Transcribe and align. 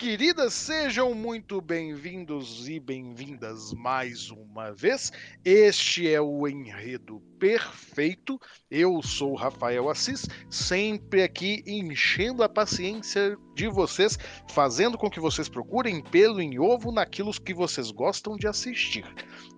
Queridas, 0.00 0.54
sejam 0.54 1.14
muito 1.14 1.60
bem-vindos 1.60 2.66
e 2.66 2.80
bem-vindas 2.80 3.74
mais 3.74 4.30
uma 4.30 4.72
vez. 4.72 5.12
Este 5.44 6.10
é 6.10 6.18
o 6.18 6.48
Enredo 6.48 7.20
Perfeito. 7.38 8.40
Eu 8.70 9.02
sou 9.02 9.34
Rafael 9.34 9.90
Assis, 9.90 10.26
sempre 10.48 11.22
aqui 11.22 11.62
enchendo 11.66 12.42
a 12.42 12.48
paciência 12.48 13.36
de 13.54 13.68
vocês, 13.68 14.18
fazendo 14.48 14.96
com 14.96 15.10
que 15.10 15.20
vocês 15.20 15.50
procurem 15.50 16.02
pelo 16.02 16.40
em 16.40 16.58
ovo 16.58 16.90
naquilo 16.90 17.30
que 17.32 17.52
vocês 17.52 17.90
gostam 17.90 18.38
de 18.38 18.48
assistir. 18.48 19.04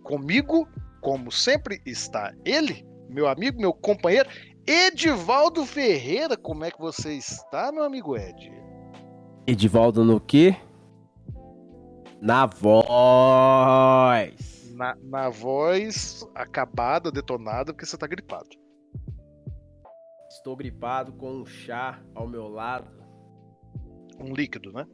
Comigo, 0.03 0.67
como 1.01 1.31
sempre, 1.31 1.81
está 1.87 2.35
ele, 2.45 2.85
meu 3.09 3.29
amigo, 3.29 3.61
meu 3.61 3.73
companheiro 3.73 4.29
Edivaldo 4.67 5.65
Ferreira, 5.65 6.37
como 6.37 6.65
é 6.65 6.73
que 6.73 6.81
você 6.81 7.15
está, 7.15 7.71
meu 7.71 7.85
amigo 7.85 8.17
Ed? 8.17 8.62
Edivaldo 9.47 10.05
no 10.05 10.21
quê? 10.21 10.57
Na 12.21 12.47
voz. 12.47 12.83
Na, 14.75 14.97
na 15.03 15.29
voz 15.29 16.27
acabada, 16.35 17.11
detonada, 17.11 17.73
porque 17.73 17.85
você 17.85 17.97
tá 17.99 18.07
gripado. 18.07 18.49
Estou 20.31 20.57
gripado 20.57 21.13
com 21.13 21.33
um 21.43 21.47
chá 21.47 22.01
ao 22.15 22.27
meu 22.29 22.49
lado. 22.49 22.91
Um 24.21 24.33
líquido, 24.33 24.73
né? 24.73 24.87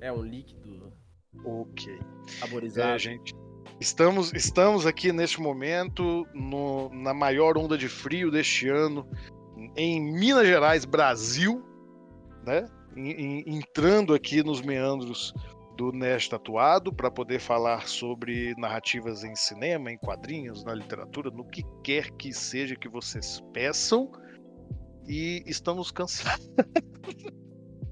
É 0.00 0.12
um 0.12 0.22
líquido 0.22 0.92
Ok. 1.44 1.98
saborizado. 2.40 2.90
É, 2.90 2.98
gente. 2.98 3.34
Estamos, 3.80 4.32
estamos 4.32 4.86
aqui 4.86 5.12
neste 5.12 5.40
momento 5.40 6.26
no- 6.34 6.88
na 6.90 7.14
maior 7.14 7.56
onda 7.56 7.76
de 7.78 7.88
frio 7.88 8.30
deste 8.30 8.68
ano, 8.68 9.08
em 9.76 10.00
Minas 10.00 10.46
Gerais, 10.46 10.84
Brasil, 10.84 11.62
né? 12.44 12.64
Em- 12.96 13.44
entrando 13.46 14.14
aqui 14.14 14.42
nos 14.42 14.60
meandros 14.60 15.32
do 15.76 15.92
Nerd 15.92 16.28
Tatuado 16.28 16.92
para 16.92 17.10
poder 17.10 17.38
falar 17.38 17.86
sobre 17.86 18.54
narrativas 18.58 19.22
em 19.22 19.34
cinema, 19.36 19.92
em 19.92 19.98
quadrinhos, 19.98 20.64
na 20.64 20.74
literatura, 20.74 21.30
no 21.30 21.44
que 21.44 21.62
quer 21.84 22.10
que 22.12 22.32
seja 22.32 22.74
que 22.74 22.88
vocês 22.88 23.40
peçam. 23.52 24.10
E 25.06 25.42
estamos 25.46 25.90
cansados. 25.90 26.50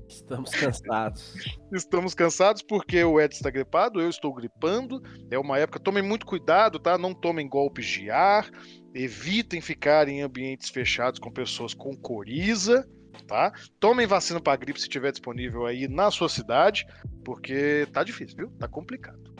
Estamos 0.09 0.51
cansados. 0.51 1.35
Estamos 1.73 2.15
cansados 2.15 2.63
porque 2.63 3.03
o 3.05 3.21
Ed 3.21 3.35
está 3.35 3.51
gripado, 3.51 4.01
eu 4.01 4.09
estou 4.09 4.33
gripando. 4.33 5.03
É 5.31 5.39
uma 5.39 5.59
época, 5.59 5.81
tomem 5.81 6.03
muito 6.03 6.27
cuidado, 6.27 6.79
tá? 6.79 6.97
Não 6.97 7.15
tomem 7.15 7.49
golpes 7.49 7.87
de 7.87 8.11
ar, 8.11 8.49
evitem 8.95 9.61
ficar 9.61 10.09
em 10.09 10.23
ambientes 10.23 10.71
fechados 10.71 11.19
com 11.19 11.31
pessoas 11.31 11.75
com 11.75 11.97
coriza, 11.97 12.89
tá? 13.25 13.53
Tomem 13.81 14.07
vacina 14.07 14.41
para 14.41 14.57
gripe 14.57 14.81
se 14.81 14.89
tiver 14.89 15.11
disponível 15.13 15.67
aí 15.67 15.89
na 15.89 16.11
sua 16.11 16.29
cidade, 16.29 16.87
porque 17.25 17.87
tá 17.93 18.03
difícil, 18.05 18.37
viu? 18.37 18.51
Tá 18.59 18.69
complicado. 18.69 19.35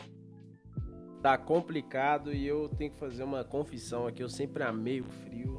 Tá 1.21 1.37
complicado 1.37 2.33
e 2.33 2.45
eu 2.45 2.69
tenho 2.69 2.91
que 2.91 2.99
fazer 2.99 3.23
uma 3.23 3.43
confissão 3.43 4.07
aqui. 4.07 4.21
Eu 4.23 4.29
sempre 4.29 4.63
amei 4.63 5.01
o 5.01 5.09
frio. 5.09 5.55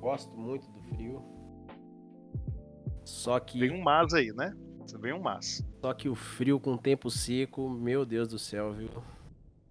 Gosto 0.00 0.36
muito 0.36 0.70
do 0.70 0.80
frio. 0.82 1.22
Só 3.04 3.40
que, 3.40 3.58
Vem 3.58 3.72
um 3.72 3.82
mas 3.82 4.12
aí, 4.12 4.32
né? 4.34 4.52
Vem 5.00 5.12
um 5.12 5.20
mas. 5.20 5.62
só 5.82 5.92
que 5.92 6.08
o 6.08 6.14
frio 6.14 6.58
com 6.60 6.76
tempo 6.76 7.10
seco, 7.10 7.68
meu 7.68 8.04
Deus 8.06 8.28
do 8.28 8.38
céu, 8.38 8.72
viu? 8.72 8.88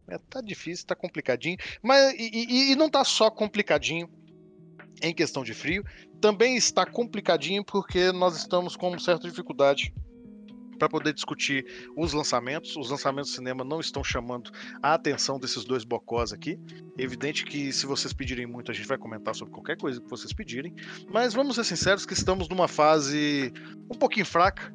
É, 0.08 0.18
tá 0.18 0.41
difícil, 0.41 0.85
tá 0.88 0.96
complicadinho. 0.96 1.58
Mas 1.81 2.14
e, 2.14 2.29
e- 2.34 2.72
e 2.72 2.75
não 2.75 2.90
tá 2.90 3.03
só 3.03 3.29
complicadinho 3.29 4.09
em 5.02 5.14
questão 5.14 5.44
de 5.44 5.53
frio, 5.53 5.84
também 6.22 6.55
está 6.55 6.85
complicadinho 6.85 7.63
porque 7.63 8.11
nós 8.11 8.35
estamos 8.38 8.75
com 8.75 8.97
certa 9.00 9.28
dificuldade 9.28 9.94
para 10.78 10.88
poder 10.88 11.13
discutir 11.13 11.66
os 11.95 12.13
lançamentos. 12.13 12.75
Os 12.78 12.89
lançamentos 12.89 13.31
do 13.31 13.35
cinema 13.35 13.63
não 13.63 13.79
estão 13.79 14.03
chamando 14.03 14.51
a 14.81 14.94
atenção 14.94 15.39
desses 15.39 15.66
dois 15.66 15.83
bocós 15.83 16.31
aqui. 16.31 16.59
Evidente 16.97 17.44
que 17.45 17.73
se 17.73 17.85
vocês 17.85 18.13
pedirem 18.13 18.45
muito, 18.45 18.72
a 18.72 18.73
gente 18.73 18.88
vai 18.88 18.97
comentar 18.97 19.35
sobre 19.35 19.53
qualquer 19.53 19.78
coisa 19.78 20.00
que 20.00 20.09
vocês 20.09 20.31
pedirem. 20.33 20.73
Mas 21.11 21.33
vamos 21.33 21.55
ser 21.55 21.63
sinceros 21.63 22.05
que 22.05 22.13
estamos 22.13 22.47
numa 22.47 22.67
fase 22.67 23.51
um 23.91 23.97
pouquinho 23.97 24.25
fraca 24.25 24.73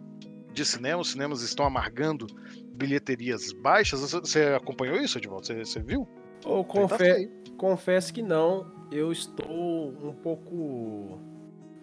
de 0.53 0.64
cinema. 0.64 1.00
Os 1.00 1.12
cinemas 1.12 1.42
estão 1.42 1.64
amargando 1.64 2.26
bilheterias 2.74 3.53
baixas. 3.53 4.00
Você- 4.00 4.54
acompanhou 4.54 4.97
isso, 4.97 5.19
Edvaldo? 5.19 5.47
Você, 5.47 5.64
você 5.64 5.80
viu? 5.80 6.06
Tá 6.42 6.48
confe... 6.64 7.30
confesso 7.56 8.12
que 8.12 8.22
não. 8.22 8.70
Eu 8.91 9.12
estou 9.12 9.48
um 9.48 10.12
pouco 10.12 11.20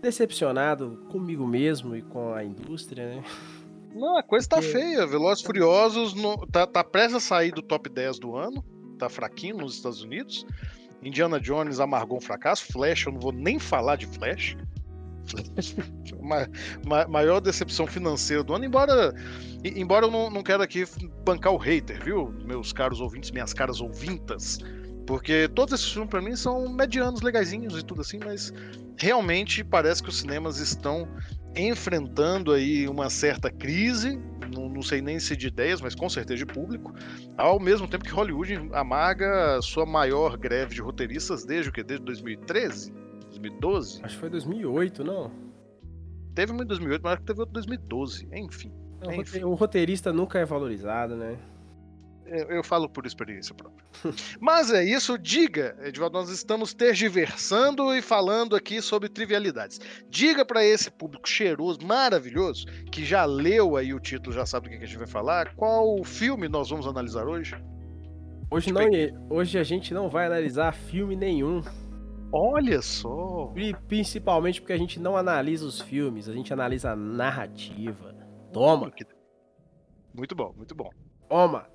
decepcionado 0.02 1.06
comigo 1.10 1.46
mesmo 1.46 1.96
e 1.96 2.02
com 2.02 2.34
a 2.34 2.44
indústria, 2.44 3.16
né? 3.16 3.24
Não, 3.94 4.18
a 4.18 4.24
coisa 4.24 4.48
tá 4.48 4.58
Porque- 4.58 4.72
feia. 4.72 5.06
Velozes 5.08 5.44
Furiosos 5.44 6.14
no- 6.14 6.38
tá, 6.48 6.66
tá 6.68 6.84
prestes 6.84 7.16
a 7.16 7.20
sair 7.20 7.52
do 7.52 7.62
top 7.62 7.90
10 7.90 8.20
do 8.20 8.36
ano. 8.36 8.64
Tá 8.98 9.10
fraquinho 9.10 9.58
nos 9.58 9.76
Estados 9.76 10.02
Unidos. 10.04 10.46
Indiana 11.02 11.40
Jones 11.40 11.80
amargou 11.80 12.18
um 12.18 12.22
fracasso. 12.22 12.66
Flash, 12.72 13.06
eu 13.06 13.14
não 13.14 13.20
vou 13.20 13.32
nem 13.32 13.58
falar 13.58 13.96
de 13.96 14.06
Flash. 14.06 14.56
Flash, 15.26 15.76
ma- 16.22 16.48
ma- 16.86 17.08
maior 17.08 17.40
decepção 17.40 17.88
financeira 17.88 18.44
do 18.44 18.54
ano, 18.54 18.66
embora 18.66 19.14
embora 19.64 20.06
eu 20.06 20.12
não, 20.12 20.30
não 20.30 20.44
quero 20.44 20.62
aqui 20.64 20.86
bancar 21.26 21.54
o 21.54 21.58
hater, 21.58 22.04
viu? 22.04 22.34
Meus 22.46 22.72
caros 22.74 23.00
ouvintes, 23.02 23.32
minhas 23.32 23.54
caras 23.54 23.80
ouvintas. 23.82 24.60
Porque 25.10 25.48
todos 25.48 25.74
esses 25.74 25.92
filmes 25.92 26.12
pra 26.12 26.22
mim 26.22 26.36
são 26.36 26.70
medianos, 26.70 27.24
legaisinhos 27.24 27.76
e 27.76 27.84
tudo 27.84 28.02
assim, 28.02 28.20
mas 28.24 28.54
realmente 28.96 29.64
parece 29.64 30.04
que 30.04 30.10
os 30.10 30.20
cinemas 30.20 30.60
estão 30.60 31.08
enfrentando 31.56 32.54
aí 32.54 32.88
uma 32.88 33.10
certa 33.10 33.50
crise, 33.50 34.22
não, 34.54 34.70
não 34.70 34.84
sei 34.84 35.02
nem 35.02 35.20
se 35.20 35.36
de 35.36 35.48
ideias, 35.48 35.82
mas 35.82 35.96
com 35.96 36.08
certeza 36.08 36.38
de 36.38 36.46
público, 36.46 36.94
ao 37.36 37.60
mesmo 37.60 37.88
tempo 37.88 38.06
que 38.06 38.12
Hollywood 38.12 38.70
amarga 38.72 39.60
sua 39.64 39.84
maior 39.84 40.38
greve 40.38 40.76
de 40.76 40.82
roteiristas 40.82 41.44
desde 41.44 41.72
o 41.72 41.74
que? 41.74 41.82
Desde 41.82 42.06
2013? 42.06 42.94
2012? 43.32 44.02
Acho 44.04 44.14
que 44.14 44.20
foi 44.20 44.30
2008, 44.30 45.04
não? 45.04 45.32
Teve 46.36 46.52
um 46.52 46.62
em 46.62 46.68
2008, 46.68 47.02
mas 47.02 47.14
acho 47.14 47.22
que 47.22 47.26
teve 47.26 47.40
outro 47.40 47.54
em 47.54 47.66
2012. 47.66 48.28
Enfim, 48.32 48.72
Enfim. 49.12 49.44
O 49.44 49.56
roteirista 49.56 50.14
nunca 50.14 50.38
é 50.38 50.46
valorizado, 50.46 51.16
né? 51.16 51.36
Eu, 52.50 52.64
falo 52.64 52.90
por 52.90 53.06
experiência 53.06 53.54
própria. 53.54 53.86
mas 54.40 54.72
é 54.72 54.84
isso, 54.84 55.18
diga, 55.18 55.76
Edvaldo, 55.82 56.18
nós 56.18 56.30
estamos 56.30 56.74
tergiversando 56.74 57.94
e 57.96 58.02
falando 58.02 58.56
aqui 58.56 58.82
sobre 58.82 59.10
trivialidades. 59.10 59.80
Diga 60.10 60.46
para 60.46 60.64
esse 60.64 60.90
público 60.92 61.28
cheiroso, 61.28 61.80
maravilhoso, 61.86 62.66
que 62.92 63.04
já 63.04 63.26
leu 63.26 63.76
aí 63.76 63.94
o 63.94 64.00
título, 64.00 64.34
já 64.34 64.46
sabe 64.46 64.70
do 64.70 64.78
que 64.78 64.84
a 64.84 64.88
gente 64.88 64.98
vai 64.98 65.08
falar, 65.08 65.56
qual 65.56 66.04
filme 66.04 66.48
nós 66.48 66.70
vamos 66.70 66.88
analisar 66.88 67.28
hoje? 67.28 67.56
Hoje, 68.52 68.72
não, 68.72 68.82
hoje 69.30 69.60
a 69.60 69.64
gente 69.64 69.94
não 69.94 70.10
vai 70.10 70.26
analisar 70.26 70.74
filme 70.74 71.16
nenhum. 71.16 71.62
Olha 72.32 72.82
só! 72.82 73.52
E 73.56 73.76
principalmente 73.88 74.62
porque 74.62 74.74
a 74.74 74.78
gente 74.78 75.00
não 75.00 75.18
analisa 75.18 75.66
os 75.66 75.82
filmes, 75.82 76.30
a 76.30 76.34
gente 76.34 76.54
analisa 76.54 76.92
a 76.92 76.96
narrativa. 76.96 78.16
Toma, 78.52 78.92
Muito 80.14 80.36
bom, 80.36 80.54
muito 80.56 80.76
bom. 80.76 80.90
toma. 81.28 81.68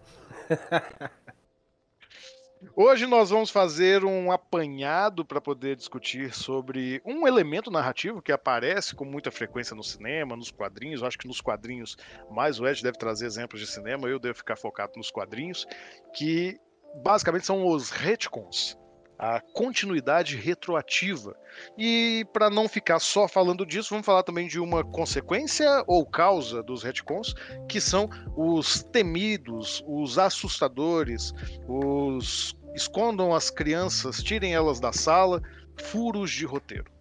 Hoje 2.75 3.07
nós 3.07 3.31
vamos 3.31 3.51
fazer 3.51 4.05
um 4.05 4.33
apanhado 4.33 5.25
para 5.25 5.41
poder 5.41 5.77
discutir 5.77 6.35
sobre 6.35 7.01
um 7.05 7.27
elemento 7.27 7.71
narrativo 7.71 8.23
que 8.23 8.33
aparece 8.33 8.95
com 8.95 9.05
muita 9.05 9.31
frequência 9.31 9.77
no 9.77 9.83
cinema, 9.83 10.35
nos 10.37 10.51
quadrinhos. 10.51 11.01
Eu 11.03 11.07
acho 11.07 11.19
que 11.19 11.29
nos 11.29 11.41
quadrinhos 11.41 11.97
mais 12.31 12.59
o 12.59 12.67
Ed 12.67 12.83
deve 12.83 12.99
trazer 12.99 13.27
exemplos 13.27 13.61
de 13.61 13.67
cinema, 13.67 14.09
eu 14.09 14.19
devo 14.19 14.39
ficar 14.39 14.57
focado 14.57 14.95
nos 14.97 15.11
quadrinhos, 15.11 15.67
que 16.15 16.59
basicamente 17.03 17.47
são 17.47 17.67
os 17.67 17.91
retcons, 17.91 18.79
a 19.19 19.41
continuidade 19.41 20.37
retroativa. 20.37 21.37
E 21.79 22.27
para 22.33 22.51
não 22.51 22.69
ficar 22.69 22.99
só 22.99 23.29
falando 23.29 23.65
disso, 23.65 23.91
vamos 23.91 24.07
falar 24.07 24.23
também 24.23 24.49
de 24.49 24.59
uma 24.59 24.85
consequência 24.85 25.85
ou 25.87 26.05
causa 26.05 26.63
dos 26.63 26.83
retcons, 26.83 27.35
que 27.69 27.81
são 27.81 28.09
os 28.37 28.83
temidos, 28.83 29.83
os 29.87 30.19
assustadores, 30.19 31.33
os 31.69 32.57
escondam 32.75 33.33
as 33.33 33.51
crianças, 33.51 34.23
tirem 34.23 34.55
elas 34.55 34.81
da 34.81 34.93
sala, 34.93 35.41
furos 35.77 36.31
de 36.31 36.45
roteiro. 36.45 36.93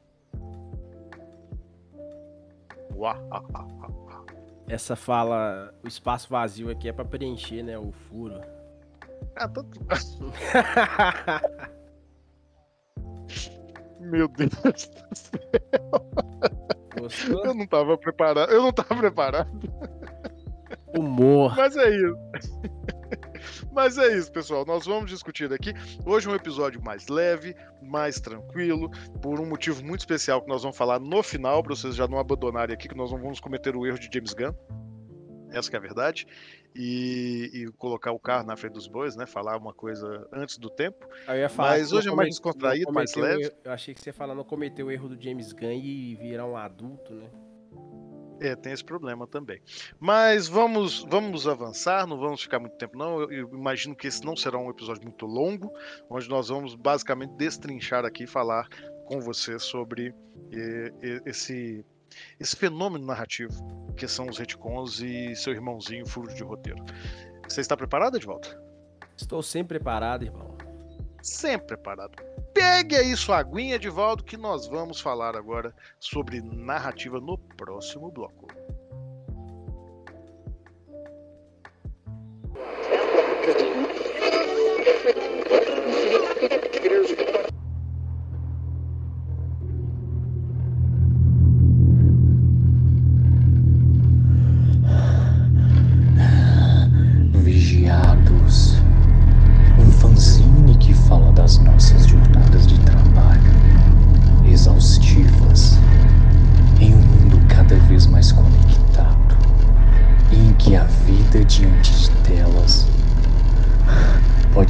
Ah, 3.06 3.20
ah, 3.32 3.44
ah, 3.54 3.68
essa 4.68 4.96
fala, 4.96 5.74
o 5.84 5.88
espaço 5.88 6.30
vazio 6.30 6.70
aqui 6.70 6.88
é 6.88 6.94
pra 6.94 7.04
preencher, 7.04 7.64
né, 7.64 7.78
o 7.78 7.92
furo. 7.92 8.40
Ah, 9.36 9.48
tanto. 9.48 9.80
Meu 14.00 14.28
Deus 14.28 14.52
do 14.52 15.16
céu. 15.16 16.12
Gostou? 17.00 17.46
Eu 17.46 17.54
não 17.54 17.66
tava 17.66 17.98
preparado. 17.98 18.52
Eu 18.52 18.62
não 18.62 18.72
tava 18.72 18.96
preparado. 18.96 19.50
Humor. 20.98 21.56
Mas 21.56 21.76
é 21.76 21.90
isso. 21.90 22.18
Mas 23.72 23.98
é 23.98 24.16
isso, 24.16 24.32
pessoal. 24.32 24.66
Nós 24.66 24.86
vamos 24.86 25.10
discutir 25.10 25.52
aqui. 25.52 25.74
Hoje 26.06 26.30
um 26.30 26.36
episódio 26.36 26.82
mais 26.84 27.08
leve, 27.08 27.56
mais 27.82 28.20
tranquilo, 28.20 28.90
por 29.22 29.40
um 29.40 29.46
motivo 29.46 29.84
muito 29.84 30.02
especial 30.02 30.42
que 30.42 30.48
nós 30.48 30.62
vamos 30.62 30.78
falar 30.78 31.00
no 31.00 31.24
final, 31.24 31.64
para 31.64 31.76
vocês 31.76 31.96
já 31.96 32.08
não 32.08 32.20
abandonarem 32.20 32.74
aqui, 32.74 32.88
que 32.88 32.96
nós 32.96 33.12
não 33.12 33.20
vamos 33.20 33.40
cometer 33.40 33.76
o 33.76 33.86
erro 33.86 34.00
de 34.00 34.10
James 34.14 34.34
Gunn. 34.34 34.54
Essa 35.54 35.70
que 35.70 35.76
é 35.76 35.80
a 35.80 35.82
verdade. 35.82 36.28
E, 36.76 37.52
e 37.54 37.72
colocar 37.78 38.12
o 38.12 38.20
carro 38.20 38.46
na 38.46 38.58
frente 38.58 38.74
dos 38.74 38.88
bois, 38.88 39.16
né? 39.16 39.26
Falar 39.26 39.58
uma 39.58 39.74
coisa 39.74 40.28
antes 40.34 40.58
do 40.58 40.70
tempo. 40.70 41.08
Falar 41.50 41.70
Mas 41.70 41.92
hoje 41.92 42.10
é 42.10 42.12
mais 42.12 42.30
descontraído, 42.30 42.92
mais 42.92 43.14
leve. 43.14 43.52
Eu 43.64 43.72
achei 43.72 43.94
que 43.94 44.02
você 44.02 44.10
ia 44.10 44.14
falar 44.14 44.34
não 44.34 44.44
cometer 44.44 44.84
o 44.84 44.90
erro 44.90 45.10
do 45.10 45.22
James 45.22 45.54
Gunn 45.54 45.72
e 45.72 46.16
virar 46.16 46.46
um 46.46 46.58
adulto, 46.58 47.14
né? 47.14 47.30
É, 48.42 48.56
tem 48.56 48.74
esse 48.74 48.84
problema 48.84 49.26
também. 49.26 49.62
Mas 50.00 50.48
vamos, 50.48 51.06
vamos 51.10 51.48
avançar, 51.48 52.06
não 52.06 52.18
vamos 52.18 52.42
ficar 52.42 52.60
muito 52.60 52.76
tempo, 52.76 52.98
não. 52.98 53.22
Eu, 53.22 53.32
eu 53.32 53.50
imagino 53.54 53.96
que 53.96 54.08
esse 54.08 54.26
não 54.26 54.36
será 54.36 54.58
um 54.58 54.70
episódio 54.70 55.04
muito 55.04 55.26
longo, 55.26 55.72
onde 56.10 56.28
nós 56.28 56.50
vamos 56.50 56.76
basicamente 56.76 57.36
destrinchar 57.38 58.04
aqui, 58.04 58.28
falar 58.28 58.68
com 59.06 59.22
você 59.22 59.58
sobre 59.60 60.14
eh, 60.52 61.22
esse, 61.26 61.86
esse 62.40 62.56
fenômeno 62.56 63.06
narrativo 63.06 63.54
que 63.96 64.08
são 64.08 64.28
os 64.28 64.38
retcons 64.38 65.00
e 65.00 65.36
seu 65.36 65.54
irmãozinho 65.54 66.06
furo 66.06 66.34
de 66.34 66.44
roteiro. 66.44 66.84
Você 67.48 67.62
está 67.62 67.76
preparado, 67.78 68.20
de 68.20 68.26
volta? 68.26 68.62
Estou 69.16 69.44
sempre 69.44 69.78
preparado, 69.78 70.24
irmão. 70.26 70.58
Sempre 71.22 71.68
preparado. 71.68 72.22
Pegue 72.54 72.96
aí 72.96 73.16
sua 73.16 73.38
aguinha 73.38 73.80
de 73.80 73.90
volta 73.90 74.24
que 74.24 74.38
nós 74.38 74.68
vamos 74.68 75.00
falar 75.00 75.36
agora 75.36 75.74
sobre 76.00 76.42
narrativa 76.42 77.20
no 77.20 77.38
próximo 77.38 78.12
bloco. 78.12 78.48
Vigiados. 86.84 87.43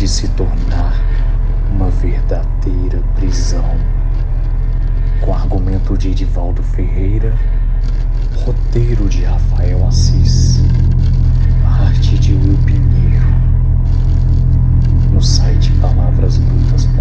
Pode 0.03 0.07
se 0.09 0.27
tornar 0.29 0.99
uma 1.71 1.89
verdadeira 1.89 3.01
prisão. 3.15 3.63
Com 5.21 5.33
argumento 5.33 5.97
de 5.97 6.09
Edivaldo 6.09 6.61
Ferreira, 6.61 7.33
roteiro 8.43 9.07
de 9.07 9.23
Rafael 9.23 9.87
Assis. 9.87 10.61
Arte 11.65 12.19
de 12.19 12.33
Will 12.33 12.57
Pinheiro. 12.65 13.27
No 15.13 15.21
site 15.21 15.71
palavrasbrutas.com. 15.79 16.92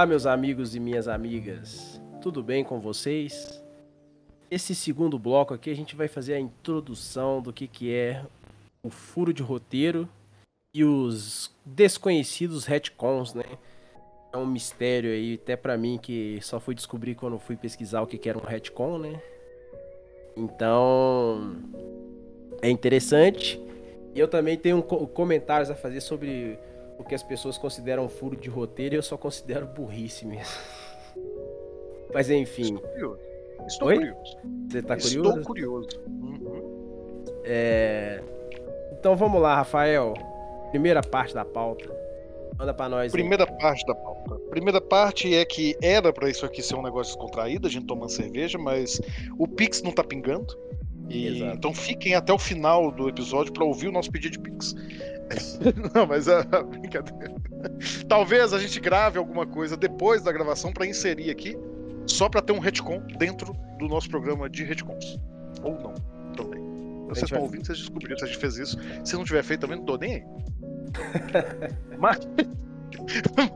Olá, 0.00 0.06
meus 0.06 0.24
amigos 0.24 0.74
e 0.74 0.80
minhas 0.80 1.06
amigas. 1.06 2.00
Tudo 2.22 2.42
bem 2.42 2.64
com 2.64 2.80
vocês? 2.80 3.62
Esse 4.50 4.74
segundo 4.74 5.18
bloco 5.18 5.52
aqui 5.52 5.68
a 5.68 5.76
gente 5.76 5.94
vai 5.94 6.08
fazer 6.08 6.32
a 6.32 6.40
introdução 6.40 7.42
do 7.42 7.52
que, 7.52 7.68
que 7.68 7.94
é 7.94 8.24
o 8.82 8.88
furo 8.88 9.30
de 9.30 9.42
roteiro 9.42 10.08
e 10.74 10.82
os 10.86 11.54
desconhecidos 11.66 12.64
retcons, 12.64 13.34
né? 13.34 13.44
É 14.32 14.38
um 14.38 14.46
mistério 14.46 15.10
aí, 15.10 15.34
até 15.34 15.54
pra 15.54 15.76
mim, 15.76 15.98
que 15.98 16.38
só 16.40 16.58
fui 16.58 16.74
descobrir 16.74 17.14
quando 17.14 17.38
fui 17.38 17.54
pesquisar 17.54 18.00
o 18.00 18.06
que, 18.06 18.16
que 18.16 18.30
era 18.30 18.38
um 18.38 18.46
retcon, 18.46 18.96
né? 18.96 19.20
Então, 20.34 21.58
é 22.62 22.70
interessante. 22.70 23.60
E 24.14 24.18
eu 24.18 24.28
também 24.28 24.56
tenho 24.56 24.82
co- 24.82 25.06
comentários 25.08 25.68
a 25.68 25.74
fazer 25.74 26.00
sobre 26.00 26.58
o 27.00 27.04
que 27.04 27.14
as 27.14 27.22
pessoas 27.22 27.56
consideram 27.58 28.08
furo 28.08 28.36
de 28.36 28.48
roteiro 28.48 28.94
e 28.94 28.98
eu 28.98 29.02
só 29.02 29.16
considero 29.16 29.66
burrice 29.66 30.24
mesmo. 30.26 30.54
Mas 32.12 32.28
enfim, 32.30 32.74
Estou 32.74 32.80
curioso. 32.90 33.20
Estou 33.66 33.88
Oi? 33.88 33.94
curioso. 33.96 34.36
você 34.68 34.82
tá 34.82 34.96
Estou 34.96 35.22
curioso? 35.42 35.44
curioso. 35.46 35.88
Uhum. 36.06 37.22
É... 37.44 38.22
Então 38.92 39.14
vamos 39.16 39.40
lá, 39.40 39.56
Rafael. 39.56 40.14
Primeira 40.70 41.00
parte 41.02 41.34
da 41.34 41.44
pauta. 41.44 41.88
Manda 42.58 42.74
pra 42.74 42.88
nós. 42.88 43.02
aí. 43.04 43.10
Primeira 43.10 43.46
parte 43.46 43.84
da 43.86 43.94
pauta. 43.94 44.34
Primeira 44.50 44.80
parte 44.80 45.34
é 45.34 45.44
que 45.44 45.76
era 45.82 46.12
pra 46.12 46.28
isso 46.28 46.44
aqui 46.44 46.62
ser 46.62 46.74
um 46.74 46.82
negócio 46.82 47.14
descontraído, 47.14 47.66
a 47.66 47.70
gente 47.70 47.86
tomando 47.86 48.10
cerveja, 48.10 48.58
mas 48.58 49.00
o 49.38 49.46
Pix 49.48 49.82
não 49.82 49.92
tá 49.92 50.04
pingando. 50.04 50.58
E- 51.08 51.42
então 51.44 51.72
fiquem 51.74 52.14
até 52.14 52.32
o 52.32 52.38
final 52.38 52.90
do 52.92 53.08
episódio 53.08 53.52
pra 53.52 53.64
ouvir 53.64 53.88
o 53.88 53.92
nosso 53.92 54.10
pedido 54.10 54.32
de 54.32 54.38
Pix. 54.40 54.74
não, 55.94 56.06
mas 56.06 56.26
é 56.28 56.42
brincadeira. 56.64 57.34
Talvez 58.08 58.52
a 58.52 58.58
gente 58.58 58.80
grave 58.80 59.18
alguma 59.18 59.46
coisa 59.46 59.76
depois 59.76 60.22
da 60.22 60.32
gravação 60.32 60.72
pra 60.72 60.86
inserir 60.86 61.30
aqui, 61.30 61.56
só 62.06 62.28
pra 62.28 62.40
ter 62.42 62.52
um 62.52 62.58
retcon 62.58 63.00
dentro 63.18 63.52
do 63.78 63.86
nosso 63.86 64.08
programa 64.10 64.48
de 64.48 64.64
retcons. 64.64 65.18
Ou 65.62 65.74
não, 65.74 65.94
também. 66.36 66.60
Vocês 67.08 67.24
estão 67.24 67.38
vai- 67.38 67.46
ouvindo, 67.46 67.66
vocês 67.66 67.78
descobriram 67.78 68.16
se 68.18 68.24
a 68.24 68.26
gente 68.28 68.38
fez 68.38 68.56
isso. 68.58 68.76
Se 69.04 69.14
não 69.16 69.24
tiver 69.24 69.42
feito 69.42 69.60
também, 69.60 69.76
não 69.78 69.84
tô 69.84 69.96
nem 69.96 70.14
aí. 70.14 70.24
mas. 71.98 72.18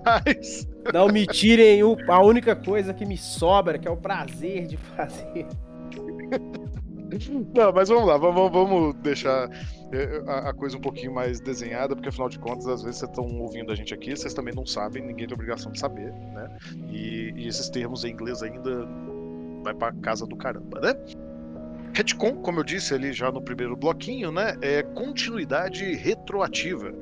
Mas. 0.04 0.68
Não 0.92 1.08
me 1.08 1.26
tirem 1.26 1.82
o- 1.82 1.96
a 2.10 2.22
única 2.24 2.54
coisa 2.54 2.92
que 2.92 3.04
me 3.06 3.16
sobra, 3.16 3.78
que 3.78 3.88
é 3.88 3.90
o 3.90 3.96
prazer 3.96 4.66
de 4.66 4.76
fazer. 4.76 5.46
Não, 7.54 7.72
mas 7.72 7.88
vamos 7.88 8.06
lá, 8.06 8.16
vamos, 8.16 8.50
vamos 8.50 8.94
deixar 8.96 9.48
a, 10.26 10.50
a 10.50 10.54
coisa 10.54 10.76
um 10.76 10.80
pouquinho 10.80 11.12
mais 11.12 11.40
desenhada, 11.40 11.94
porque 11.94 12.08
afinal 12.08 12.28
de 12.28 12.38
contas, 12.38 12.66
às 12.66 12.82
vezes 12.82 12.98
vocês 12.98 13.10
estão 13.10 13.24
ouvindo 13.40 13.72
a 13.72 13.74
gente 13.74 13.92
aqui, 13.92 14.16
vocês 14.16 14.34
também 14.34 14.54
não 14.54 14.66
sabem, 14.66 15.02
ninguém 15.02 15.26
tem 15.26 15.34
obrigação 15.34 15.72
de 15.72 15.78
saber, 15.78 16.12
né? 16.12 16.56
E, 16.90 17.32
e 17.36 17.48
esses 17.48 17.68
termos 17.68 18.04
em 18.04 18.10
inglês 18.10 18.42
ainda 18.42 18.86
vai 19.62 19.74
pra 19.74 19.92
casa 19.92 20.26
do 20.26 20.36
caramba, 20.36 20.80
né? 20.80 20.94
Retcon, 21.94 22.34
como 22.42 22.58
eu 22.58 22.64
disse 22.64 22.92
ali 22.92 23.12
já 23.12 23.30
no 23.30 23.40
primeiro 23.40 23.76
bloquinho, 23.76 24.32
né, 24.32 24.56
é 24.60 24.82
continuidade 24.82 25.94
retroativa. 25.94 26.92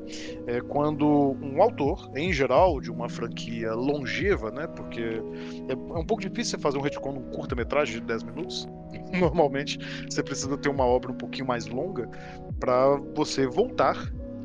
É 0.46 0.61
quando 0.61 1.34
um 1.40 1.62
autor, 1.62 2.11
em 2.14 2.30
geral, 2.30 2.78
de 2.78 2.90
uma 2.90 3.08
franquia 3.08 3.72
longeva, 3.72 4.50
né, 4.50 4.66
porque 4.66 5.00
é, 5.00 5.72
é 5.72 5.99
um 5.99 6.04
pouco 6.04 6.20
difícil 6.20 6.58
você 6.58 6.62
fazer 6.62 6.76
um 6.76 6.82
retcon 6.82 7.12
num 7.12 7.30
curta-metragem 7.30 8.00
de 8.00 8.06
10 8.06 8.22
minutos. 8.25 8.68
Normalmente 9.18 9.78
você 10.11 10.22
precisa 10.22 10.58
ter 10.58 10.68
uma 10.68 10.84
obra 10.84 11.11
um 11.11 11.16
pouquinho 11.16 11.46
mais 11.46 11.66
longa 11.66 12.11
para 12.62 12.95
você 13.16 13.45
voltar 13.45 13.97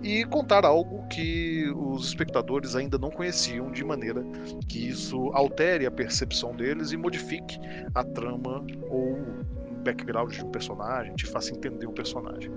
e 0.02 0.26
contar 0.26 0.66
algo 0.66 1.08
que 1.08 1.72
os 1.76 2.08
espectadores 2.08 2.76
ainda 2.76 2.98
não 2.98 3.12
conheciam, 3.12 3.72
de 3.72 3.84
maneira 3.84 4.24
que 4.68 4.90
isso 4.90 5.30
altere 5.34 5.86
a 5.86 5.92
percepção 5.92 6.56
deles 6.56 6.92
e 6.92 6.98
modifique 6.98 7.60
a 7.94 8.04
trama 8.04 8.66
ou 8.90 9.12
o 9.14 9.46
background 9.84 10.34
de 10.34 10.44
um 10.44 10.50
personagem, 10.50 11.14
te 11.14 11.28
faça 11.28 11.52
entender 11.52 11.86
o 11.86 11.92
personagem. 11.92 12.52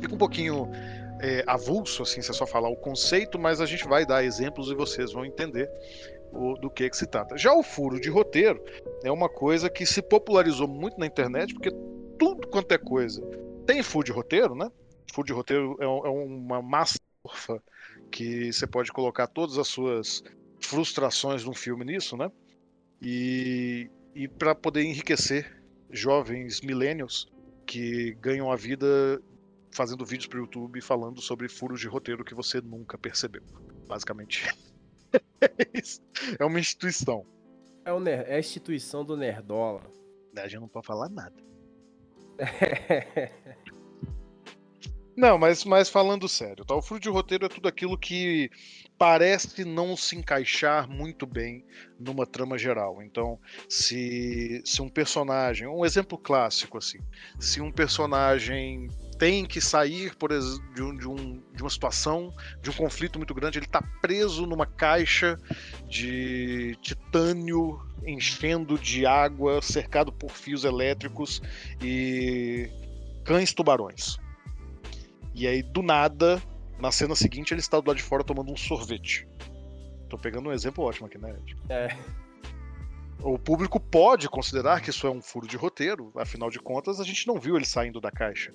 Fica 0.00 0.14
um 0.14 0.18
pouquinho 0.18 0.70
é, 1.20 1.42
avulso, 1.44 2.04
assim, 2.04 2.22
se 2.22 2.30
é 2.30 2.34
só 2.34 2.46
falar 2.46 2.68
o 2.68 2.76
conceito, 2.76 3.36
mas 3.36 3.60
a 3.60 3.66
gente 3.66 3.88
vai 3.88 4.06
dar 4.06 4.22
exemplos 4.22 4.70
e 4.70 4.76
vocês 4.76 5.12
vão 5.12 5.24
entender 5.24 5.68
o- 6.32 6.54
do 6.54 6.70
que, 6.70 6.88
que 6.88 6.96
se 6.96 7.06
trata. 7.06 7.36
Já 7.36 7.52
o 7.52 7.64
furo 7.64 8.00
de 8.00 8.08
roteiro 8.08 8.62
é 9.02 9.10
uma 9.10 9.28
coisa 9.28 9.68
que 9.68 9.84
se 9.84 10.00
popularizou 10.00 10.68
muito 10.68 11.00
na 11.00 11.06
internet, 11.06 11.52
porque 11.52 11.72
tudo 12.16 12.46
quanto 12.46 12.72
é 12.72 12.78
coisa 12.78 13.20
tem 13.66 13.82
furo 13.82 14.04
de 14.04 14.12
roteiro, 14.12 14.54
né? 14.54 14.70
Furo 15.12 15.26
de 15.26 15.32
roteiro 15.32 15.76
é, 15.80 15.84
é 15.84 16.10
uma 16.10 16.62
massa 16.62 16.98
que 18.10 18.52
você 18.52 18.66
pode 18.66 18.92
colocar 18.92 19.26
todas 19.26 19.58
as 19.58 19.68
suas 19.68 20.22
frustrações 20.60 21.42
de 21.42 21.50
um 21.50 21.54
filme 21.54 21.84
nisso, 21.84 22.16
né? 22.16 22.30
E, 23.00 23.90
e 24.14 24.28
para 24.28 24.54
poder 24.54 24.82
enriquecer 24.82 25.62
jovens 25.90 26.60
millennials 26.60 27.30
que 27.66 28.14
ganham 28.20 28.50
a 28.50 28.56
vida 28.56 28.86
fazendo 29.72 30.04
vídeos 30.04 30.26
para 30.26 30.38
o 30.38 30.42
YouTube 30.42 30.80
falando 30.80 31.20
sobre 31.20 31.48
furos 31.48 31.80
de 31.80 31.88
roteiro 31.88 32.24
que 32.24 32.34
você 32.34 32.60
nunca 32.60 32.98
percebeu. 32.98 33.42
Basicamente. 33.86 34.44
é 36.38 36.44
uma 36.44 36.60
instituição. 36.60 37.26
É, 37.84 37.92
o 37.92 38.06
é 38.06 38.34
a 38.34 38.38
instituição 38.38 39.04
do 39.04 39.16
Nerdola. 39.16 39.82
A 40.36 40.46
gente 40.46 40.60
não 40.60 40.68
pode 40.68 40.86
falar 40.86 41.08
nada. 41.08 41.34
Não, 45.20 45.36
mas, 45.36 45.66
mas 45.66 45.90
falando 45.90 46.26
sério, 46.26 46.64
tá? 46.64 46.74
O 46.74 46.80
furo 46.80 46.98
de 46.98 47.10
roteiro 47.10 47.44
é 47.44 47.48
tudo 47.50 47.68
aquilo 47.68 47.98
que 47.98 48.50
parece 48.96 49.66
não 49.66 49.94
se 49.94 50.16
encaixar 50.16 50.88
muito 50.88 51.26
bem 51.26 51.62
numa 51.98 52.24
trama 52.24 52.56
geral. 52.56 53.02
Então, 53.02 53.38
se, 53.68 54.62
se 54.64 54.80
um 54.80 54.88
personagem, 54.88 55.68
um 55.68 55.84
exemplo 55.84 56.16
clássico 56.16 56.78
assim, 56.78 57.00
se 57.38 57.60
um 57.60 57.70
personagem 57.70 58.88
tem 59.18 59.44
que 59.44 59.60
sair 59.60 60.16
por 60.16 60.30
de, 60.30 60.82
um, 60.82 60.96
de, 60.96 61.06
um, 61.06 61.42
de 61.54 61.62
uma 61.62 61.68
situação, 61.68 62.34
de 62.62 62.70
um 62.70 62.72
conflito 62.72 63.18
muito 63.18 63.34
grande, 63.34 63.58
ele 63.58 63.66
tá 63.66 63.82
preso 64.00 64.46
numa 64.46 64.64
caixa 64.64 65.36
de 65.86 66.78
titânio 66.80 67.78
enchendo 68.06 68.78
de 68.78 69.04
água, 69.04 69.60
cercado 69.60 70.10
por 70.10 70.30
fios 70.30 70.64
elétricos 70.64 71.42
e 71.82 72.70
cães 73.22 73.52
tubarões. 73.52 74.18
E 75.34 75.46
aí, 75.46 75.62
do 75.62 75.82
nada, 75.82 76.42
na 76.78 76.90
cena 76.90 77.14
seguinte, 77.14 77.52
ele 77.54 77.60
está 77.60 77.80
do 77.80 77.88
lado 77.88 77.96
de 77.96 78.02
fora 78.02 78.24
tomando 78.24 78.52
um 78.52 78.56
sorvete. 78.56 79.26
Tô 80.08 80.18
pegando 80.18 80.48
um 80.48 80.52
exemplo 80.52 80.84
ótimo 80.84 81.06
aqui, 81.06 81.18
né, 81.18 81.30
Ed? 81.30 81.56
É. 81.68 81.96
O 83.22 83.38
público 83.38 83.78
pode 83.78 84.28
considerar 84.28 84.80
que 84.80 84.90
isso 84.90 85.06
é 85.06 85.10
um 85.10 85.20
furo 85.20 85.46
de 85.46 85.56
roteiro, 85.56 86.10
afinal 86.16 86.50
de 86.50 86.58
contas, 86.58 86.98
a 87.00 87.04
gente 87.04 87.26
não 87.26 87.38
viu 87.38 87.54
ele 87.56 87.66
saindo 87.66 88.00
da 88.00 88.10
caixa. 88.10 88.52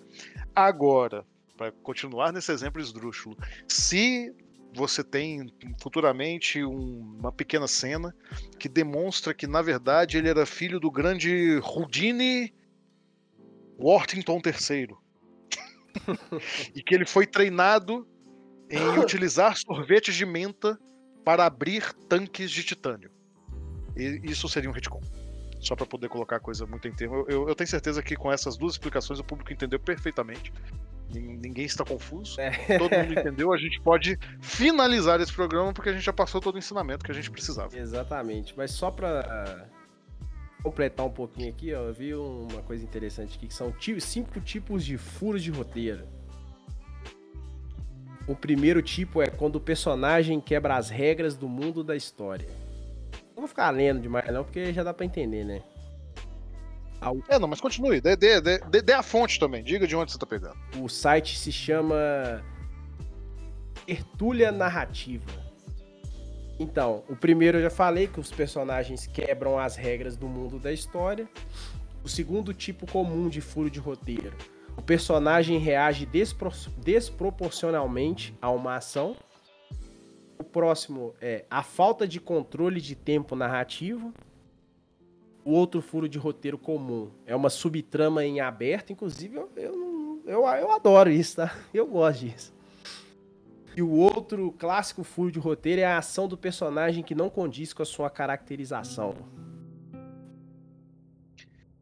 Agora, 0.56 1.24
para 1.56 1.72
continuar 1.72 2.34
nesse 2.34 2.52
exemplo 2.52 2.82
esdrúxulo, 2.82 3.38
se 3.68 4.34
você 4.74 5.04
tem 5.04 5.54
futuramente 5.82 6.64
um- 6.66 7.16
uma 7.20 7.32
pequena 7.32 7.68
cena 7.68 8.14
que 8.60 8.68
demonstra 8.68 9.34
que, 9.34 9.48
na 9.48 9.62
verdade, 9.62 10.18
ele 10.18 10.28
era 10.28 10.46
filho 10.46 10.80
do 10.80 10.92
grande 10.92 11.62
Houdini 11.64 12.54
Worthington 13.80 14.42
III. 14.44 14.90
e 16.76 16.82
que 16.84 16.94
ele 16.96 17.06
foi 17.06 17.26
treinado 17.26 18.08
em 18.70 18.78
utilizar 19.00 19.56
sorvetes 19.58 20.16
de 20.16 20.26
menta 20.26 20.78
para 21.24 21.46
abrir 21.46 21.94
tanques 22.08 22.52
de 22.52 22.64
titânio. 22.64 23.10
E 23.96 24.22
isso 24.24 24.48
seria 24.50 24.70
um 24.70 24.74
retcon. 24.74 25.02
Só 25.60 25.76
para 25.76 25.86
poder 25.86 26.10
colocar 26.10 26.36
a 26.36 26.40
coisa 26.40 26.66
muito 26.68 26.88
em 26.88 26.92
termo. 26.94 27.16
Eu, 27.16 27.28
eu- 27.30 27.50
eu 27.50 27.56
tenho 27.56 27.68
certeza 27.68 28.04
que 28.04 28.16
com 28.16 28.32
essas 28.32 28.56
duas 28.58 28.74
explicações 28.74 29.20
o 29.20 29.24
público 29.24 29.52
entendeu 29.52 29.80
perfeitamente. 29.80 30.54
Nin- 31.12 31.38
Ninguém 31.38 31.66
está 31.66 31.84
confuso. 31.84 32.40
É. 32.40 32.78
Todo 32.78 32.92
mundo 32.96 33.14
entendeu. 33.20 33.52
A 33.54 33.58
gente 33.58 33.80
pode 33.82 34.20
finalizar 34.42 35.20
esse 35.22 35.34
programa 35.34 35.74
porque 35.74 35.90
a 35.90 35.94
gente 35.94 36.04
já 36.04 36.14
passou 36.14 36.40
todo 36.42 36.56
o 36.56 36.58
ensinamento 36.60 37.04
que 37.06 37.12
a 37.12 37.16
gente 37.16 37.32
precisava. 37.32 37.76
Exatamente. 37.76 38.54
Mas 38.56 38.72
só 38.72 38.92
pra 38.92 39.66
completar 40.66 41.06
um 41.06 41.12
pouquinho 41.12 41.50
aqui, 41.50 41.72
ó, 41.76 41.82
eu 41.84 41.94
vi 41.94 42.16
uma 42.16 42.64
coisa 42.64 42.84
interessante 42.84 43.38
aqui, 43.38 43.46
que 43.48 43.54
são 43.54 43.72
cinco 44.00 44.42
tipos 44.42 44.84
de 44.84 44.98
furos 44.98 45.44
de 45.44 45.52
roteiro. 45.52 46.08
O 48.28 48.36
primeiro 48.36 48.82
tipo 48.82 49.22
é 49.22 49.28
quando 49.28 49.58
o 49.58 49.60
personagem 49.60 50.42
quebra 50.42 50.76
as 50.76 50.90
regras 50.90 51.38
do 51.38 51.48
mundo 51.48 51.84
da 51.84 51.96
história. 51.96 52.48
Não 53.36 53.42
vou 53.42 53.48
ficar 53.48 53.70
lendo 53.70 54.02
demais 54.02 54.28
não, 54.34 54.44
porque 54.44 54.74
já 54.74 54.82
dá 54.82 54.92
pra 54.92 55.06
entender, 55.06 55.44
né? 55.44 55.62
É, 57.30 57.38
não, 57.38 57.48
mas 57.48 57.62
continue. 57.62 58.02
Dê, 58.02 58.16
dê, 58.16 58.42
dê, 58.42 58.82
dê- 58.82 58.94
a 58.94 59.04
fonte 59.04 59.40
também. 59.40 59.64
Diga 59.64 59.86
de 59.86 59.96
onde 59.96 60.12
você 60.12 60.18
tá 60.18 60.26
pegando. 60.26 60.58
O 60.82 60.90
site 60.90 61.38
se 61.38 61.52
chama 61.52 62.44
Tertúlia 63.86 64.52
Narrativa. 64.52 65.45
Então, 66.60 67.04
o 67.10 67.16
primeiro 67.16 67.58
eu 67.58 67.64
já 67.64 67.70
falei 67.70 68.08
que 68.08 68.20
os 68.20 68.32
personagens 68.32 69.06
quebram 69.08 69.60
as 69.60 69.76
regras 69.76 70.16
do 70.16 70.28
mundo 70.28 70.58
da 70.58 70.72
história. 70.72 71.28
O 72.04 72.08
segundo 72.08 72.54
tipo 72.54 72.90
comum 72.90 73.28
de 73.28 73.42
furo 73.42 73.70
de 73.70 73.80
roteiro. 73.80 74.34
O 74.78 74.82
personagem 74.82 75.58
reage 75.58 76.06
despro- 76.06 76.52
desproporcionalmente 76.78 78.34
a 78.42 78.50
uma 78.52 78.76
ação. 78.76 79.16
O 80.38 80.44
próximo 80.44 81.14
é 81.20 81.46
a 81.50 81.64
falta 81.64 82.08
de 82.08 82.20
controle 82.20 82.80
de 82.80 82.96
tempo 82.96 83.36
narrativo. 83.36 84.14
O 85.44 85.52
outro 85.52 85.82
furo 85.82 86.08
de 86.10 86.18
roteiro 86.18 86.58
comum 86.58 87.12
é 87.26 87.36
uma 87.36 87.50
subtrama 87.50 88.26
em 88.26 88.40
aberto. 88.40 88.92
Inclusive, 88.92 89.36
eu, 89.36 89.50
eu, 89.56 90.22
eu, 90.26 90.46
eu 90.46 90.72
adoro 90.72 91.10
isso, 91.10 91.38
tá? 91.38 91.54
Eu 91.74 91.86
gosto 91.88 92.26
disso. 92.26 92.54
E 93.76 93.82
o 93.82 93.90
outro 93.90 94.54
clássico 94.58 95.04
furo 95.04 95.30
de 95.30 95.38
roteiro 95.38 95.82
é 95.82 95.86
a 95.86 95.98
ação 95.98 96.30
do 96.30 96.38
personagem 96.38 97.04
que 97.04 97.14
não 97.14 97.30
condiz 97.30 97.74
com 97.74 97.84
a 97.84 97.86
sua 97.86 98.10
caracterização. 98.10 99.14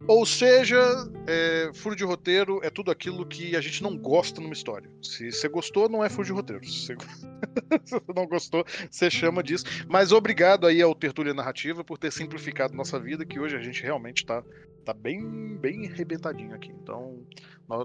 Ou 0.08 0.26
seja, 0.26 0.80
é, 1.28 1.72
furo 1.74 1.96
de 1.96 2.04
roteiro 2.04 2.60
é 2.62 2.70
tudo 2.70 2.92
aquilo 2.92 3.26
que 3.26 3.56
a 3.56 3.62
gente 3.62 3.82
não 3.82 3.98
gosta 3.98 4.42
numa 4.42 4.54
história. 4.54 4.90
Se 5.02 5.32
você 5.32 5.48
gostou, 5.48 5.88
não 5.88 6.04
é 6.04 6.10
furo 6.10 6.26
de 6.26 6.34
roteiro. 6.34 6.62
Se 6.68 6.96
você, 6.96 8.02
não 8.14 8.28
gostou, 8.28 8.66
você 8.90 9.10
chama 9.10 9.42
disso. 9.42 9.66
Mas 9.88 10.12
obrigado 10.12 10.68
aí 10.68 10.82
ao 10.82 10.94
Tertúlia 10.94 11.34
Narrativa 11.34 11.84
por 11.84 11.98
ter 11.98 12.12
simplificado 12.12 12.76
nossa 12.76 13.00
vida, 13.00 13.26
que 13.26 13.40
hoje 13.40 13.56
a 13.56 13.62
gente 13.62 13.82
realmente 13.82 14.26
tá, 14.26 14.44
tá 14.86 14.94
bem, 14.94 15.58
bem 15.58 15.90
arrebentadinho 15.90 16.54
aqui. 16.54 16.72
Então, 16.72 17.20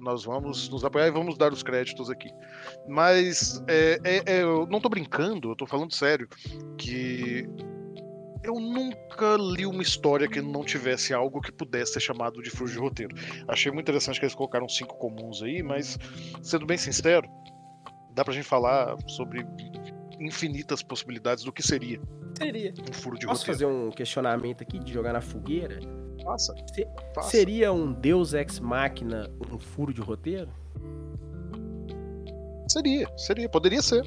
nós, 0.02 0.24
vamos 0.24 0.68
nos 0.68 0.84
apoiar 0.84 1.06
e 1.06 1.12
vamos 1.12 1.38
dar 1.38 1.52
os 1.52 1.62
créditos 1.62 2.10
aqui. 2.10 2.30
Mas 2.88 3.62
é, 3.68 4.00
é- 4.04 4.22
é, 4.26 4.42
eu 4.42 4.66
não 4.66 4.80
tô 4.80 4.88
brincando, 4.88 5.50
eu 5.50 5.56
tô 5.56 5.66
falando 5.66 5.94
sério, 5.94 6.28
que 6.76 7.48
eu 8.42 8.54
nunca 8.54 9.36
li 9.36 9.66
uma 9.66 9.82
história 9.82 10.28
que 10.28 10.40
não 10.40 10.64
tivesse 10.64 11.12
algo 11.12 11.40
que 11.40 11.50
pudesse 11.52 11.94
ser 11.94 12.00
chamado 12.00 12.42
de 12.42 12.50
furo 12.50 12.70
de 12.70 12.78
roteiro. 12.78 13.14
Achei 13.46 13.70
muito 13.72 13.84
interessante 13.86 14.18
que 14.18 14.24
eles 14.24 14.34
colocaram 14.34 14.68
cinco 14.68 14.96
comuns 14.96 15.42
aí, 15.42 15.62
mas, 15.62 15.98
sendo 16.42 16.64
bem 16.66 16.76
sincero, 16.78 17.28
dá 18.14 18.24
pra 18.24 18.32
gente 18.34 18.46
falar 18.46 18.96
sobre 19.08 19.44
infinitas 20.20 20.82
possibilidades 20.82 21.44
do 21.44 21.52
que 21.52 21.62
seria 21.62 22.00
Seria. 22.36 22.72
um 22.88 22.92
furo 22.92 23.16
de 23.18 23.26
Posso 23.26 23.42
roteiro. 23.42 23.58
fazer 23.58 23.66
um 23.66 23.90
questionamento 23.90 24.62
aqui 24.62 24.78
de 24.78 24.92
jogar 24.92 25.12
na 25.12 25.20
fogueira? 25.20 25.78
Faça. 26.24 26.52
Se- 26.74 26.86
faça. 27.14 27.30
Seria 27.30 27.72
um 27.72 27.92
Deus 27.92 28.34
Ex 28.34 28.58
Machina 28.58 29.30
um 29.52 29.58
furo 29.58 29.92
de 29.94 30.00
roteiro? 30.00 30.50
Seria, 32.68 33.08
seria, 33.16 33.48
poderia 33.48 33.80
ser. 33.80 34.02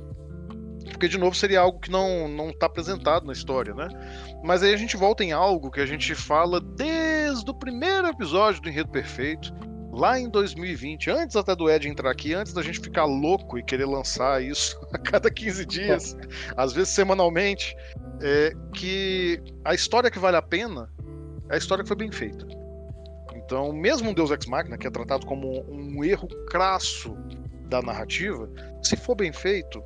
Porque, 0.90 1.08
de 1.08 1.18
novo, 1.18 1.36
seria 1.36 1.62
algo 1.62 1.80
que 1.80 1.92
não, 1.92 2.28
não 2.28 2.52
tá 2.52 2.66
apresentado 2.66 3.26
na 3.26 3.34
história, 3.34 3.74
né? 3.74 3.88
Mas 4.44 4.64
aí 4.64 4.74
a 4.74 4.78
gente 4.78 4.98
volta 4.98 5.24
em 5.24 5.32
algo 5.32 5.72
que 5.72 5.80
a 5.80 5.86
gente 5.86 6.16
fala 6.16 6.60
desde 6.60 7.50
o 7.50 7.54
primeiro 7.54 8.08
episódio 8.08 8.62
do 8.62 8.70
Enredo 8.70 8.90
Perfeito, 8.90 9.54
lá 9.92 10.20
em 10.20 10.30
2020, 10.30 11.10
antes 11.10 11.36
até 11.36 11.56
do 11.56 11.70
Ed 11.70 11.88
entrar 11.88 12.10
aqui, 12.10 12.34
antes 12.34 12.54
da 12.54 12.62
gente 12.62 12.80
ficar 12.80 13.06
louco 13.06 13.58
e 13.58 13.64
querer 13.64 13.86
lançar 13.86 14.42
isso 14.42 14.80
a 14.94 14.98
cada 14.98 15.30
15 15.30 15.66
dias, 15.66 16.18
às 16.56 16.74
vezes 16.74 16.90
semanalmente, 16.90 17.76
é 18.22 18.54
que 18.74 19.42
a 19.66 19.74
história 19.74 20.10
que 20.10 20.20
vale 20.20 20.38
a 20.38 20.42
pena 20.42 20.90
é 21.50 21.56
a 21.56 21.58
história 21.58 21.84
que 21.84 21.88
foi 21.88 21.98
bem 21.98 22.12
feita. 22.12 22.46
Então, 23.36 23.74
mesmo 23.74 24.10
um 24.10 24.14
Deus 24.14 24.32
Ex 24.32 24.46
Machina, 24.46 24.78
que 24.78 24.88
é 24.88 24.90
tratado 24.90 25.26
como 25.26 25.66
um 25.70 26.04
erro 26.04 26.28
crasso 26.50 27.18
da 27.68 27.82
narrativa, 27.82 28.50
se 28.82 28.96
for 28.96 29.16
bem 29.16 29.34
feito, 29.34 29.84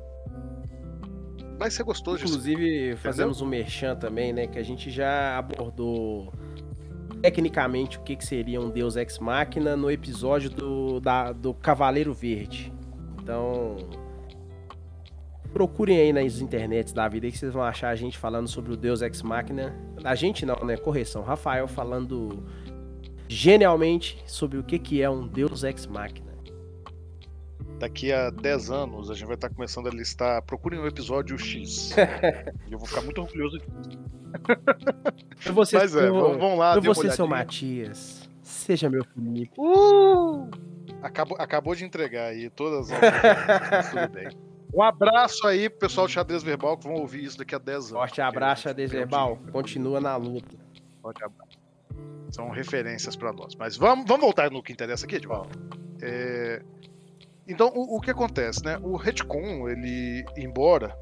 vai 1.58 1.70
ser 1.70 1.82
gostoso 1.82 2.24
Inclusive, 2.24 2.96
fazemos 2.96 3.40
um 3.40 3.46
merchan 3.46 3.96
também, 3.96 4.32
né? 4.32 4.46
Que 4.46 4.58
a 4.58 4.62
gente 4.62 4.90
já 4.90 5.38
abordou 5.38 6.32
tecnicamente 7.22 7.98
o 7.98 8.02
que, 8.02 8.14
que 8.16 8.24
seria 8.24 8.60
um 8.60 8.70
Deus 8.70 8.96
Ex 8.96 9.18
Machina 9.18 9.76
no 9.76 9.90
episódio 9.90 10.50
do, 10.50 11.00
da- 11.00 11.32
do 11.32 11.54
Cavaleiro 11.54 12.12
Verde. 12.12 12.72
Então, 13.22 13.76
procurem 15.52 15.98
aí 15.98 16.12
nas 16.12 16.40
internets 16.40 16.92
da 16.92 17.08
vida 17.08 17.30
que 17.30 17.38
vocês 17.38 17.52
vão 17.52 17.62
achar 17.62 17.88
a 17.88 17.96
gente 17.96 18.16
falando 18.18 18.46
sobre 18.48 18.72
o 18.72 18.76
Deus 18.76 19.00
Ex 19.02 19.22
Machina. 19.22 19.74
A 20.04 20.14
gente 20.14 20.44
não, 20.44 20.56
né? 20.64 20.76
Correção. 20.76 21.22
Rafael 21.22 21.66
falando 21.66 22.44
genialmente 23.28 24.22
sobre 24.26 24.58
o 24.58 24.62
que, 24.62 24.78
que 24.78 25.02
é 25.02 25.10
um 25.10 25.26
Deus 25.26 25.64
Ex 25.64 25.86
Machina. 25.86 26.25
Daqui 27.78 28.12
a 28.12 28.30
10 28.30 28.70
anos 28.70 29.10
a 29.10 29.14
gente 29.14 29.26
vai 29.26 29.34
estar 29.34 29.50
começando 29.50 29.88
a 29.88 29.90
listar. 29.90 30.42
Procurem 30.42 30.80
o 30.80 30.86
episódio 30.86 31.38
X. 31.38 31.90
e 32.68 32.72
eu 32.72 32.78
vou 32.78 32.86
ficar 32.86 33.02
muito 33.02 33.20
orgulhoso 33.20 33.58
disso. 33.58 33.98
Eu 35.44 35.54
vou 35.54 35.66
ser, 35.66 35.78
Mas 35.78 35.94
é, 35.94 36.08
eu, 36.08 36.14
vamos, 36.14 36.38
vamos 36.38 36.58
lá. 36.58 36.74
eu 36.74 36.82
vou 36.82 36.94
ser 36.94 37.12
seu. 37.12 37.26
Matias. 37.26 38.28
Seja 38.42 38.88
meu 38.88 39.04
Felipe. 39.04 39.52
Uh! 39.58 40.48
Acabou, 41.02 41.36
acabou 41.38 41.74
de 41.74 41.84
entregar 41.84 42.28
aí 42.28 42.48
todas 42.50 42.90
as. 42.90 42.98
Tudo 43.90 44.08
bem. 44.12 44.28
Um 44.72 44.82
abraço 44.82 45.46
aí 45.46 45.70
pro 45.70 45.80
pessoal 45.80 46.06
do 46.06 46.12
Xadrez 46.12 46.42
Verbal 46.42 46.76
que 46.76 46.84
vão 46.84 46.96
ouvir 46.96 47.24
isso 47.24 47.38
daqui 47.38 47.54
a 47.54 47.58
10 47.58 47.76
anos. 47.76 47.90
Forte 47.90 48.20
abraço, 48.20 48.62
Xadrez 48.62 48.90
Verbal. 48.90 49.38
Continua 49.52 50.00
na 50.00 50.16
luta. 50.16 50.56
Forte 51.00 51.24
abraço. 51.24 51.58
São 52.30 52.50
referências 52.50 53.16
para 53.16 53.32
nós. 53.32 53.54
Mas 53.54 53.76
vamos, 53.76 54.06
vamos 54.06 54.22
voltar 54.24 54.50
no 54.50 54.62
que 54.62 54.72
interessa 54.72 55.06
aqui, 55.06 55.16
Edvaldo. 55.16 55.50
É... 56.02 56.62
Então, 57.46 57.68
o, 57.74 57.96
o, 57.96 58.00
que 58.00 58.10
acontece, 58.10 58.64
né? 58.64 58.78
O 58.82 58.96
retcon, 58.96 59.68
ele, 59.68 60.24
embora 60.36 60.96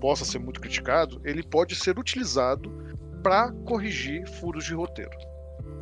possa 0.00 0.24
ser 0.24 0.38
muito 0.38 0.60
criticado, 0.60 1.20
ele 1.24 1.42
pode 1.42 1.74
ser 1.74 1.98
utilizado 1.98 2.70
para 3.22 3.50
corrigir 3.64 4.28
furos 4.28 4.64
de 4.64 4.74
roteiro. 4.74 5.16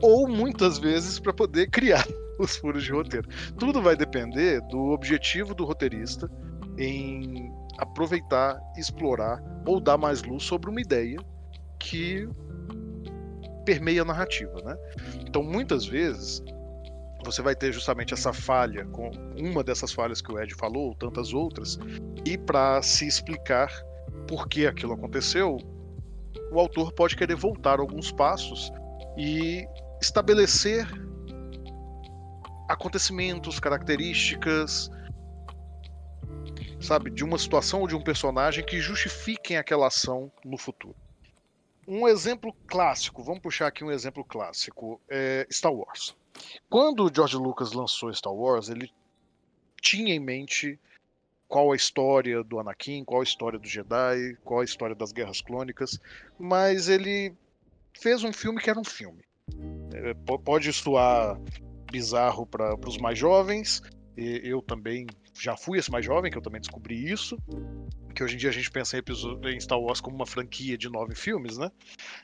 Ou 0.01 0.29
muitas 0.29 0.79
vezes 0.79 1.19
para 1.19 1.33
poder 1.33 1.69
criar 1.69 2.07
os 2.39 2.57
furos 2.57 2.85
de 2.85 2.93
roteiro. 2.93 3.29
Tudo 3.59 3.83
vai 3.83 3.97
depender 3.97 4.61
do 4.69 4.93
objetivo 4.93 5.55
do 5.55 5.65
roteirista 5.65 6.31
em 6.79 7.53
aproveitar, 7.79 8.61
explorar 8.77 9.43
ou 9.67 9.81
dar 9.81 9.99
mais 9.99 10.23
luz 10.23 10.45
sobre 10.45 10.71
uma 10.71 10.81
ideia 10.81 11.19
que 11.79 12.29
permeia 13.65 14.03
a 14.03 14.05
narrativa, 14.05 14.61
né? 14.63 14.77
Então, 15.27 15.43
muitas 15.43 15.87
vezes 15.87 16.43
você 17.25 17.43
vai 17.43 17.57
ter 17.57 17.73
justamente 17.73 18.13
essa 18.13 18.33
falha, 18.33 18.85
com 18.87 19.11
uma 19.37 19.65
dessas 19.65 19.93
falhas 19.93 20.21
que 20.21 20.31
o 20.31 20.39
Ed 20.39 20.55
falou, 20.55 20.95
tantas 20.95 21.33
outras, 21.33 21.79
e 22.25 22.37
para 22.37 22.81
se 22.83 23.07
explicar 23.07 23.69
por 24.29 24.49
que 24.49 24.67
aquilo 24.67 24.93
aconteceu, 24.93 25.59
o 26.53 26.61
autor 26.61 26.93
pode 26.93 27.17
querer 27.17 27.35
voltar 27.35 27.81
alguns 27.81 28.13
passos 28.13 28.71
e 29.17 29.67
estabelecer 30.01 30.87
acontecimentos, 32.69 33.59
características, 33.59 34.91
sabe, 36.81 37.11
de 37.11 37.25
uma 37.25 37.39
situação 37.39 37.81
ou 37.81 37.89
de 37.89 37.95
um 37.95 38.03
personagem 38.03 38.65
que 38.65 38.81
justifiquem 38.81 39.57
aquela 39.57 39.87
ação 39.87 40.31
no 40.45 40.59
futuro. 40.59 40.95
Um 41.87 42.09
exemplo 42.09 42.55
clássico, 42.67 43.23
vamos 43.23 43.41
puxar 43.41 43.67
aqui 43.67 43.85
um 43.85 43.91
exemplo 43.91 44.25
clássico, 44.25 45.01
é 45.09 45.47
Star 45.51 45.73
Wars. 45.73 46.17
Quando 46.69 47.05
o 47.05 47.15
George 47.15 47.37
Lucas 47.37 47.73
lançou 47.73 48.13
Star 48.13 48.33
Wars, 48.33 48.69
ele 48.69 48.91
tinha 49.81 50.15
em 50.15 50.21
mente 50.21 50.79
qual 51.47 51.73
a 51.73 51.77
história 51.77 52.43
do 52.43 52.59
Anakin, 52.59 53.05
qual 53.05 53.21
a 53.21 53.25
história 53.25 53.59
do 53.59 53.69
Jedi, 53.69 54.37
qual 54.43 54.61
a 54.61 54.65
história 54.65 54.95
das 54.95 55.13
Guerras 55.13 55.41
Clônicas, 55.41 56.01
mas 56.39 56.89
ele 56.89 57.33
fez 57.93 58.25
um 58.25 58.33
filme 58.33 58.61
que 58.61 58.71
era 58.71 58.81
um 58.81 58.85
filme. 58.85 59.23
É, 59.93 60.15
pode 60.15 60.73
soar 60.73 61.39
bizarro 61.93 62.47
para 62.47 62.75
os 62.89 62.99
mais 62.99 63.19
jovens, 63.19 63.83
eu 64.17 64.61
também 64.63 65.07
já 65.39 65.57
fui 65.57 65.79
esse 65.79 65.91
mais 65.91 66.05
jovem, 66.05 66.31
que 66.31 66.39
eu 66.39 66.43
também 66.43 66.61
descobri 66.61 67.11
isso. 67.11 67.37
Que 68.15 68.23
hoje 68.23 68.35
em 68.35 68.39
dia 68.39 68.51
a 68.51 68.53
gente 68.53 68.71
pensa 68.71 68.97
em 68.99 69.61
Star 69.61 69.81
Wars 69.81 70.01
como 70.01 70.17
uma 70.17 70.27
franquia 70.27 70.79
de 70.79 70.89
nove 70.89 71.15
filmes, 71.15 71.59
né? 71.59 71.71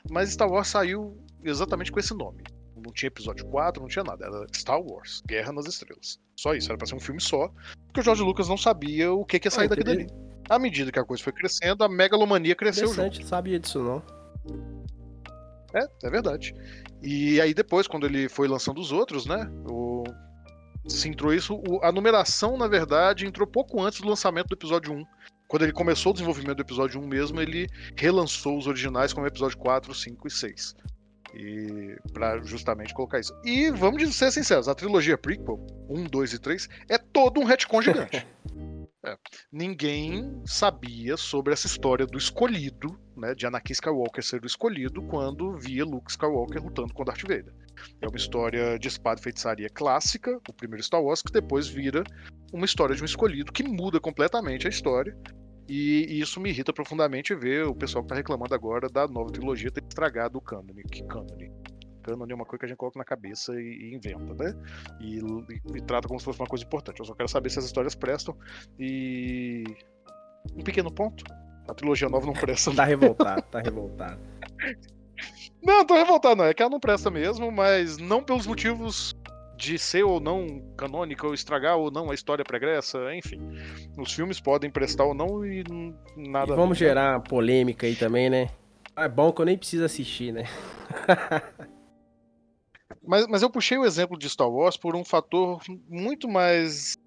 Mas 0.09 0.31
Star 0.31 0.49
Wars 0.49 0.69
saiu 0.69 1.17
exatamente 1.43 1.91
com 1.91 1.99
esse 1.99 2.13
nome. 2.13 2.43
Não 2.83 2.91
tinha 2.91 3.07
episódio 3.07 3.45
4, 3.45 3.81
não 3.81 3.89
tinha 3.89 4.03
nada. 4.03 4.25
Era 4.25 4.45
Star 4.55 4.81
Wars, 4.81 5.21
Guerra 5.27 5.51
nas 5.51 5.67
Estrelas. 5.67 6.19
Só 6.35 6.53
isso, 6.53 6.69
era 6.69 6.77
pra 6.77 6.87
ser 6.87 6.95
um 6.95 6.99
filme 6.99 7.21
só. 7.21 7.51
Porque 7.87 7.99
o 7.99 8.03
George 8.03 8.23
Lucas 8.23 8.47
não 8.49 8.57
sabia 8.57 9.11
o 9.11 9.25
que, 9.25 9.39
que 9.39 9.47
ia 9.47 9.51
sair 9.51 9.65
ah, 9.65 9.69
daqui 9.69 9.83
dali. 9.83 10.07
À 10.49 10.57
medida 10.57 10.91
que 10.91 10.99
a 10.99 11.05
coisa 11.05 11.23
foi 11.23 11.33
crescendo, 11.33 11.83
a 11.83 11.89
megalomania 11.89 12.55
cresceu 12.55 12.85
Interessante, 12.85 13.17
junto. 13.17 13.27
sabia 13.27 13.59
disso 13.59 13.79
não. 13.83 14.03
É, 15.73 15.87
é 16.03 16.09
verdade. 16.09 16.53
E 17.01 17.39
aí 17.39 17.53
depois, 17.53 17.87
quando 17.87 18.05
ele 18.05 18.27
foi 18.27 18.47
lançando 18.47 18.79
os 18.79 18.91
outros, 18.91 19.25
né? 19.25 19.49
O 19.69 20.03
se 20.87 21.07
entrou 21.07 21.33
isso. 21.33 21.61
A 21.81 21.91
numeração, 21.91 22.57
na 22.57 22.67
verdade, 22.67 23.25
entrou 23.25 23.47
pouco 23.47 23.81
antes 23.81 24.01
do 24.01 24.07
lançamento 24.07 24.47
do 24.47 24.55
episódio 24.55 24.93
1. 24.93 25.05
Quando 25.47 25.63
ele 25.63 25.73
começou 25.73 26.11
o 26.11 26.13
desenvolvimento 26.13 26.57
do 26.57 26.61
episódio 26.61 26.99
1 26.99 27.07
mesmo, 27.07 27.41
ele 27.41 27.67
relançou 27.95 28.57
os 28.57 28.67
originais 28.67 29.13
como 29.13 29.27
episódio 29.27 29.57
4, 29.57 29.93
5 29.93 30.27
e 30.27 30.31
6. 30.31 30.75
E 31.33 31.97
para 32.13 32.41
justamente 32.43 32.93
colocar 32.93 33.19
isso. 33.19 33.33
E 33.43 33.71
vamos 33.71 34.15
ser 34.15 34.31
sinceros, 34.31 34.67
a 34.67 34.75
trilogia 34.75 35.17
prequel, 35.17 35.65
1, 35.89 36.03
2 36.05 36.33
e 36.33 36.39
3, 36.39 36.69
é 36.89 36.97
todo 36.97 37.39
um 37.39 37.43
retcon 37.43 37.81
gigante. 37.81 38.25
É. 39.03 39.17
Ninguém 39.51 40.43
sabia 40.45 41.17
sobre 41.17 41.53
essa 41.53 41.65
história 41.65 42.05
do 42.05 42.19
escolhido, 42.19 42.99
né, 43.17 43.33
de 43.33 43.47
Anakin 43.47 43.73
Skywalker 43.73 44.23
ser 44.23 44.43
o 44.43 44.45
escolhido 44.45 45.01
quando 45.01 45.57
via 45.57 45.83
Luke 45.83 46.11
Skywalker 46.11 46.63
lutando 46.63 46.93
com 46.93 47.03
Darth 47.03 47.23
Vader. 47.23 47.51
É 47.99 48.07
uma 48.07 48.17
história 48.17 48.77
de 48.77 48.87
espada 48.87 49.19
e 49.19 49.23
feitiçaria 49.23 49.69
clássica, 49.69 50.39
o 50.47 50.53
primeiro 50.53 50.83
Star 50.83 51.01
Wars, 51.01 51.23
que 51.23 51.31
depois 51.31 51.67
vira 51.67 52.03
uma 52.53 52.65
história 52.65 52.95
de 52.95 53.01
um 53.01 53.05
escolhido 53.05 53.51
que 53.51 53.63
muda 53.63 53.99
completamente 53.99 54.67
a 54.67 54.69
história. 54.69 55.17
E, 55.71 56.05
e 56.09 56.19
isso 56.19 56.37
me 56.41 56.49
irrita 56.49 56.73
profundamente 56.73 57.33
ver 57.33 57.65
o 57.65 57.73
pessoal 57.73 58.03
que 58.03 58.07
está 58.07 58.15
reclamando 58.15 58.53
agora 58.53 58.89
da 58.89 59.07
nova 59.07 59.31
trilogia 59.31 59.71
ter 59.71 59.81
estragado 59.81 60.37
o 60.37 60.41
canon. 60.41 60.65
Que 60.91 61.01
canon? 61.03 61.25
Canon 62.03 62.25
é 62.29 62.35
uma 62.35 62.43
coisa 62.43 62.59
que 62.59 62.65
a 62.65 62.67
gente 62.67 62.77
coloca 62.77 62.99
na 62.99 63.05
cabeça 63.05 63.53
e, 63.53 63.63
e 63.63 63.95
inventa, 63.95 64.33
né? 64.33 64.53
E, 64.99 65.19
e, 65.19 65.77
e, 65.77 65.81
trata 65.83 66.09
como 66.09 66.19
se 66.19 66.25
fosse 66.25 66.41
uma 66.41 66.47
coisa 66.47 66.65
importante. 66.65 66.99
Eu 66.99 67.05
só 67.05 67.15
quero 67.15 67.29
saber 67.29 67.49
se 67.49 67.59
as 67.59 67.63
histórias 67.63 67.95
prestam. 67.95 68.35
E. 68.77 69.63
Um 70.57 70.61
pequeno 70.61 70.91
ponto. 70.91 71.23
A 71.69 71.73
trilogia 71.73 72.09
nova 72.09 72.25
não 72.25 72.33
presta. 72.33 72.75
tá 72.75 72.83
revoltado, 72.83 73.41
tá 73.43 73.61
revoltado. 73.61 74.19
Não, 75.63 75.85
tô 75.85 75.93
revoltado, 75.93 76.35
não. 76.37 76.45
É 76.45 76.53
que 76.55 76.63
ela 76.63 76.71
não 76.71 76.79
presta 76.79 77.11
mesmo, 77.11 77.51
mas 77.51 77.99
não 77.99 78.23
pelos 78.23 78.47
motivos 78.47 79.13
de 79.61 79.77
ser 79.77 80.03
ou 80.03 80.19
não 80.19 80.59
canônica, 80.75 81.27
ou 81.27 81.35
estragar 81.35 81.77
ou 81.77 81.91
não 81.91 82.09
a 82.09 82.15
história 82.15 82.43
pregressa, 82.43 83.13
enfim. 83.13 83.39
Os 83.95 84.11
filmes 84.11 84.39
podem 84.39 84.71
prestar 84.71 85.05
ou 85.05 85.13
não 85.13 85.45
e 85.45 85.63
nada. 86.17 86.53
E 86.53 86.55
vamos 86.55 86.79
gerar 86.79 87.19
polêmica 87.21 87.85
aí 87.85 87.95
também, 87.95 88.27
né? 88.27 88.49
É 88.95 89.07
bom 89.07 89.31
que 89.31 89.39
eu 89.39 89.45
nem 89.45 89.55
preciso 89.55 89.85
assistir, 89.85 90.33
né? 90.33 90.45
mas, 93.05 93.27
mas 93.27 93.43
eu 93.43 93.51
puxei 93.51 93.77
o 93.77 93.85
exemplo 93.85 94.17
de 94.17 94.27
Star 94.27 94.49
Wars 94.49 94.77
por 94.77 94.95
um 94.95 95.05
fator 95.05 95.61
muito 95.87 96.27
mais 96.27 96.97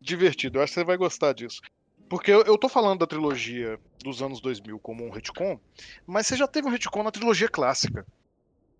divertido. 0.00 0.58
Eu 0.58 0.62
acho 0.62 0.74
que 0.74 0.80
você 0.80 0.84
vai 0.84 0.96
gostar 0.96 1.32
disso. 1.32 1.60
Porque 2.08 2.30
eu, 2.30 2.42
eu 2.42 2.56
tô 2.56 2.68
falando 2.68 3.00
da 3.00 3.06
trilogia 3.06 3.80
dos 4.04 4.22
anos 4.22 4.40
2000 4.40 4.78
como 4.78 5.04
um 5.04 5.10
retcon, 5.10 5.58
mas 6.06 6.28
você 6.28 6.36
já 6.36 6.46
teve 6.46 6.68
um 6.68 6.70
retcon 6.70 7.02
na 7.02 7.10
trilogia 7.10 7.48
clássica. 7.48 8.06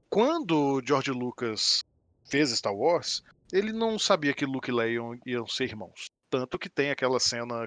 Quando 0.09 0.81
George 0.87 1.11
Lucas 1.11 1.83
fez 2.29 2.51
Star 2.51 2.75
Wars, 2.75 3.23
ele 3.53 3.73
não 3.73 3.99
sabia 3.99 4.35
que 4.35 4.45
Luke 4.45 4.71
e 4.71 4.75
Leia 4.75 5.01
iam 5.27 5.47
ser 5.47 5.65
irmãos. 5.65 6.11
Tanto 6.31 6.59
que 6.59 6.69
tem 6.69 6.91
aquela 6.91 7.21
cena 7.21 7.67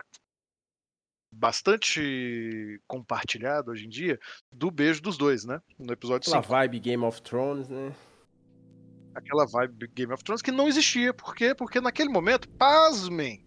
bastante 1.31 2.81
compartilhada 2.87 3.71
hoje 3.71 3.85
em 3.85 3.89
dia 3.89 4.19
do 4.51 4.71
beijo 4.71 5.01
dos 5.01 5.17
dois, 5.17 5.45
né? 5.45 5.61
No 5.77 5.93
episódio 5.93 6.27
Aquela 6.27 6.43
cinco. 6.43 6.53
vibe 6.53 6.79
Game 6.79 7.03
of 7.03 7.21
Thrones, 7.21 7.69
né? 7.69 7.93
Aquela 9.13 9.45
vibe 9.45 9.87
Game 9.93 10.13
of 10.13 10.23
Thrones 10.23 10.41
que 10.41 10.51
não 10.51 10.67
existia. 10.67 11.13
Por 11.13 11.35
quê? 11.35 11.53
Porque 11.53 11.79
naquele 11.79 12.09
momento, 12.09 12.49
pasmem, 12.49 13.45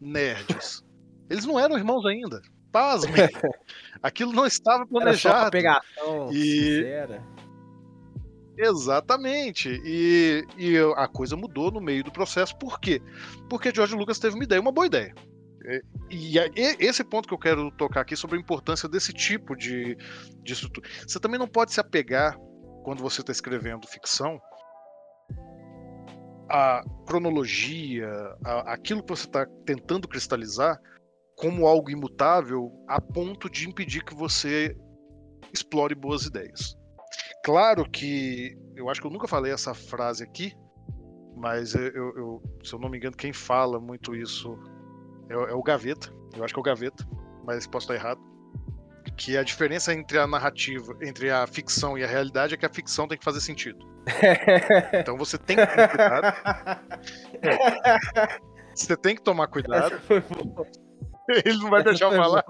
nerds. 0.00 0.82
Eles 1.28 1.44
não 1.44 1.58
eram 1.58 1.76
irmãos 1.76 2.04
ainda. 2.06 2.40
Pasmem. 2.70 3.14
Aquilo 4.02 4.32
não 4.32 4.46
estava 4.46 4.86
planejado. 4.86 5.36
Era 5.36 5.44
só 5.44 5.50
pegação 5.50 6.32
e... 6.32 6.76
sincera. 6.76 7.33
Exatamente. 8.56 9.80
E, 9.84 10.44
e 10.56 10.78
a 10.96 11.08
coisa 11.08 11.36
mudou 11.36 11.70
no 11.70 11.80
meio 11.80 12.04
do 12.04 12.12
processo. 12.12 12.56
Por 12.56 12.78
quê? 12.80 13.00
Porque 13.48 13.74
George 13.74 13.94
Lucas 13.94 14.18
teve 14.18 14.34
uma 14.34 14.44
ideia, 14.44 14.60
uma 14.60 14.72
boa 14.72 14.86
ideia. 14.86 15.14
E, 16.10 16.38
e 16.38 16.76
esse 16.78 17.02
ponto 17.02 17.26
que 17.26 17.34
eu 17.34 17.38
quero 17.38 17.70
tocar 17.72 18.02
aqui 18.02 18.14
sobre 18.16 18.36
a 18.36 18.40
importância 18.40 18.88
desse 18.88 19.12
tipo 19.12 19.56
de, 19.56 19.96
de 20.42 20.52
estrutura. 20.52 20.88
Você 21.06 21.18
também 21.18 21.38
não 21.38 21.48
pode 21.48 21.72
se 21.72 21.80
apegar, 21.80 22.38
quando 22.84 23.02
você 23.02 23.22
está 23.22 23.32
escrevendo 23.32 23.88
ficção, 23.88 24.38
a 26.50 26.82
cronologia, 27.06 28.08
a, 28.44 28.74
aquilo 28.74 29.02
que 29.02 29.08
você 29.08 29.26
está 29.26 29.46
tentando 29.64 30.06
cristalizar, 30.06 30.78
como 31.36 31.66
algo 31.66 31.90
imutável 31.90 32.70
a 32.86 33.00
ponto 33.00 33.48
de 33.50 33.68
impedir 33.68 34.04
que 34.04 34.14
você 34.14 34.76
explore 35.52 35.94
boas 35.94 36.26
ideias. 36.26 36.76
Claro 37.44 37.84
que 37.88 38.56
eu 38.74 38.88
acho 38.88 39.02
que 39.02 39.06
eu 39.06 39.10
nunca 39.10 39.28
falei 39.28 39.52
essa 39.52 39.74
frase 39.74 40.24
aqui, 40.24 40.56
mas 41.36 41.74
eu, 41.74 41.82
eu 41.92 42.42
se 42.62 42.74
eu 42.74 42.78
não 42.78 42.88
me 42.88 42.96
engano, 42.96 43.14
quem 43.14 43.34
fala 43.34 43.78
muito 43.78 44.16
isso 44.16 44.58
é, 45.28 45.34
é, 45.34 45.54
o 45.54 45.62
Gaveta. 45.62 46.10
Eu 46.34 46.42
acho 46.42 46.54
que 46.54 46.58
é 46.58 46.62
o 46.62 46.64
Gaveta, 46.64 47.06
mas 47.44 47.66
posso 47.66 47.84
estar 47.84 47.94
errado. 47.94 48.20
Que 49.14 49.36
a 49.36 49.42
diferença 49.42 49.92
entre 49.92 50.18
a 50.18 50.26
narrativa, 50.26 50.96
entre 51.02 51.30
a 51.30 51.46
ficção 51.46 51.98
e 51.98 52.02
a 52.02 52.06
realidade 52.06 52.54
é 52.54 52.56
que 52.56 52.64
a 52.64 52.72
ficção 52.72 53.06
tem 53.06 53.18
que 53.18 53.24
fazer 53.24 53.42
sentido. 53.42 53.78
então 54.98 55.16
você 55.18 55.36
tem 55.36 55.56
que 55.56 55.66
tomar 55.66 55.88
cuidado. 55.88 56.34
Você 58.74 58.96
tem 58.96 59.14
que 59.14 59.22
tomar 59.22 59.48
cuidado. 59.48 60.00
Ele 61.28 61.58
não 61.58 61.68
vai 61.68 61.84
deixar 61.84 62.06
eu 62.06 62.12
falar. 62.12 62.42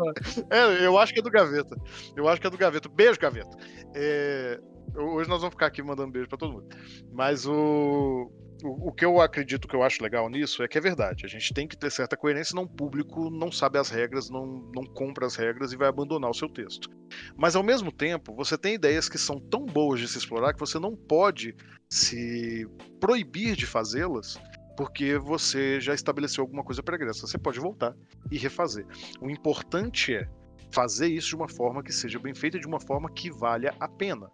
É, 0.50 0.86
eu 0.86 0.96
acho 0.98 1.12
que 1.12 1.18
é 1.18 1.22
do 1.22 1.30
Gaveta. 1.30 1.76
Eu 2.16 2.28
acho 2.28 2.40
que 2.40 2.46
é 2.46 2.50
do 2.50 2.56
Gaveta. 2.56 2.88
Beijo, 2.88 3.18
Gaveta. 3.18 3.56
É, 3.94 4.60
Hoje 4.96 5.28
nós 5.28 5.40
vamos 5.40 5.54
ficar 5.54 5.66
aqui 5.66 5.82
mandando 5.82 6.12
beijo 6.12 6.28
pra 6.28 6.38
todo 6.38 6.52
mundo. 6.52 6.68
Mas 7.12 7.46
o, 7.46 8.30
o, 8.62 8.88
o 8.88 8.92
que 8.92 9.04
eu 9.04 9.20
acredito 9.20 9.66
que 9.66 9.74
eu 9.74 9.82
acho 9.82 10.02
legal 10.02 10.28
nisso 10.28 10.62
é 10.62 10.68
que 10.68 10.78
é 10.78 10.80
verdade. 10.80 11.26
A 11.26 11.28
gente 11.28 11.52
tem 11.52 11.66
que 11.66 11.76
ter 11.76 11.90
certa 11.90 12.16
coerência, 12.16 12.50
senão 12.50 12.62
o 12.62 12.68
público 12.68 13.30
não 13.30 13.50
sabe 13.50 13.78
as 13.78 13.90
regras, 13.90 14.30
não, 14.30 14.70
não 14.74 14.84
compra 14.84 15.26
as 15.26 15.36
regras 15.36 15.72
e 15.72 15.76
vai 15.76 15.88
abandonar 15.88 16.30
o 16.30 16.34
seu 16.34 16.48
texto. 16.48 16.88
Mas 17.36 17.56
ao 17.56 17.62
mesmo 17.62 17.90
tempo, 17.90 18.34
você 18.34 18.56
tem 18.56 18.74
ideias 18.74 19.08
que 19.08 19.18
são 19.18 19.40
tão 19.40 19.66
boas 19.66 20.00
de 20.00 20.08
se 20.08 20.18
explorar 20.18 20.52
que 20.52 20.60
você 20.60 20.78
não 20.78 20.94
pode 20.94 21.54
se 21.88 22.66
proibir 23.00 23.56
de 23.56 23.66
fazê-las 23.66 24.38
porque 24.76 25.18
você 25.18 25.80
já 25.80 25.94
estabeleceu 25.94 26.42
alguma 26.42 26.64
coisa 26.64 26.82
pregressa. 26.82 27.26
Você 27.26 27.38
pode 27.38 27.60
voltar 27.60 27.94
e 28.30 28.38
refazer. 28.38 28.86
O 29.20 29.30
importante 29.30 30.14
é 30.14 30.28
fazer 30.72 31.06
isso 31.06 31.28
de 31.28 31.36
uma 31.36 31.48
forma 31.48 31.82
que 31.82 31.92
seja 31.92 32.18
bem 32.18 32.34
feita, 32.34 32.58
de 32.58 32.66
uma 32.66 32.80
forma 32.80 33.10
que 33.10 33.30
valha 33.30 33.74
a 33.78 33.88
pena. 33.88 34.30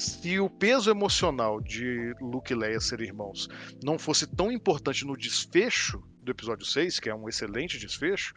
Se 0.00 0.40
o 0.40 0.48
peso 0.48 0.90
emocional 0.90 1.60
de 1.60 2.14
Luke 2.22 2.54
e 2.54 2.56
Leia 2.56 2.80
ser 2.80 3.02
irmãos 3.02 3.50
não 3.84 3.98
fosse 3.98 4.26
tão 4.26 4.50
importante 4.50 5.04
no 5.04 5.14
desfecho 5.14 6.02
do 6.22 6.32
episódio 6.32 6.64
6, 6.64 6.98
que 6.98 7.10
é 7.10 7.14
um 7.14 7.28
excelente 7.28 7.78
desfecho, 7.78 8.34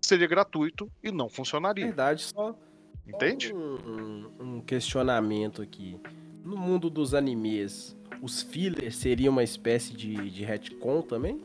seria 0.00 0.26
gratuito 0.26 0.90
e 1.00 1.12
não 1.12 1.28
funcionaria. 1.28 1.86
Verdade, 1.86 2.22
só. 2.22 2.58
Entende? 3.06 3.54
Um, 3.54 4.32
um 4.40 4.60
questionamento 4.60 5.62
aqui. 5.62 5.96
No 6.42 6.56
mundo 6.56 6.90
dos 6.90 7.14
animes, 7.14 7.96
os 8.20 8.42
fillers 8.42 8.96
seriam 8.96 9.30
uma 9.30 9.44
espécie 9.44 9.94
de, 9.94 10.28
de 10.28 10.44
retcon 10.44 11.02
também? 11.02 11.40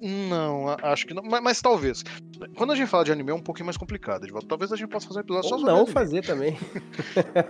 Não, 0.00 0.74
acho 0.82 1.06
que 1.06 1.12
não. 1.12 1.22
Mas, 1.22 1.42
mas, 1.42 1.60
talvez. 1.60 2.02
Quando 2.56 2.72
a 2.72 2.76
gente 2.76 2.88
fala 2.88 3.04
de 3.04 3.12
anime 3.12 3.30
é 3.30 3.34
um 3.34 3.42
pouquinho 3.42 3.66
mais 3.66 3.76
complicado. 3.76 4.26
Talvez 4.48 4.72
a 4.72 4.76
gente 4.76 4.88
possa 4.88 5.06
fazer 5.06 5.18
um 5.18 5.22
episódio 5.22 5.52
Ou 5.52 5.58
só 5.58 5.66
não 5.66 5.78
sobre 5.78 5.92
fazer 5.92 6.22
também. 6.24 6.56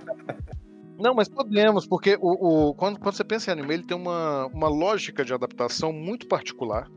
não, 0.99 1.15
mas 1.15 1.29
podemos, 1.29 1.87
porque 1.87 2.19
o, 2.21 2.71
o, 2.71 2.75
quando, 2.75 2.99
quando 2.99 3.15
você 3.15 3.23
pensa 3.23 3.51
em 3.51 3.53
anime, 3.53 3.75
ele 3.75 3.85
tem 3.85 3.97
uma, 3.97 4.47
uma 4.47 4.69
lógica 4.69 5.25
de 5.25 5.33
adaptação 5.33 5.93
muito 5.93 6.27
particular, 6.27 6.91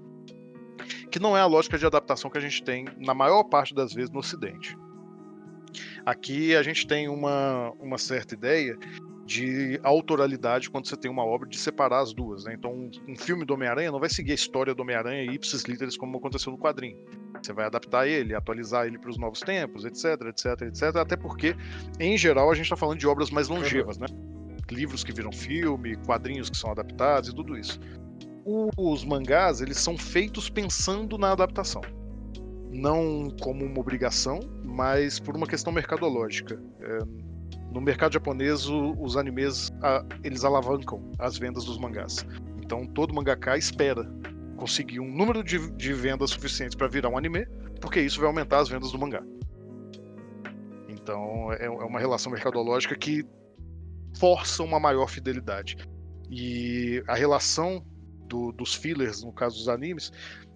que 1.11 1.19
não 1.19 1.37
é 1.37 1.41
a 1.41 1.45
lógica 1.45 1.77
de 1.77 1.85
adaptação 1.85 2.31
que 2.31 2.37
a 2.37 2.41
gente 2.41 2.63
tem 2.63 2.85
na 2.97 3.13
maior 3.13 3.43
parte 3.43 3.75
das 3.75 3.93
vezes 3.93 4.09
no 4.09 4.19
Ocidente. 4.19 4.75
Aqui 6.03 6.55
a 6.55 6.63
gente 6.63 6.87
tem 6.87 7.07
uma, 7.07 7.71
uma 7.79 7.97
certa 7.99 8.33
ideia 8.33 8.77
de 9.25 9.79
autoralidade 9.83 10.69
quando 10.69 10.87
você 10.87 10.97
tem 10.97 11.09
uma 11.09 11.23
obra 11.23 11.47
de 11.47 11.57
separar 11.57 12.01
as 12.01 12.13
duas. 12.13 12.43
Né? 12.43 12.53
Então, 12.53 12.71
um, 12.71 12.91
um 13.07 13.15
filme 13.15 13.45
do 13.45 13.53
Homem-Aranha 13.53 13.91
não 13.91 13.99
vai 13.99 14.09
seguir 14.09 14.31
a 14.31 14.35
história 14.35 14.75
do 14.75 14.81
Homem-Aranha 14.81 15.31
ipsis 15.31 15.63
literis 15.63 15.97
como 15.97 16.17
aconteceu 16.17 16.51
no 16.51 16.57
quadrinho. 16.57 16.97
Você 17.41 17.53
vai 17.53 17.65
adaptar 17.65 18.07
ele, 18.07 18.35
atualizar 18.35 18.85
ele 18.85 18.97
para 18.97 19.09
os 19.09 19.17
novos 19.17 19.39
tempos, 19.39 19.85
etc, 19.85 20.21
etc, 20.27 20.61
etc. 20.63 20.95
Até 20.97 21.15
porque, 21.15 21.55
em 21.99 22.17
geral, 22.17 22.51
a 22.51 22.55
gente 22.55 22.65
está 22.65 22.75
falando 22.75 22.99
de 22.99 23.07
obras 23.07 23.29
mais 23.29 23.47
longevas, 23.47 23.97
né? 23.97 24.07
Livros 24.71 25.03
que 25.03 25.11
viram 25.11 25.31
filme, 25.31 25.95
quadrinhos 26.05 26.49
que 26.49 26.57
são 26.57 26.71
adaptados 26.71 27.29
e 27.29 27.35
tudo 27.35 27.57
isso. 27.57 27.79
Os 28.45 29.05
mangás, 29.05 29.61
eles 29.61 29.77
são 29.77 29.97
feitos 29.97 30.49
pensando 30.49 31.17
na 31.17 31.31
adaptação. 31.31 31.81
Não 32.69 33.29
como 33.41 33.65
uma 33.65 33.79
obrigação, 33.79 34.39
mas 34.63 35.19
por 35.19 35.35
uma 35.35 35.45
questão 35.45 35.71
mercadológica. 35.71 36.61
É, 36.81 37.32
no 37.73 37.81
mercado 37.81 38.13
japonês, 38.13 38.67
os 38.69 39.17
animes 39.17 39.71
eles 40.23 40.43
alavancam 40.43 41.11
as 41.17 41.37
vendas 41.37 41.65
dos 41.65 41.77
mangás. 41.77 42.25
Então 42.63 42.85
todo 42.85 43.13
mangaka 43.13 43.57
espera 43.57 44.07
conseguir 44.55 44.99
um 44.99 45.11
número 45.11 45.43
de, 45.43 45.71
de 45.71 45.93
vendas 45.93 46.29
suficientes 46.29 46.75
para 46.75 46.87
virar 46.87 47.09
um 47.09 47.17
anime, 47.17 47.45
porque 47.81 47.99
isso 47.99 48.19
vai 48.19 48.27
aumentar 48.27 48.59
as 48.59 48.69
vendas 48.69 48.91
do 48.91 48.99
mangá. 48.99 49.23
Então 50.87 51.51
é, 51.51 51.65
é 51.65 51.69
uma 51.69 51.99
relação 51.99 52.31
mercadológica 52.31 52.95
que 52.95 53.25
força 54.17 54.63
uma 54.63 54.79
maior 54.79 55.09
fidelidade. 55.09 55.75
E 56.29 57.03
a 57.07 57.15
relação 57.15 57.83
do, 58.27 58.51
dos 58.51 58.73
fillers, 58.75 59.23
no 59.23 59.33
caso 59.33 59.57
dos 59.57 59.67
animes, 59.67 60.11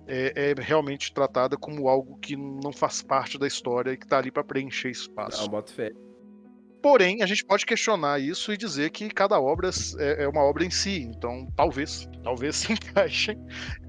é, 0.07 0.51
é, 0.51 0.55
realmente 0.57 1.13
tratada 1.13 1.57
como 1.57 1.89
algo 1.89 2.17
que 2.19 2.35
não 2.35 2.71
faz 2.71 3.01
parte 3.01 3.37
da 3.37 3.45
história 3.45 3.91
e 3.91 3.97
que 3.97 4.05
está 4.05 4.19
ali 4.19 4.31
para 4.31 4.43
preencher 4.43 4.89
espaço. 4.89 5.41
Não, 5.41 5.49
boto 5.49 5.73
fé. 5.73 5.91
Porém, 6.81 7.21
a 7.23 7.25
gente 7.25 7.43
pode 7.43 7.65
questionar 7.65 8.19
isso 8.19 8.53
e 8.53 8.57
dizer 8.57 8.91
que 8.91 9.09
cada 9.09 9.39
obra 9.39 9.69
é, 9.99 10.23
é 10.23 10.27
uma 10.27 10.43
obra 10.43 10.63
em 10.63 10.69
si. 10.69 11.01
Então, 11.01 11.47
talvez, 11.55 12.07
talvez 12.23 12.55
se 12.55 12.71
encaixem 12.73 13.37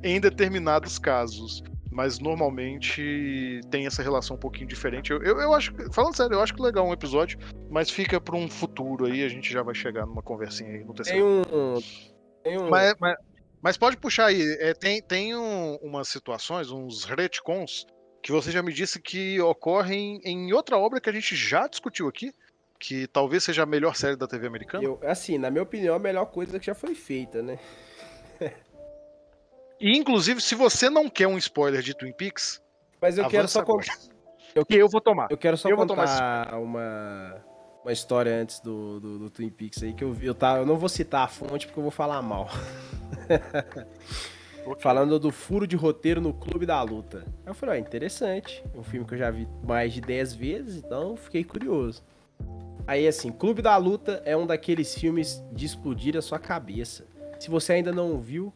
em 0.02 0.20
determinados 0.20 0.98
casos. 0.98 1.62
Mas 1.90 2.18
normalmente 2.18 3.60
tem 3.70 3.86
essa 3.86 4.02
relação 4.02 4.36
um 4.36 4.38
pouquinho 4.38 4.68
diferente. 4.68 5.10
Eu, 5.10 5.22
eu, 5.22 5.40
eu 5.40 5.54
acho, 5.54 5.72
falando 5.92 6.16
sério, 6.16 6.34
eu 6.34 6.42
acho 6.42 6.54
que 6.54 6.62
legal 6.62 6.86
um 6.86 6.92
episódio, 6.92 7.38
mas 7.70 7.90
fica 7.90 8.20
para 8.20 8.36
um 8.36 8.48
futuro 8.48 9.06
aí, 9.06 9.24
a 9.24 9.28
gente 9.28 9.52
já 9.52 9.62
vai 9.62 9.74
chegar 9.74 10.06
numa 10.06 10.22
conversinha 10.22 10.70
aí 10.70 10.84
no 10.84 10.94
terceiro. 10.94 11.42
Tem 11.44 11.58
um. 11.58 11.80
Tem 12.44 12.58
um... 12.58 12.68
Mas, 12.68 12.94
mas, 13.00 13.16
mas 13.60 13.76
pode 13.76 13.96
puxar 13.96 14.26
aí. 14.26 14.42
É, 14.60 14.74
tem 14.74 15.02
tem 15.02 15.34
um, 15.34 15.76
umas 15.76 16.08
situações, 16.08 16.70
uns 16.70 17.04
retcons, 17.04 17.86
que 18.22 18.32
você 18.32 18.50
já 18.50 18.62
me 18.62 18.72
disse 18.72 19.00
que 19.00 19.40
ocorrem 19.40 20.20
em 20.24 20.52
outra 20.52 20.78
obra 20.78 21.00
que 21.00 21.08
a 21.08 21.12
gente 21.12 21.34
já 21.34 21.66
discutiu 21.66 22.06
aqui, 22.06 22.32
que 22.78 23.06
talvez 23.06 23.44
seja 23.44 23.62
a 23.62 23.66
melhor 23.66 23.96
série 23.96 24.16
da 24.16 24.26
TV 24.26 24.46
americana? 24.46 24.84
Eu, 24.84 24.98
assim, 25.02 25.38
na 25.38 25.50
minha 25.50 25.62
opinião, 25.62 25.94
a 25.94 25.98
melhor 25.98 26.26
coisa 26.26 26.58
que 26.58 26.66
já 26.66 26.74
foi 26.74 26.94
feita, 26.94 27.42
né? 27.42 27.58
e 29.80 29.96
inclusive, 29.96 30.40
se 30.40 30.54
você 30.54 30.88
não 30.88 31.08
quer 31.08 31.26
um 31.26 31.38
spoiler 31.38 31.82
de 31.82 31.94
Twin 31.94 32.12
Peaks, 32.12 32.62
mas 33.00 33.18
eu 33.18 33.28
quero 33.28 33.48
só 33.48 33.62
contar. 33.62 33.96
Eu, 34.54 34.64
eu 34.68 34.88
vou 34.88 35.00
tomar. 35.00 35.28
Eu 35.30 35.36
quero 35.36 35.56
só 35.56 35.68
eu 35.68 35.76
contar 35.76 36.58
uma, 36.58 37.36
uma 37.82 37.92
história 37.92 38.34
antes 38.34 38.60
do, 38.60 38.98
do, 38.98 39.18
do, 39.18 39.30
Twin 39.30 39.50
Peaks 39.50 39.82
aí 39.82 39.92
que 39.92 40.02
eu 40.02 40.12
vi. 40.12 40.26
Eu, 40.26 40.34
tá, 40.34 40.56
eu 40.56 40.66
não 40.66 40.76
vou 40.76 40.88
citar 40.88 41.24
a 41.24 41.28
fonte 41.28 41.66
porque 41.66 41.78
eu 41.78 41.82
vou 41.82 41.92
falar 41.92 42.20
mal. 42.22 42.48
Falando 44.80 45.18
do 45.18 45.30
furo 45.30 45.66
de 45.66 45.76
roteiro 45.76 46.20
no 46.20 46.34
Clube 46.34 46.66
da 46.66 46.82
Luta. 46.82 47.24
Eu 47.46 47.54
falei, 47.54 47.76
ó, 47.76 47.78
interessante. 47.78 48.62
Um 48.74 48.82
filme 48.82 49.06
que 49.06 49.14
eu 49.14 49.18
já 49.18 49.30
vi 49.30 49.48
mais 49.64 49.94
de 49.94 50.00
10 50.00 50.34
vezes, 50.34 50.76
então 50.76 51.16
fiquei 51.16 51.42
curioso. 51.42 52.02
Aí, 52.88 53.06
assim, 53.06 53.30
Clube 53.30 53.60
da 53.60 53.76
Luta 53.76 54.22
é 54.24 54.34
um 54.34 54.46
daqueles 54.46 54.94
filmes 54.94 55.44
de 55.52 55.66
explodir 55.66 56.16
a 56.16 56.22
sua 56.22 56.38
cabeça. 56.38 57.04
Se 57.38 57.50
você 57.50 57.74
ainda 57.74 57.92
não 57.92 58.18
viu, 58.18 58.50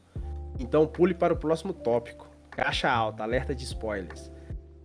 então 0.59 0.87
pule 0.87 1.13
para 1.13 1.35
o 1.35 1.37
próximo 1.37 1.75
tópico. 1.75 2.31
Caixa 2.51 2.91
alta, 2.91 3.23
alerta 3.23 3.55
de 3.55 3.63
spoilers. 3.65 4.33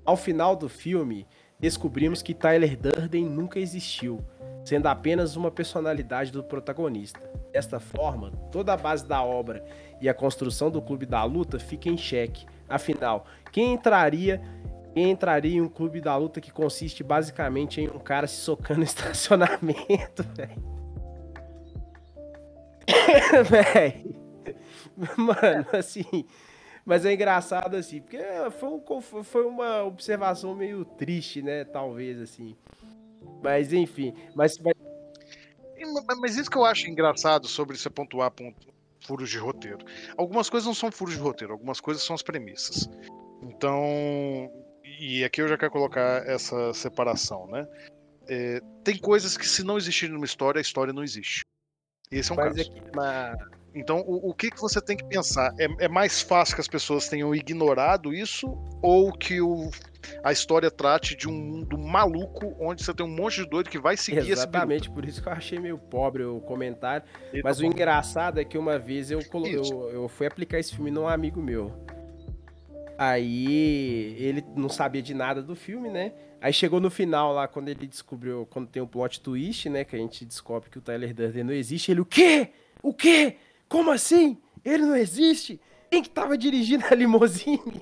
Ao 0.03 0.17
final 0.17 0.53
do 0.53 0.67
filme, 0.67 1.25
descobrimos 1.57 2.21
que 2.21 2.33
Tyler 2.33 2.77
Durden 2.77 3.23
nunca 3.23 3.57
existiu, 3.57 4.19
sendo 4.65 4.87
apenas 4.87 5.37
uma 5.37 5.49
personalidade 5.49 6.29
do 6.29 6.43
protagonista. 6.43 7.21
Desta 7.53 7.79
forma, 7.79 8.31
toda 8.51 8.73
a 8.73 8.77
base 8.77 9.07
da 9.07 9.23
obra 9.23 9.63
e 10.01 10.09
a 10.09 10.13
construção 10.13 10.69
do 10.69 10.81
Clube 10.81 11.05
da 11.05 11.23
Luta 11.23 11.57
fica 11.57 11.87
em 11.87 11.95
xeque. 11.95 12.45
Afinal, 12.67 13.25
quem 13.53 13.75
entraria 13.75 14.41
entraria 15.03 15.57
em 15.57 15.61
um 15.61 15.69
clube 15.69 15.99
da 16.01 16.15
luta 16.15 16.39
que 16.39 16.51
consiste 16.51 17.03
basicamente 17.03 17.81
em 17.81 17.87
um 17.89 17.99
cara 17.99 18.27
se 18.27 18.37
socando 18.37 18.79
no 18.79 18.85
estacionamento, 18.85 20.23
velho. 20.35 20.77
velho. 23.45 24.15
Mano, 25.17 25.67
assim. 25.73 26.25
Mas 26.85 27.05
é 27.05 27.13
engraçado, 27.13 27.75
assim, 27.75 27.99
porque 27.99 28.17
foi, 28.57 28.69
um, 28.69 29.23
foi 29.23 29.45
uma 29.45 29.83
observação 29.83 30.55
meio 30.55 30.85
triste, 30.85 31.41
né? 31.41 31.65
Talvez, 31.65 32.21
assim. 32.21 32.55
Mas, 33.43 33.73
enfim. 33.73 34.13
Mas, 34.33 34.57
mas... 34.59 34.73
mas 36.19 36.37
isso 36.37 36.49
que 36.49 36.57
eu 36.57 36.63
acho 36.63 36.89
engraçado 36.89 37.45
sobre 37.45 37.77
você 37.77 37.89
pontuar 37.89 38.31
ponto, 38.31 38.67
furos 39.01 39.29
de 39.29 39.37
roteiro. 39.37 39.79
Algumas 40.15 40.49
coisas 40.49 40.65
não 40.65 40.73
são 40.73 40.89
furos 40.89 41.15
de 41.15 41.19
roteiro, 41.19 41.51
algumas 41.51 41.81
coisas 41.81 42.03
são 42.03 42.15
as 42.15 42.23
premissas. 42.23 42.89
Então, 43.41 44.49
e 44.99 45.23
aqui 45.23 45.41
eu 45.41 45.47
já 45.47 45.57
quero 45.57 45.71
colocar 45.71 46.27
essa 46.27 46.73
separação, 46.73 47.47
né? 47.47 47.67
É, 48.27 48.61
tem 48.83 48.97
coisas 48.97 49.37
que 49.37 49.47
se 49.47 49.63
não 49.63 49.77
existirem 49.77 50.13
numa 50.13 50.25
história, 50.25 50.59
a 50.59 50.61
história 50.61 50.93
não 50.93 51.03
existe. 51.03 51.45
Esse 52.11 52.31
é 52.31 52.33
um 52.33 52.37
mas 52.37 52.55
caso. 52.55 52.71
Mas... 52.95 53.37
Então, 53.75 53.99
o, 54.07 54.29
o, 54.29 54.33
que, 54.33 54.49
que 54.49 54.59
você 54.59 54.81
tem 54.81 54.97
que 54.97 55.03
pensar? 55.05 55.53
É, 55.59 55.85
é, 55.85 55.87
mais 55.87 56.21
fácil 56.21 56.55
que 56.55 56.61
as 56.61 56.67
pessoas 56.67 57.07
tenham 57.07 57.35
ignorado 57.35 58.11
isso 58.13 58.47
ou 58.81 59.11
que 59.11 59.39
o, 59.39 59.69
a 60.23 60.31
história 60.31 60.71
trate 60.71 61.15
de 61.15 61.29
um 61.29 61.33
mundo 61.33 61.77
maluco 61.77 62.55
onde 62.59 62.83
você 62.83 62.93
tem 62.93 63.05
um 63.05 63.09
monte 63.09 63.43
de 63.43 63.49
doido 63.49 63.69
que 63.69 63.77
vai 63.77 63.95
seguir 63.95 64.19
Exatamente, 64.19 64.33
esse 64.33 64.41
Exatamente, 64.41 64.89
por 64.89 65.05
isso 65.05 65.21
que 65.21 65.29
eu 65.29 65.33
achei 65.33 65.59
meio 65.59 65.77
pobre 65.77 66.23
o 66.23 66.39
comentário. 66.41 67.05
Mas 67.43 67.57
tá 67.57 67.63
o 67.63 67.65
engraçado 67.67 68.39
é 68.39 68.45
que 68.45 68.57
uma 68.57 68.79
vez 68.79 69.11
eu, 69.11 69.19
eu, 69.21 69.91
eu 69.91 70.07
fui 70.07 70.25
aplicar 70.25 70.59
esse 70.59 70.73
filme 70.73 70.89
num 70.89 71.07
amigo 71.07 71.39
meu. 71.39 71.71
Aí 72.97 74.15
ele 74.17 74.43
não 74.55 74.69
sabia 74.69 75.01
de 75.01 75.13
nada 75.13 75.41
do 75.41 75.55
filme, 75.55 75.89
né? 75.89 76.13
Aí 76.41 76.51
chegou 76.51 76.79
no 76.79 76.89
final 76.89 77.33
lá, 77.33 77.47
quando 77.47 77.69
ele 77.69 77.87
descobriu, 77.87 78.47
quando 78.49 78.67
tem 78.67 78.81
o 78.81 78.87
plot 78.87 79.21
twist, 79.21 79.69
né? 79.69 79.83
Que 79.83 79.95
a 79.95 79.99
gente 79.99 80.25
descobre 80.25 80.69
que 80.69 80.77
o 80.77 80.81
Tyler 80.81 81.13
Durden 81.13 81.43
não 81.43 81.53
existe. 81.53 81.91
Ele, 81.91 82.01
o 82.01 82.05
quê? 82.05 82.49
O 82.81 82.93
quê? 82.93 83.37
Como 83.67 83.91
assim? 83.91 84.37
Ele 84.63 84.85
não 84.85 84.95
existe? 84.95 85.59
Quem 85.89 86.01
que 86.01 86.09
tava 86.09 86.37
dirigindo 86.37 86.85
a 86.89 86.95
limousine? 86.95 87.81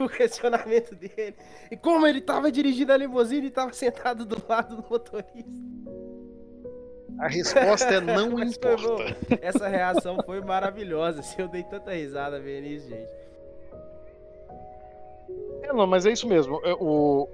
o 0.00 0.08
questionamento 0.10 0.94
dele. 0.94 1.34
E 1.70 1.76
como 1.76 2.06
ele 2.06 2.20
tava 2.20 2.50
dirigindo 2.50 2.92
a 2.92 2.96
limousine 2.96 3.48
e 3.48 3.50
tava 3.50 3.72
sentado 3.72 4.24
do 4.24 4.42
lado 4.48 4.76
do 4.76 4.86
motorista. 4.88 5.50
A 7.18 7.28
resposta 7.28 7.94
é 7.94 8.00
não 8.00 8.42
importa. 8.42 9.16
Essa 9.40 9.68
reação 9.68 10.18
foi 10.24 10.40
maravilhosa. 10.40 11.22
Eu 11.38 11.48
dei 11.48 11.62
tanta 11.62 11.92
risada 11.92 12.40
vendo 12.40 12.66
isso, 12.66 12.88
gente. 12.88 13.25
É, 15.62 15.72
não, 15.72 15.86
mas 15.86 16.06
é 16.06 16.12
isso 16.12 16.28
mesmo. 16.28 16.60
É, 16.64 16.74
o... 16.74 17.28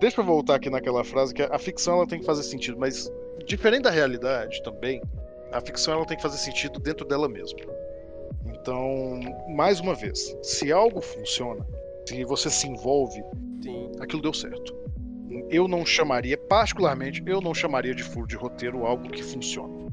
Deixa 0.00 0.20
eu 0.20 0.24
voltar 0.24 0.56
aqui 0.56 0.70
naquela 0.70 1.02
frase 1.02 1.34
que 1.34 1.42
a 1.42 1.58
ficção 1.58 1.96
ela 1.96 2.06
tem 2.06 2.20
que 2.20 2.24
fazer 2.24 2.42
sentido, 2.42 2.78
mas 2.78 3.10
diferente 3.44 3.82
da 3.82 3.90
realidade 3.90 4.62
também, 4.62 5.02
a 5.52 5.60
ficção 5.60 5.94
ela 5.94 6.06
tem 6.06 6.16
que 6.16 6.22
fazer 6.22 6.38
sentido 6.38 6.78
dentro 6.78 7.06
dela 7.06 7.28
mesma. 7.28 7.58
Então, 8.46 9.20
mais 9.48 9.80
uma 9.80 9.94
vez, 9.94 10.36
se 10.42 10.72
algo 10.72 11.00
funciona, 11.00 11.66
se 12.06 12.24
você 12.24 12.48
se 12.48 12.68
envolve, 12.68 13.22
Sim. 13.62 13.90
aquilo 14.00 14.22
deu 14.22 14.32
certo. 14.32 14.74
Eu 15.48 15.66
não 15.66 15.84
chamaria, 15.84 16.36
particularmente, 16.36 17.22
eu 17.26 17.40
não 17.40 17.54
chamaria 17.54 17.94
de 17.94 18.02
furo 18.02 18.26
de 18.26 18.36
roteiro 18.36 18.86
algo 18.86 19.08
que 19.10 19.22
funciona. 19.22 19.90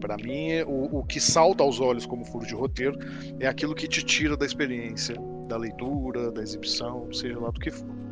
Para 0.00 0.16
mim, 0.16 0.60
o, 0.66 0.98
o 0.98 1.04
que 1.04 1.20
salta 1.20 1.62
aos 1.62 1.80
olhos 1.80 2.04
como 2.04 2.24
furo 2.24 2.44
de 2.44 2.54
roteiro 2.54 2.98
é 3.38 3.46
aquilo 3.46 3.74
que 3.74 3.86
te 3.86 4.04
tira 4.04 4.36
da 4.36 4.44
experiência, 4.44 5.14
da 5.48 5.56
leitura, 5.56 6.30
da 6.30 6.42
exibição, 6.42 7.12
seja 7.12 7.38
lá 7.38 7.50
do 7.50 7.60
que 7.60 7.70
for. 7.70 8.02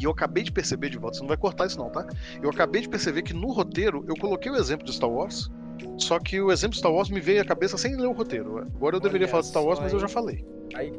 E 0.00 0.04
eu 0.04 0.10
acabei 0.10 0.42
de 0.42 0.52
perceber, 0.52 0.88
de 0.90 0.98
volta, 0.98 1.16
você 1.16 1.22
não 1.22 1.28
vai 1.28 1.36
cortar 1.36 1.66
isso 1.66 1.78
não, 1.78 1.90
tá? 1.90 2.06
Eu 2.42 2.50
acabei 2.50 2.82
de 2.82 2.88
perceber 2.88 3.22
que 3.22 3.34
no 3.34 3.52
roteiro 3.52 4.04
eu 4.08 4.16
coloquei 4.16 4.50
o 4.50 4.56
exemplo 4.56 4.86
de 4.86 4.92
Star 4.92 5.10
Wars, 5.10 5.50
só 5.98 6.18
que 6.18 6.40
o 6.40 6.50
exemplo 6.50 6.72
de 6.72 6.78
Star 6.78 6.92
Wars 6.92 7.10
me 7.10 7.20
veio 7.20 7.42
à 7.42 7.44
cabeça 7.44 7.76
sem 7.76 7.96
ler 7.96 8.06
o 8.06 8.12
roteiro. 8.12 8.58
Agora 8.58 8.96
eu 8.96 9.00
deveria 9.00 9.26
Olha 9.26 9.30
falar 9.30 9.42
de 9.42 9.48
Star 9.48 9.64
Wars, 9.64 9.80
mas 9.80 9.92
eu 9.92 10.00
já 10.00 10.08
falei. 10.08 10.44
Vai, 10.72 10.92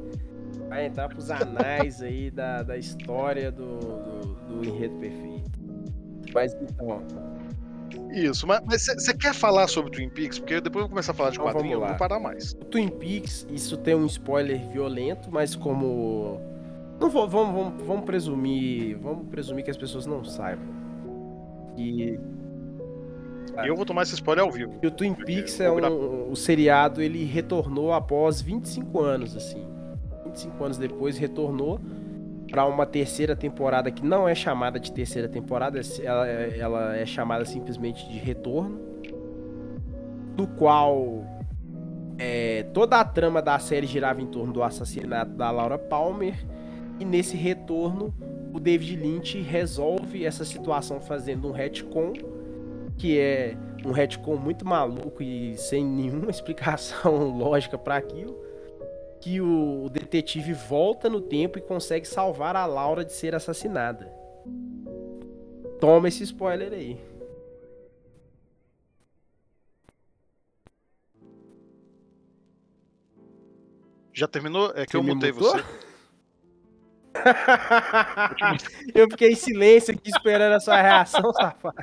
vai 0.67 0.85
entrar 0.85 1.09
pros 1.09 1.29
anais 1.31 2.01
aí 2.01 2.29
da, 2.29 2.63
da 2.63 2.77
história 2.77 3.51
do, 3.51 3.79
do, 3.79 4.61
do 4.61 4.65
enredo 4.65 4.95
perfeito. 4.95 5.59
Mas 6.33 6.53
então, 6.53 7.01
Isso, 8.12 8.47
mas 8.47 8.62
você 8.65 9.13
quer 9.13 9.34
falar 9.34 9.67
sobre 9.67 9.91
Twin 9.91 10.10
Peaks? 10.10 10.39
Porque 10.39 10.56
depois 10.62 10.82
eu 10.82 10.88
vou 10.88 10.89
começar 10.89 11.12
a 11.12 11.15
falar 11.15 11.30
de 11.30 11.38
Então 11.39 11.52
quadrinho, 11.52 11.73
eu 11.73 11.80
não 11.82 11.88
vou 11.88 11.97
parar 11.97 12.19
mais. 12.19 12.54
o 12.54 12.65
Twin 12.65 12.89
Peaks, 12.89 13.47
isso 13.52 13.78
tem 13.78 13.95
um 13.95 14.06
spoiler 14.06 14.60
violento, 14.69 15.30
mas 15.32 15.56
como. 15.56 16.39
Não 16.99 17.10
vou, 17.10 17.28
vamos, 17.28 17.54
vamos, 17.56 17.86
vamos 17.86 18.06
presumir. 18.06 18.97
Vamos 18.97 19.28
presumir 19.30 19.63
que 19.63 19.71
as 19.71 19.78
pessoas 19.78 20.06
não 20.06 20.23
saibam. 20.23 20.65
E. 21.78 22.19
E 23.63 23.67
eu 23.67 23.75
vou 23.75 23.86
tomar 23.86 24.04
esse 24.04 24.13
spoiler 24.13 24.45
ao 24.45 24.52
vivo. 24.52 24.73
e 24.82 24.88
o 24.88 24.91
Twin 24.91 25.13
Peaks 25.13 25.60
é 25.60 25.69
um. 25.71 26.32
O 26.32 26.36
seriado 26.36 27.02
ele 27.02 27.23
retornou 27.25 27.93
após 27.93 28.41
25 28.41 28.99
anos, 29.02 29.36
assim. 29.36 29.65
25 30.25 30.63
anos 30.63 30.78
depois 30.78 31.17
retornou 31.17 31.80
para 32.49 32.65
uma 32.65 32.85
terceira 32.85 33.35
temporada 33.35 33.91
que 33.91 34.05
não 34.05 34.27
é 34.27 34.33
chamada 34.35 34.79
de 34.79 34.91
terceira 34.91 35.27
temporada, 35.27 35.79
ela, 36.03 36.27
é- 36.27 36.57
ela 36.59 36.95
é 36.95 37.05
chamada 37.05 37.45
simplesmente 37.45 38.07
de 38.09 38.17
Retorno, 38.17 38.79
no 40.38 40.47
qual 40.47 41.23
é, 42.17 42.63
toda 42.73 42.99
a 42.99 43.05
trama 43.05 43.41
da 43.41 43.57
série 43.59 43.88
girava 43.88 44.21
em 44.21 44.27
torno 44.27 44.51
do 44.51 44.63
assassinato 44.63 45.31
da 45.31 45.49
Laura 45.51 45.77
Palmer 45.77 46.35
e 46.99 47.05
nesse 47.05 47.38
retorno 47.38 48.13
o 48.53 48.59
David 48.59 48.95
Lynch 48.97 49.39
resolve 49.41 50.25
essa 50.25 50.43
situação 50.43 50.99
fazendo 50.99 51.47
um 51.47 51.51
retcon 51.51 52.13
que 52.97 53.17
é 53.17 53.55
um 53.85 53.91
retcon 53.91 54.35
muito 54.35 54.65
maluco 54.65 55.23
e 55.23 55.55
sem 55.57 55.85
nenhuma 55.85 56.29
explicação 56.31 57.38
lógica 57.38 57.77
para 57.77 57.95
aquilo 57.95 58.48
que 59.21 59.41
o, 59.41 59.89
detetive 59.89 60.53
volta 60.53 61.10
no 61.10 61.21
tempo 61.21 61.58
e 61.58 61.62
consegue 61.62 62.08
salvar 62.08 62.55
a 62.55 62.65
Laura 62.65 63.03
de 63.03 63.13
ser 63.13 63.36
assassinada. 63.36 64.12
Toma 65.79 66.08
esse 66.08 66.23
spoiler 66.23 66.73
aí. 66.73 66.99
Já 74.13 74.27
terminou? 74.27 74.71
É 74.75 74.86
que 74.86 74.91
Você 74.91 74.97
eu 74.97 75.03
mutei 75.03 75.32
mutou? 75.32 75.53
você. 75.53 75.63
Eu 78.93 79.10
fiquei 79.10 79.32
em 79.32 79.36
silêncio 79.36 79.93
aqui 79.93 80.10
esperando 80.10 80.53
a 80.53 80.60
sua 80.60 80.82
reação, 80.82 81.32
safado. 81.34 81.75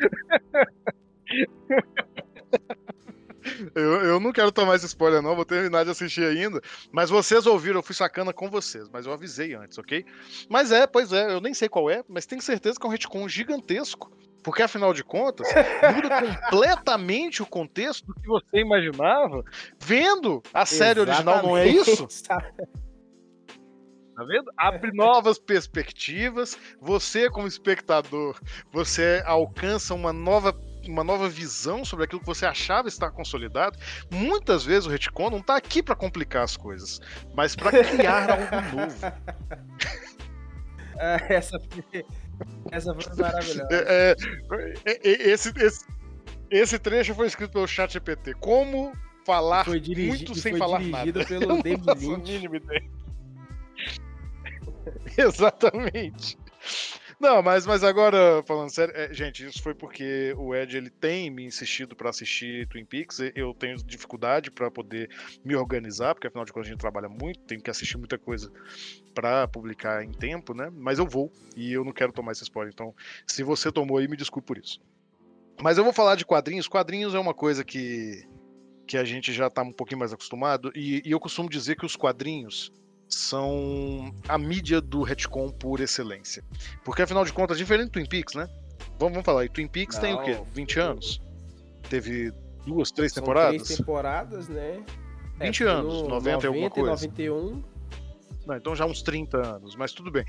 Eu, 3.75 4.03
eu 4.03 4.21
não 4.21 4.33
quero 4.33 4.53
tomar 4.53 4.77
esse 4.77 4.87
spoiler, 4.87 5.23
não. 5.23 5.37
Vou 5.37 5.45
terminar 5.45 5.85
de 5.85 5.91
assistir 5.91 6.25
ainda. 6.25 6.61
Mas 6.93 7.11
vocês 7.11 7.47
ouviram, 7.47 7.79
eu 7.79 7.83
fui 7.83 7.95
sacana 7.95 8.33
com 8.33 8.51
vocês. 8.51 8.89
Mas 8.89 9.07
eu 9.07 9.13
avisei 9.13 9.55
antes, 9.55 9.79
ok? 9.79 10.05
Mas 10.49 10.73
é, 10.73 10.87
pois 10.87 11.13
é, 11.13 11.33
eu 11.33 11.41
nem 11.41 11.55
sei 11.55 11.69
qual 11.69 11.91
é, 11.91 12.05
mas 12.09 12.27
tenho 12.27 12.43
certeza 12.43 12.79
que 12.79 12.87
é 12.87 12.89
um 12.89 12.93
retcon 12.93 13.29
gigantesco. 13.29 14.11
Porque 14.43 14.63
afinal 14.63 14.95
de 14.95 15.03
contas, 15.03 15.49
muda 15.95 16.09
completamente 16.51 17.43
o 17.43 17.47
contexto 17.47 18.07
do 18.07 18.15
que 18.15 18.29
você 18.29 18.59
imaginava 18.59 19.45
vendo 19.81 20.41
a 20.55 20.65
série 20.65 21.01
original, 21.01 21.43
não 21.43 21.57
é 21.57 21.67
isso? 21.67 22.07
Tá 24.17 24.25
vendo? 24.25 24.51
Abre 24.57 24.93
novas 24.93 25.39
perspectivas. 25.39 26.57
Você, 26.81 27.29
como 27.29 27.47
espectador, 27.47 28.41
você 28.73 29.23
alcança 29.27 29.95
uma 29.95 30.11
nova, 30.11 30.59
uma 30.91 31.05
nova 31.05 31.29
visão 31.29 31.85
sobre 31.85 32.05
aquilo 32.05 32.21
que 32.21 32.27
você 32.27 32.47
achava 32.47 32.89
estar 32.89 33.11
consolidado. 33.11 33.79
Muitas 34.11 34.65
vezes 34.65 34.87
o 34.87 34.91
retcon 34.91 35.31
não 35.31 35.43
tá 35.43 35.57
aqui 35.57 35.83
para 35.83 35.95
complicar 35.95 36.45
as 36.45 36.57
coisas, 36.57 37.01
mas 37.35 37.55
para 37.57 37.83
criar 37.85 38.31
algo 38.31 38.77
novo. 38.77 38.97
Ah, 40.99 41.21
essa, 41.29 41.59
foi, 41.61 42.05
essa 42.71 42.95
foi 42.95 43.17
maravilhosa. 43.17 43.69
É, 43.71 44.17
é, 44.17 44.75
é, 44.87 44.93
é, 45.09 45.31
esse, 45.31 45.53
esse, 45.57 45.85
esse 46.51 46.79
trecho 46.79 47.15
foi 47.15 47.27
escrito 47.27 47.53
pelo 47.53 47.67
ChatGPT. 47.67 48.35
Como 48.35 48.93
falar 49.27 49.65
Foi 49.65 49.81
dirigi- 49.81 50.09
muito 50.27 50.35
sem 50.37 50.57
falar 50.57 50.81
nada. 50.81 51.25
pelo 51.25 51.59
Eu. 55.17 55.19
Exatamente. 55.29 56.39
Não, 57.19 57.43
mas, 57.43 57.67
mas 57.67 57.83
agora, 57.83 58.43
falando 58.47 58.69
sério, 58.69 58.95
é, 58.95 59.13
gente, 59.13 59.47
isso 59.47 59.63
foi 59.63 59.75
porque 59.75 60.35
o 60.37 60.55
Ed 60.55 60.77
ele 60.77 60.91
tem 60.91 61.31
me 61.31 61.47
insistido 61.47 61.97
para 61.97 62.11
assistir 62.11 62.69
Twin 62.69 62.85
Peaks. 62.85 63.21
Eu 63.35 63.55
tenho 63.55 63.79
dificuldade 63.79 64.51
para 64.51 64.71
poder 64.71 65.09
me 65.43 65.57
organizar, 65.57 66.15
porque 66.15 66.27
afinal 66.27 66.45
de 66.45 66.53
contas 66.53 66.69
a 66.69 66.73
gente 66.73 66.81
trabalha 66.81 67.09
muito, 67.09 67.41
tenho 67.41 67.63
que 67.63 67.71
assistir 67.71 67.97
muita 67.97 68.19
coisa 68.19 68.53
para 69.15 69.49
publicar 69.49 70.05
em 70.05 70.13
tempo, 70.13 70.53
né? 70.53 70.71
Mas 70.77 70.99
eu 70.99 71.07
vou 71.07 71.33
e 71.57 71.73
eu 71.73 71.85
não 71.85 71.93
quero 71.93 72.13
tomar 72.13 72.33
esse 72.33 72.43
spoiler. 72.43 72.71
Então, 72.75 72.95
se 73.27 73.43
você 73.43 73.73
tomou 73.73 73.97
aí, 73.97 74.07
me 74.07 74.17
desculpe 74.17 74.47
por 74.47 74.59
isso. 74.59 74.79
Mas 75.63 75.79
eu 75.79 75.85
vou 75.85 75.95
falar 75.95 76.17
de 76.17 76.27
quadrinhos. 76.27 76.69
Quadrinhos 76.69 77.15
é 77.15 77.19
uma 77.19 77.33
coisa 77.33 77.65
que, 77.65 78.29
que 78.87 78.99
a 78.99 79.05
gente 79.05 79.33
já 79.33 79.49
tá 79.49 79.63
um 79.63 79.73
pouquinho 79.73 80.01
mais 80.01 80.13
acostumado, 80.13 80.71
e, 80.75 81.01
e 81.03 81.13
eu 81.13 81.19
costumo 81.19 81.49
dizer 81.49 81.77
que 81.77 81.87
os 81.87 81.97
quadrinhos 81.97 82.71
são 83.09 84.13
a 84.29 84.37
mídia 84.37 84.81
do 84.81 85.03
retcon 85.03 85.51
por 85.51 85.81
excelência. 85.81 86.43
Porque 86.85 87.03
afinal 87.03 87.25
de 87.25 87.33
contas, 87.33 87.59
diferente 87.59 87.87
do 87.87 87.93
Twin 87.93 88.07
Peaks, 88.07 88.35
né? 88.35 88.49
Vamos, 88.99 89.15
vamos 89.15 89.25
falar 89.25 89.43
aí, 89.43 89.49
Twin 89.49 89.69
Peaks 89.69 89.99
tem 89.99 90.15
o 90.15 90.23
quê? 90.23 90.35
Não. 90.35 90.45
20 90.45 90.81
anos? 90.81 91.21
Teve 91.89 92.33
duas, 92.67 92.91
três 92.91 93.13
temporadas? 93.13 93.63
três 93.63 93.79
temporadas, 93.79 94.49
né? 94.49 94.83
20 95.41 95.59
foi 95.59 95.73
anos, 95.73 96.03
no 96.03 96.09
90 96.09 96.45
e 96.45 96.49
alguma 96.49 96.71
coisa. 96.71 96.91
91. 96.91 97.63
Não, 98.47 98.57
então 98.57 98.77
já 98.77 98.87
uns 98.87 99.03
30 99.03 99.39
anos, 99.39 99.75
mas 99.75 99.93
tudo 99.93 100.11
bem. 100.11 100.25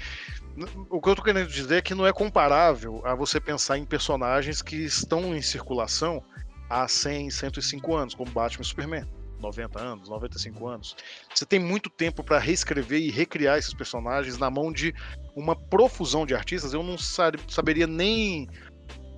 O 0.90 1.00
que 1.00 1.10
eu 1.10 1.16
tô 1.16 1.22
querendo 1.22 1.48
dizer 1.48 1.78
é 1.78 1.82
que 1.82 1.94
não 1.94 2.06
é 2.06 2.12
comparável 2.12 3.02
a 3.06 3.14
você 3.14 3.40
pensar 3.40 3.78
em 3.78 3.86
personagens 3.86 4.62
que 4.62 4.76
estão 4.76 5.36
em 5.36 5.42
circulação 5.42 6.24
há 6.68 6.88
100, 6.88 7.30
105 7.30 7.96
anos, 7.96 8.16
como 8.16 8.32
Batman 8.32 8.64
e 8.64 8.66
Superman. 8.66 9.06
90 9.40 9.80
anos, 9.80 10.10
95 10.10 10.68
anos. 10.68 10.96
Você 11.34 11.46
tem 11.46 11.60
muito 11.60 11.90
tempo 11.90 12.24
para 12.24 12.40
reescrever 12.40 13.00
e 13.02 13.12
recriar 13.12 13.58
esses 13.58 13.74
personagens 13.74 14.38
na 14.38 14.50
mão 14.50 14.72
de 14.72 14.94
uma 15.36 15.56
profusão 15.56 16.26
de 16.26 16.34
artistas. 16.34 16.74
Eu 16.74 16.84
não 16.84 16.98
sa- 16.98 17.32
saberia 17.48 17.88
nem 17.88 18.48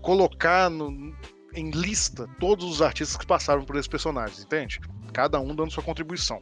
colocar 0.02 0.70
no- 0.70 1.16
em 1.54 1.72
lista 1.72 2.28
todos 2.40 2.66
os 2.66 2.82
artistas 2.82 3.18
que 3.18 3.26
passaram 3.26 3.64
por 3.64 3.76
esses 3.76 3.88
personagens, 3.88 4.44
entende? 4.44 4.80
Cada 5.14 5.40
um 5.40 5.56
dando 5.56 5.72
sua 5.72 5.84
contribuição. 5.84 6.42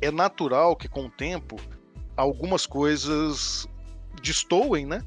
É 0.00 0.10
natural 0.10 0.76
que 0.76 0.88
com 0.88 1.06
o 1.06 1.10
tempo 1.10 1.56
algumas 2.16 2.66
coisas 2.66 3.66
destoem, 4.22 4.86
né? 4.86 5.02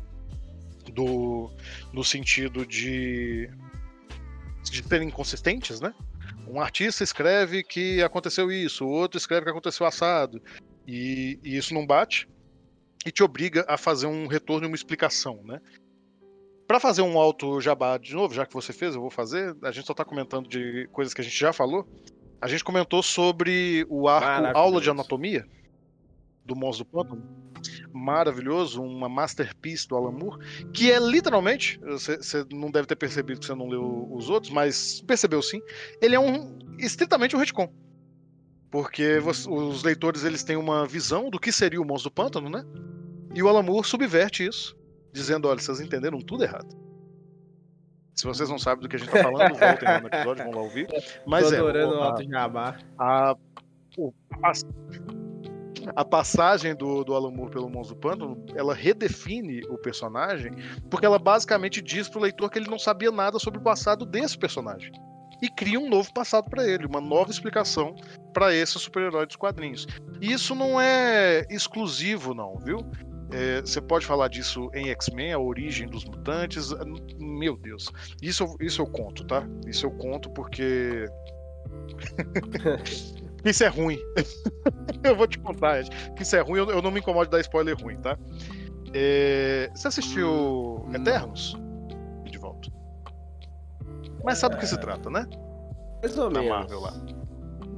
Do, 0.93 1.52
no 1.91 2.04
sentido 2.04 2.65
de, 2.65 3.50
de 4.63 4.84
serem 4.84 5.10
inconsistentes, 5.10 5.82
né? 5.82 5.93
Um 6.47 6.62
artista 6.62 7.03
escreve 7.03 7.63
que 7.63 8.01
aconteceu 8.01 8.51
isso, 8.51 8.86
o 8.86 8.89
outro 8.89 9.17
escreve 9.17 9.45
que 9.45 9.51
aconteceu 9.51 9.86
assado, 9.86 10.41
e, 10.88 11.39
e 11.43 11.57
isso 11.57 11.73
não 11.73 11.86
bate 11.86 12.27
e 13.05 13.12
te 13.12 13.23
obriga 13.23 13.65
a 13.67 13.77
fazer 13.77 14.07
um 14.07 14.27
retorno 14.27 14.65
e 14.65 14.69
uma 14.69 14.75
explicação, 14.75 15.41
né? 15.43 15.62
Para 16.67 16.79
fazer 16.79 17.01
um 17.01 17.17
alto 17.17 17.62
jabá 17.62 17.97
de 17.97 18.13
novo, 18.13 18.33
já 18.33 18.45
que 18.45 18.53
você 18.53 18.73
fez, 18.73 18.93
eu 18.93 19.01
vou 19.01 19.10
fazer. 19.10 19.55
A 19.63 19.71
gente 19.71 19.88
só 19.88 19.93
tá 19.93 20.03
comentando 20.03 20.49
de 20.49 20.88
coisas 20.91 21.13
que 21.13 21.21
a 21.21 21.23
gente 21.23 21.38
já 21.38 21.53
falou. 21.53 21.88
A 22.41 22.47
gente 22.47 22.63
comentou 22.63 23.01
sobre 23.01 23.86
o 23.89 24.10
arco. 24.10 24.57
Aula 24.57 24.81
de 24.81 24.89
Anatomia 24.89 25.45
do 26.43 26.55
Monstro 26.55 26.86
do 26.86 26.91
Pântano. 26.91 27.23
Maravilhoso, 27.93 28.82
uma 28.82 29.08
masterpiece 29.10 29.88
do 29.88 29.96
Alan 29.96 30.12
Moore, 30.12 30.39
que 30.74 30.91
é 30.91 31.00
literalmente, 31.00 31.80
você, 31.80 32.17
não 32.52 32.70
deve 32.72 32.88
ter 32.88 32.96
percebido 32.96 33.39
que 33.39 33.46
você 33.46 33.56
não 33.56 33.67
leu 33.67 34.08
os 34.12 34.30
outros, 34.30 34.52
mas 34.52 35.02
percebeu 35.02 35.41
sim, 35.41 35.62
ele 36.02 36.15
é 36.15 36.20
um 36.20 36.58
estritamente 36.80 37.36
um 37.36 37.39
retcon. 37.39 37.72
Porque 38.70 39.20
você- 39.20 39.50
os 39.50 39.82
leitores 39.84 40.24
eles 40.26 40.43
têm 40.43 40.58
uma 40.58 40.86
visão 40.86 41.30
do 41.30 41.39
que 41.39 41.52
seria 41.52 41.82
o 41.82 41.86
monstro 41.86 42.10
do 42.10 42.13
pântano, 42.13 42.50
né? 42.50 42.63
E 43.34 43.41
o 43.41 43.48
Alan 43.48 43.63
Moore 43.63 43.88
subverte 43.88 44.46
isso, 44.46 44.76
dizendo, 45.13 45.48
olha, 45.48 45.60
vocês 45.60 45.80
entenderam 45.80 46.20
tudo 46.20 46.43
errado. 46.43 46.76
Se 48.13 48.26
vocês 48.26 48.50
não 48.50 48.58
sabem 48.58 48.82
do 48.82 48.89
que 48.89 48.96
a 48.96 49.00
gente 49.00 49.10
tá 49.12 49.22
falando, 49.24 49.54
voltem 49.56 49.88
lá 49.88 50.02
no 50.02 50.08
episódio, 50.08 50.43
vão 50.43 50.54
lá 50.54 50.62
ouvir. 50.62 50.88
Mas 51.26 51.48
Tô 51.48 51.54
é, 51.54 51.58
adorando 51.60 51.93
o- 51.93 51.98
o 52.00 52.02
a- 52.02 52.06
Alto 52.08 52.30
Jabá. 52.30 52.78
a, 52.98 53.36
o- 53.98 54.13
a 54.32 54.38
pass- 54.39 54.65
a 55.95 56.06
passagem 56.06 56.76
do, 56.76 57.04
do 57.04 57.15
Alan 57.15 57.32
Moore 57.32 57.52
pelo 57.52 57.69
do 57.69 57.95
Pântano, 57.95 58.43
ela 58.56 58.73
redefine 58.73 59.62
o 59.69 59.78
personagem, 59.78 60.52
porque 60.89 61.06
ela 61.06 61.19
basicamente 61.19 61.82
diz 61.82 62.08
pro 62.10 62.21
leitor 62.21 62.50
que 62.50 62.60
ele 62.60 62.69
não 62.69 62.80
sabia 62.80 63.12
nada 63.12 63.39
sobre 63.39 63.60
o 63.60 63.63
passado 63.63 64.06
desse 64.06 64.38
personagem. 64.38 64.91
E 65.41 65.50
cria 65.50 65.80
um 65.80 65.89
novo 65.89 66.12
passado 66.13 66.50
para 66.50 66.67
ele, 66.67 66.88
uma 66.88 67.00
nova 67.00 67.30
explicação 67.30 67.95
para 68.34 68.54
esse 68.54 68.80
super-herói 68.80 69.28
dos 69.28 69.36
quadrinhos. 69.36 69.86
E 70.19 70.32
isso 70.32 70.56
não 70.56 70.82
é 70.82 71.45
exclusivo, 71.50 72.34
não, 72.34 72.56
viu? 72.58 72.80
É, 73.32 73.62
Você 73.62 73.82
pode 73.82 74.06
falar 74.06 74.30
disso 74.30 74.69
em 74.73 74.89
X-Men, 74.89 75.34
a 75.34 75.39
origem 75.39 75.88
dos 75.88 76.06
mutantes. 76.06 76.69
Meu 77.19 77.56
Deus. 77.58 77.91
Isso, 78.21 78.56
isso 78.60 78.82
eu 78.82 78.88
conto, 78.88 79.26
tá? 79.26 79.47
Isso 79.67 79.86
eu 79.86 79.91
conto 79.91 80.30
porque. 80.32 81.06
isso 83.45 83.63
é 83.63 83.67
ruim. 83.67 84.00
eu 85.04 85.15
vou 85.15 85.28
te 85.28 85.39
contar, 85.39 85.80
Ed, 85.80 85.89
que 86.15 86.23
isso 86.23 86.36
é 86.36 86.41
ruim, 86.41 86.60
eu, 86.60 86.69
eu 86.69 86.82
não 86.82 86.91
me 86.91 87.00
incomodo 87.00 87.26
de 87.26 87.32
dar 87.32 87.39
spoiler 87.41 87.76
ruim, 87.82 87.97
tá? 87.97 88.17
É, 88.93 89.69
Você 89.76 89.88
assistiu 89.88 90.84
Não. 90.88 90.95
Eternos? 90.95 91.56
E 92.26 92.30
de 92.30 92.38
volta. 92.38 92.69
Mas 94.23 94.38
sabe 94.39 94.56
do 94.56 94.60
que 94.60 94.67
se 94.67 94.80
trata, 94.80 95.10
né? 95.10 95.26
Mais 96.02 96.17
ou 96.17 96.30
Na 96.30 96.39
menos. 96.41 96.58
Marvel 96.58 96.80
lá. 96.80 96.93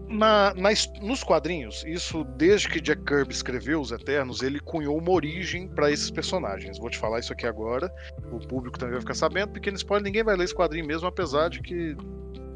Na, 0.07 0.53
na 0.55 0.71
his- 0.71 0.91
nos 1.01 1.23
quadrinhos, 1.23 1.83
isso 1.85 2.23
desde 2.23 2.67
que 2.67 2.81
Jack 2.81 3.03
Kirby 3.03 3.31
escreveu 3.31 3.79
Os 3.79 3.91
Eternos, 3.91 4.41
ele 4.41 4.59
cunhou 4.59 4.97
uma 4.97 5.11
origem 5.11 5.67
para 5.67 5.91
esses 5.91 6.09
personagens. 6.09 6.79
Vou 6.79 6.89
te 6.89 6.97
falar 6.97 7.19
isso 7.19 7.31
aqui 7.31 7.45
agora. 7.45 7.93
O 8.31 8.39
público 8.39 8.79
também 8.79 8.93
vai 8.93 9.01
ficar 9.01 9.13
sabendo. 9.13 9.51
Pequeno 9.51 9.77
spoiler, 9.77 10.03
ninguém 10.03 10.23
vai 10.23 10.35
ler 10.35 10.45
esse 10.45 10.55
quadrinho 10.55 10.87
mesmo, 10.87 11.07
apesar 11.07 11.49
de 11.49 11.61
que. 11.61 11.95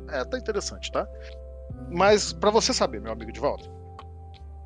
É, 0.10 0.26
tá 0.26 0.38
interessante, 0.38 0.92
tá? 0.92 1.08
Mas 1.90 2.34
para 2.34 2.50
você 2.50 2.74
saber, 2.74 3.02
meu 3.02 3.12
amigo 3.12 3.32
de 3.32 3.40
volta. 3.40 3.70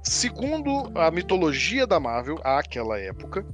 Segundo 0.04 0.92
a 0.96 1.12
mitologia 1.12 1.86
da 1.86 2.00
Marvel, 2.00 2.40
àquela 2.44 2.98
época, 3.00 3.46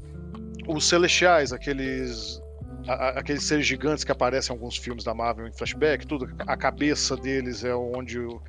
os 0.67 0.87
Celestiais, 0.87 1.51
aqueles 1.51 2.41
a- 2.87 3.19
aqueles 3.19 3.43
seres 3.43 3.65
gigantes 3.65 4.03
que 4.03 4.11
aparecem 4.11 4.53
em 4.53 4.57
alguns 4.59 4.77
filmes 4.77 5.03
da 5.05 5.13
Marvel 5.13 5.47
em 5.47 5.53
flashback, 5.53 6.05
tudo, 6.05 6.29
a 6.39 6.57
cabeça 6.57 7.15
deles 7.15 7.63
é 7.63 7.73
onde 7.73 8.19
o- 8.19 8.41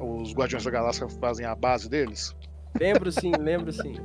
os 0.00 0.32
Guardiões 0.32 0.64
da 0.64 0.70
Galáxia 0.70 1.06
fazem 1.20 1.44
a 1.44 1.54
base 1.54 1.88
deles. 1.90 2.34
Lembro 2.80 3.12
sim, 3.12 3.32
lembro 3.38 3.70
sim. 3.70 3.96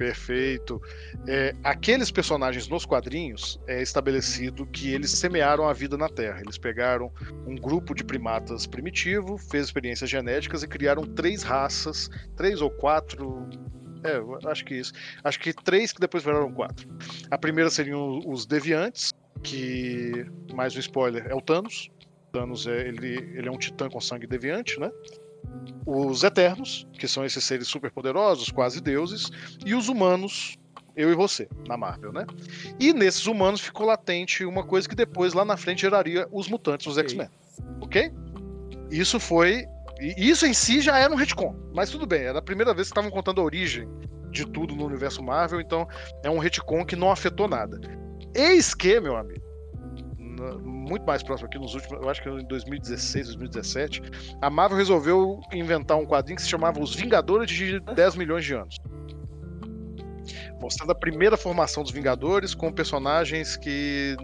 Perfeito. 0.00 0.80
É, 1.28 1.54
aqueles 1.62 2.10
personagens 2.10 2.66
nos 2.68 2.86
quadrinhos 2.86 3.60
é 3.66 3.82
estabelecido 3.82 4.64
que 4.64 4.94
eles 4.94 5.10
semearam 5.10 5.68
a 5.68 5.74
vida 5.74 5.98
na 5.98 6.08
Terra. 6.08 6.40
Eles 6.40 6.56
pegaram 6.56 7.12
um 7.46 7.54
grupo 7.54 7.94
de 7.94 8.02
primatas 8.02 8.66
primitivo, 8.66 9.36
fez 9.36 9.66
experiências 9.66 10.08
genéticas 10.08 10.62
e 10.62 10.66
criaram 10.66 11.02
três 11.02 11.42
raças, 11.42 12.08
três 12.34 12.62
ou 12.62 12.70
quatro. 12.70 13.46
É, 14.02 14.48
acho 14.48 14.64
que 14.64 14.76
isso. 14.76 14.94
Acho 15.22 15.38
que 15.38 15.52
três 15.52 15.92
que 15.92 16.00
depois 16.00 16.24
viraram 16.24 16.50
quatro. 16.50 16.88
A 17.30 17.36
primeira 17.36 17.68
seriam 17.68 18.20
os 18.26 18.46
deviantes, 18.46 19.12
que 19.42 20.24
mais 20.54 20.74
um 20.74 20.80
spoiler 20.80 21.26
é 21.26 21.34
o 21.34 21.42
Thanos. 21.42 21.90
Thanos 22.32 22.66
é 22.66 22.88
ele, 22.88 23.16
ele 23.34 23.48
é 23.48 23.50
um 23.50 23.58
titã 23.58 23.86
com 23.90 24.00
sangue 24.00 24.26
deviante, 24.26 24.80
né? 24.80 24.90
Os 25.86 26.22
Eternos, 26.22 26.86
que 26.92 27.08
são 27.08 27.24
esses 27.24 27.44
seres 27.44 27.66
super 27.68 27.90
poderosos, 27.90 28.50
quase 28.50 28.80
deuses, 28.80 29.30
e 29.64 29.74
os 29.74 29.88
humanos, 29.88 30.56
eu 30.94 31.10
e 31.10 31.14
você, 31.14 31.48
na 31.66 31.76
Marvel, 31.76 32.12
né? 32.12 32.26
E 32.78 32.92
nesses 32.92 33.26
humanos 33.26 33.60
ficou 33.60 33.86
latente 33.86 34.44
uma 34.44 34.64
coisa 34.64 34.88
que 34.88 34.94
depois, 34.94 35.32
lá 35.32 35.44
na 35.44 35.56
frente, 35.56 35.82
geraria 35.82 36.28
os 36.30 36.48
mutantes, 36.48 36.86
os. 36.86 36.98
X-Men. 36.98 37.28
Ok? 37.80 38.12
Isso 38.90 39.18
foi. 39.18 39.66
Isso 40.16 40.46
em 40.46 40.54
si 40.54 40.80
já 40.80 40.98
era 40.98 41.12
um 41.12 41.16
retcon, 41.16 41.54
mas 41.74 41.90
tudo 41.90 42.06
bem, 42.06 42.22
era 42.22 42.38
a 42.38 42.42
primeira 42.42 42.72
vez 42.72 42.88
que 42.88 42.92
estavam 42.92 43.10
contando 43.10 43.40
a 43.40 43.44
origem 43.44 43.86
de 44.30 44.46
tudo 44.46 44.74
no 44.74 44.86
universo 44.86 45.22
Marvel, 45.22 45.60
então 45.60 45.86
é 46.22 46.30
um 46.30 46.38
retcon 46.38 46.86
que 46.86 46.96
não 46.96 47.10
afetou 47.10 47.46
nada. 47.46 47.78
Eis 48.34 48.74
que, 48.74 48.98
meu 49.00 49.16
amigo, 49.16 49.42
muito 50.62 51.04
mais 51.04 51.22
próximo 51.22 51.48
aqui 51.48 51.58
nos 51.58 51.74
últimos, 51.74 52.02
eu 52.02 52.08
acho 52.08 52.22
que 52.22 52.28
em 52.28 52.44
2016, 52.46 53.26
2017, 53.26 54.02
a 54.40 54.50
Marvel 54.50 54.78
resolveu 54.78 55.40
inventar 55.52 55.96
um 55.96 56.06
quadrinho 56.06 56.36
que 56.36 56.42
se 56.42 56.48
chamava 56.48 56.80
Os 56.80 56.94
Vingadores 56.94 57.50
de 57.50 57.80
10 57.80 58.16
milhões 58.16 58.44
de 58.44 58.54
anos. 58.54 58.76
Mostrando 60.60 60.90
a 60.90 60.94
primeira 60.94 61.36
formação 61.36 61.82
dos 61.82 61.92
Vingadores 61.92 62.54
com 62.54 62.72
personagens 62.72 63.56
que 63.56 64.16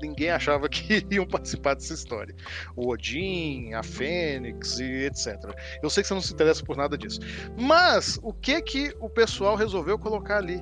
ninguém 0.00 0.30
achava 0.30 0.68
que 0.68 1.06
iam 1.10 1.26
participar 1.26 1.74
dessa 1.74 1.94
história. 1.94 2.34
O 2.76 2.88
Odin, 2.88 3.72
a 3.74 3.82
Fênix 3.82 4.78
e 4.78 5.06
etc. 5.06 5.36
Eu 5.82 5.90
sei 5.90 6.02
que 6.02 6.08
você 6.08 6.14
não 6.14 6.20
se 6.20 6.32
interessa 6.32 6.64
por 6.64 6.76
nada 6.76 6.96
disso. 6.96 7.20
Mas 7.58 8.18
o 8.22 8.32
que 8.32 8.60
que 8.62 8.94
o 9.00 9.08
pessoal 9.08 9.56
resolveu 9.56 9.98
colocar 9.98 10.38
ali? 10.38 10.60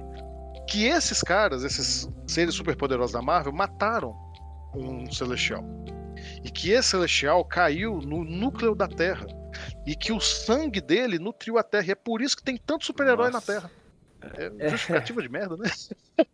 Que 0.69 0.87
esses 0.87 1.23
caras, 1.23 1.65
esses 1.65 2.09
seres 2.27 2.55
superpoderosos 2.55 3.12
da 3.12 3.23
Marvel, 3.23 3.53
mataram 3.53 4.15
um 4.75 5.11
celestial. 5.11 5.65
E 6.45 6.51
que 6.51 6.71
esse 6.71 6.91
celestial 6.91 7.45
caiu 7.45 8.01
no 8.01 8.25
núcleo 8.25 8.75
da 8.75 8.87
Terra. 8.89 9.27
E 9.87 9.95
que 9.95 10.13
o 10.13 10.21
sangue 10.21 10.81
dele 10.81 11.19
nutriu 11.19 11.59
a 11.59 11.63
Terra. 11.63 11.87
E 11.89 11.91
é 11.91 11.95
por 11.95 12.23
isso 12.23 12.37
que 12.37 12.43
tem 12.43 12.57
tanto 12.57 12.85
super-herói 12.85 13.31
na. 13.31 13.41
Terra. 13.41 13.71
É 14.59 14.69
justificativa 14.69 15.21
de 15.21 15.29
merda, 15.29 15.57
né? 15.57 15.71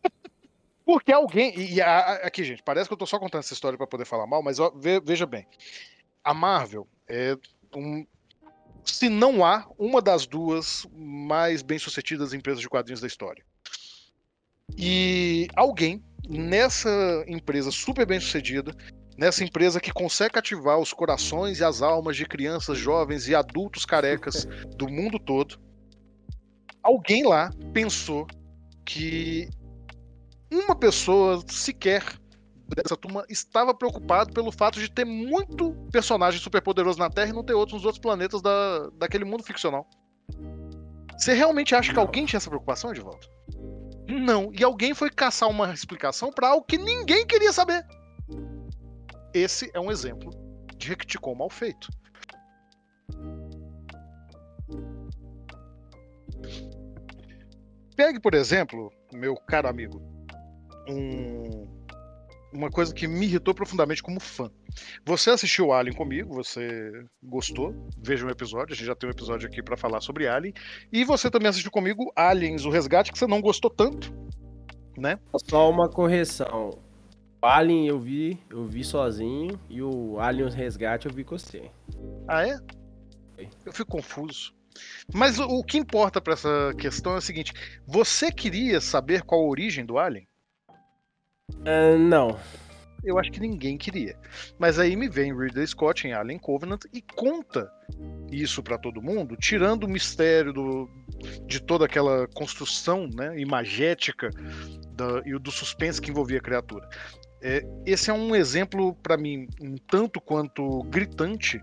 Porque 0.84 1.12
alguém. 1.12 1.58
E, 1.58 1.80
a- 1.80 2.14
aqui, 2.24 2.44
gente, 2.44 2.62
parece 2.62 2.88
que 2.88 2.92
eu 2.92 2.96
tô 2.98 3.06
só 3.06 3.18
contando 3.18 3.40
essa 3.40 3.52
história 3.52 3.76
pra 3.76 3.86
poder 3.86 4.04
falar 4.04 4.26
mal, 4.26 4.42
mas 4.42 4.58
ó, 4.58 4.70
ve- 4.70 5.00
veja 5.00 5.26
bem. 5.26 5.46
A 6.24 6.32
Marvel 6.32 6.86
é 7.06 7.36
um. 7.74 8.06
Se 8.84 9.08
não 9.10 9.44
há 9.44 9.66
uma 9.78 10.00
das 10.00 10.26
duas 10.26 10.86
mais 10.94 11.60
bem-sucedidas 11.60 12.32
empresas 12.32 12.60
de 12.60 12.68
quadrinhos 12.68 13.00
da 13.02 13.06
história. 13.06 13.44
E 14.76 15.48
alguém 15.56 16.02
nessa 16.28 17.24
empresa 17.26 17.70
super 17.70 18.06
bem-sucedida, 18.06 18.74
nessa 19.16 19.42
empresa 19.42 19.80
que 19.80 19.92
consegue 19.92 20.38
ativar 20.38 20.78
os 20.78 20.92
corações 20.92 21.58
e 21.58 21.64
as 21.64 21.82
almas 21.82 22.16
de 22.16 22.26
crianças, 22.26 22.78
jovens 22.78 23.26
e 23.28 23.34
adultos 23.34 23.84
carecas 23.84 24.46
do 24.76 24.88
mundo 24.88 25.18
todo, 25.18 25.58
alguém 26.82 27.26
lá 27.26 27.50
pensou 27.72 28.26
que 28.84 29.48
uma 30.50 30.74
pessoa 30.74 31.42
sequer 31.48 32.02
dessa 32.76 32.96
turma 32.96 33.24
estava 33.28 33.74
preocupado 33.74 34.32
pelo 34.32 34.52
fato 34.52 34.78
de 34.78 34.90
ter 34.90 35.04
muito 35.04 35.72
personagem 35.90 36.40
superpoderoso 36.40 36.98
na 36.98 37.10
Terra 37.10 37.30
e 37.30 37.32
não 37.32 37.42
ter 37.42 37.54
outros 37.54 37.76
nos 37.76 37.84
outros 37.84 38.00
planetas 38.00 38.42
da, 38.42 38.90
daquele 38.98 39.24
mundo 39.24 39.42
ficcional. 39.42 39.86
Você 41.16 41.32
realmente 41.32 41.74
acha 41.74 41.92
que 41.92 41.98
alguém 41.98 42.26
tinha 42.26 42.36
essa 42.36 42.50
preocupação 42.50 42.92
de 42.92 43.00
volta? 43.00 43.26
Não. 44.08 44.50
E 44.52 44.64
alguém 44.64 44.94
foi 44.94 45.10
caçar 45.10 45.48
uma 45.48 45.72
explicação 45.72 46.32
para 46.32 46.48
algo 46.48 46.64
que 46.64 46.78
ninguém 46.78 47.26
queria 47.26 47.52
saber. 47.52 47.86
Esse 49.34 49.70
é 49.74 49.78
um 49.78 49.90
exemplo 49.90 50.30
de 50.76 50.88
retcon 50.88 51.34
mal 51.34 51.50
feito. 51.50 51.88
Pegue, 57.94 58.20
por 58.20 58.34
exemplo, 58.34 58.90
meu 59.12 59.34
caro 59.34 59.68
amigo, 59.68 60.00
um- 60.88 61.66
uma 62.52 62.70
coisa 62.70 62.94
que 62.94 63.06
me 63.06 63.26
irritou 63.26 63.54
profundamente 63.54 64.02
como 64.02 64.20
fã. 64.20 64.50
Você 65.04 65.30
assistiu 65.30 65.72
Alien 65.72 65.96
comigo, 65.96 66.34
você 66.34 66.92
gostou, 67.22 67.74
veja 67.98 68.26
um 68.26 68.30
episódio, 68.30 68.72
a 68.72 68.76
gente 68.76 68.86
já 68.86 68.94
tem 68.94 69.08
um 69.08 69.12
episódio 69.12 69.48
aqui 69.48 69.62
para 69.62 69.76
falar 69.76 70.00
sobre 70.00 70.26
Alien, 70.26 70.54
e 70.92 71.04
você 71.04 71.30
também 71.30 71.48
assistiu 71.48 71.70
comigo 71.70 72.12
Aliens, 72.16 72.64
o 72.64 72.70
Resgate, 72.70 73.12
que 73.12 73.18
você 73.18 73.26
não 73.26 73.40
gostou 73.40 73.70
tanto, 73.70 74.12
né? 74.96 75.18
Só 75.48 75.70
uma 75.70 75.88
correção. 75.88 76.70
O 77.40 77.46
Alien 77.46 77.86
eu 77.86 78.00
vi, 78.00 78.38
eu 78.50 78.66
vi 78.66 78.82
sozinho, 78.82 79.58
e 79.68 79.82
o 79.82 80.18
Alien 80.18 80.50
Resgate 80.50 81.06
eu 81.06 81.12
vi 81.12 81.24
com 81.24 81.38
você. 81.38 81.70
Ah, 82.26 82.46
é? 82.46 82.58
Eu 83.64 83.72
fico 83.72 83.90
confuso. 83.90 84.52
Mas 85.12 85.38
o, 85.38 85.44
o 85.44 85.64
que 85.64 85.78
importa 85.78 86.20
para 86.20 86.34
essa 86.34 86.72
questão 86.78 87.14
é 87.14 87.18
o 87.18 87.20
seguinte: 87.20 87.52
você 87.86 88.30
queria 88.30 88.80
saber 88.80 89.22
qual 89.22 89.40
a 89.40 89.48
origem 89.48 89.84
do 89.84 89.98
Alien? 89.98 90.26
Ah, 91.64 91.96
não. 91.98 92.38
eu 93.04 93.18
acho 93.18 93.30
que 93.30 93.40
ninguém 93.40 93.76
queria. 93.76 94.18
Mas 94.58 94.78
aí 94.78 94.96
me 94.96 95.08
vem 95.08 95.36
Ridley 95.36 95.66
Scott 95.66 96.06
em 96.06 96.12
Alien 96.12 96.38
Covenant 96.38 96.82
e 96.92 97.00
conta 97.02 97.70
isso 98.30 98.62
para 98.62 98.78
todo 98.78 99.02
mundo, 99.02 99.36
tirando 99.36 99.84
o 99.84 99.88
mistério 99.88 100.52
do, 100.52 100.90
de 101.46 101.60
toda 101.60 101.84
aquela 101.84 102.26
construção 102.28 103.08
né, 103.08 103.38
imagética 103.38 104.30
da, 104.92 105.22
e 105.24 105.38
do 105.38 105.50
suspense 105.50 106.00
que 106.00 106.10
envolvia 106.10 106.38
a 106.38 106.42
criatura. 106.42 106.88
É, 107.40 107.64
esse 107.86 108.10
é 108.10 108.12
um 108.12 108.34
exemplo, 108.34 108.94
para 108.96 109.16
mim, 109.16 109.46
um 109.60 109.76
tanto 109.76 110.20
quanto 110.20 110.82
gritante 110.84 111.62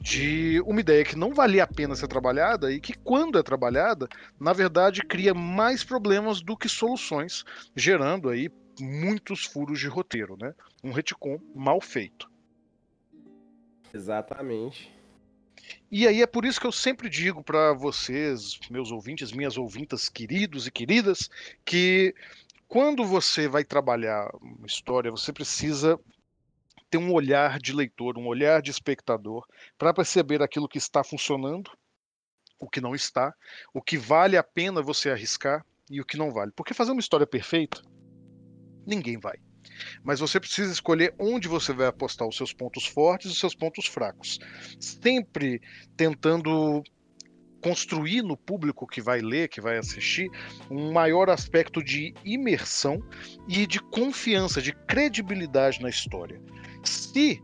de 0.00 0.62
uma 0.64 0.80
ideia 0.80 1.04
que 1.04 1.16
não 1.16 1.34
valia 1.34 1.64
a 1.64 1.66
pena 1.66 1.94
ser 1.94 2.08
trabalhada 2.08 2.72
e 2.72 2.80
que, 2.80 2.94
quando 2.94 3.38
é 3.38 3.42
trabalhada, 3.42 4.08
na 4.40 4.54
verdade 4.54 5.02
cria 5.02 5.34
mais 5.34 5.84
problemas 5.84 6.40
do 6.40 6.56
que 6.56 6.70
soluções, 6.70 7.44
gerando 7.76 8.30
aí 8.30 8.50
muitos 8.80 9.44
furos 9.44 9.78
de 9.78 9.86
roteiro, 9.86 10.36
né? 10.36 10.54
Um 10.82 10.92
retcon 10.92 11.38
mal 11.54 11.80
feito. 11.80 12.30
Exatamente. 13.92 14.92
E 15.90 16.06
aí 16.06 16.22
é 16.22 16.26
por 16.26 16.44
isso 16.44 16.60
que 16.60 16.66
eu 16.66 16.72
sempre 16.72 17.08
digo 17.08 17.42
para 17.42 17.72
vocês, 17.72 18.58
meus 18.70 18.90
ouvintes, 18.90 19.32
minhas 19.32 19.56
ouvintas 19.56 20.08
queridos 20.08 20.66
e 20.66 20.70
queridas, 20.70 21.28
que 21.64 22.14
quando 22.68 23.04
você 23.04 23.48
vai 23.48 23.64
trabalhar 23.64 24.30
uma 24.40 24.66
história, 24.66 25.10
você 25.10 25.32
precisa 25.32 25.98
ter 26.88 26.98
um 26.98 27.12
olhar 27.12 27.58
de 27.58 27.72
leitor, 27.72 28.18
um 28.18 28.26
olhar 28.26 28.62
de 28.62 28.70
espectador, 28.70 29.46
para 29.76 29.94
perceber 29.94 30.42
aquilo 30.42 30.68
que 30.68 30.78
está 30.78 31.02
funcionando, 31.04 31.70
o 32.58 32.68
que 32.68 32.80
não 32.80 32.94
está, 32.94 33.34
o 33.72 33.80
que 33.80 33.96
vale 33.96 34.36
a 34.36 34.42
pena 34.42 34.82
você 34.82 35.10
arriscar 35.10 35.64
e 35.90 36.00
o 36.00 36.04
que 36.04 36.16
não 36.16 36.32
vale. 36.32 36.52
Porque 36.52 36.74
fazer 36.74 36.92
uma 36.92 37.00
história 37.00 37.26
perfeita, 37.26 37.82
ninguém 38.86 39.18
vai. 39.18 39.38
Mas 40.02 40.20
você 40.20 40.40
precisa 40.40 40.72
escolher 40.72 41.14
onde 41.18 41.48
você 41.48 41.72
vai 41.72 41.86
apostar 41.86 42.26
os 42.26 42.36
seus 42.36 42.52
pontos 42.52 42.86
fortes 42.86 43.30
e 43.30 43.32
os 43.32 43.38
seus 43.38 43.54
pontos 43.54 43.86
fracos. 43.86 44.38
Sempre 44.78 45.60
tentando 45.96 46.82
construir 47.62 48.22
no 48.22 48.36
público 48.36 48.86
que 48.86 49.02
vai 49.02 49.20
ler, 49.20 49.48
que 49.48 49.60
vai 49.60 49.76
assistir, 49.76 50.30
um 50.70 50.92
maior 50.92 51.28
aspecto 51.28 51.84
de 51.84 52.14
imersão 52.24 53.02
e 53.46 53.66
de 53.66 53.78
confiança, 53.78 54.62
de 54.62 54.72
credibilidade 54.72 55.80
na 55.80 55.90
história. 55.90 56.40
Se 56.82 57.42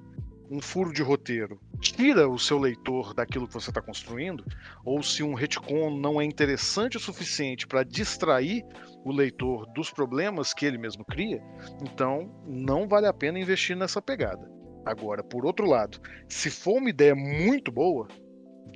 um 0.50 0.60
furo 0.60 0.92
de 0.92 1.02
roteiro 1.02 1.60
tira 1.80 2.28
o 2.28 2.38
seu 2.38 2.58
leitor 2.58 3.14
daquilo 3.14 3.46
que 3.46 3.54
você 3.54 3.70
está 3.70 3.80
construindo, 3.80 4.44
ou 4.84 5.02
se 5.02 5.22
um 5.22 5.34
retcon 5.34 5.90
não 5.90 6.20
é 6.20 6.24
interessante 6.24 6.96
o 6.96 7.00
suficiente 7.00 7.66
para 7.66 7.84
distrair 7.84 8.64
o 9.04 9.12
leitor 9.12 9.66
dos 9.72 9.90
problemas 9.90 10.52
que 10.52 10.66
ele 10.66 10.78
mesmo 10.78 11.04
cria, 11.04 11.40
então 11.82 12.30
não 12.46 12.88
vale 12.88 13.06
a 13.06 13.12
pena 13.12 13.38
investir 13.38 13.76
nessa 13.76 14.02
pegada. 14.02 14.50
Agora, 14.84 15.22
por 15.22 15.44
outro 15.44 15.66
lado, 15.66 16.00
se 16.28 16.50
for 16.50 16.78
uma 16.78 16.90
ideia 16.90 17.14
muito 17.14 17.72
boa, 17.72 18.06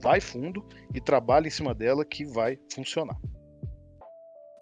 vai 0.03 0.21
fundo 0.21 0.67
e 0.95 1.01
trabalha 1.01 1.47
em 1.47 1.51
cima 1.51 1.75
dela 1.75 2.05
que 2.05 2.25
vai 2.25 2.59
funcionar. 2.73 3.17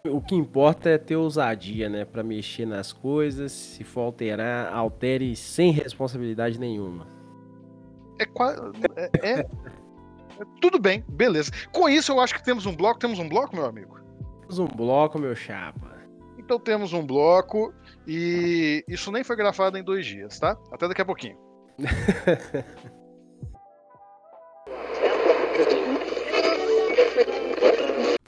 O 0.07 0.23
que 0.23 0.35
importa 0.35 0.91
é 0.91 0.99
ter 0.99 1.17
ousadia, 1.17 1.89
né, 1.89 2.05
para 2.05 2.23
mexer 2.23 2.67
nas 2.67 2.93
coisas. 2.93 3.53
Se 3.53 3.85
for 3.85 4.03
alterar, 4.03 4.73
altere 4.73 5.35
sem 5.35 5.71
responsabilidade 5.71 6.59
nenhuma. 6.59 7.07
É, 8.19 8.25
é, 8.25 9.11
é, 9.23 9.41
é, 9.41 9.47
tudo 10.61 10.79
bem, 10.79 11.05
beleza. 11.09 11.51
Com 11.73 11.89
isso, 11.89 12.13
eu 12.13 12.21
acho 12.21 12.35
que 12.35 12.43
temos 12.43 12.67
um 12.67 12.75
bloco. 12.75 12.99
Temos 12.99 13.19
um 13.19 13.29
bloco, 13.29 13.55
meu 13.55 13.67
amigo? 13.67 13.99
Temos 14.41 14.59
um 14.59 14.67
bloco, 14.67 15.19
meu 15.19 15.35
chapa. 15.35 15.99
Então 16.39 16.59
temos 16.59 16.93
um 16.93 17.05
bloco 17.05 17.75
e 18.07 18.83
isso 18.89 19.13
nem 19.13 19.23
foi 19.23 19.37
gravado 19.37 19.77
em 19.77 19.85
dois 19.85 20.07
dias, 20.07 20.39
tá? 20.39 20.57
Até 20.73 20.89
daqui 20.89 21.03
a 21.03 21.05
pouquinho. 21.05 21.37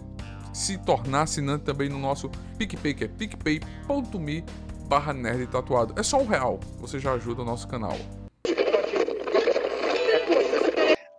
se 0.53 0.77
tornar 0.77 1.23
assinante 1.23 1.63
também 1.63 1.89
no 1.89 1.97
nosso 1.97 2.29
PicPay, 2.57 2.93
que 2.93 3.05
é 3.05 3.07
picpay.me 3.07 4.45
barra 4.87 5.13
nerd 5.13 5.47
tatuado. 5.47 5.99
É 5.99 6.03
só 6.03 6.21
um 6.21 6.27
real, 6.27 6.59
você 6.79 6.99
já 6.99 7.13
ajuda 7.13 7.41
o 7.41 7.45
nosso 7.45 7.67
canal. 7.67 7.97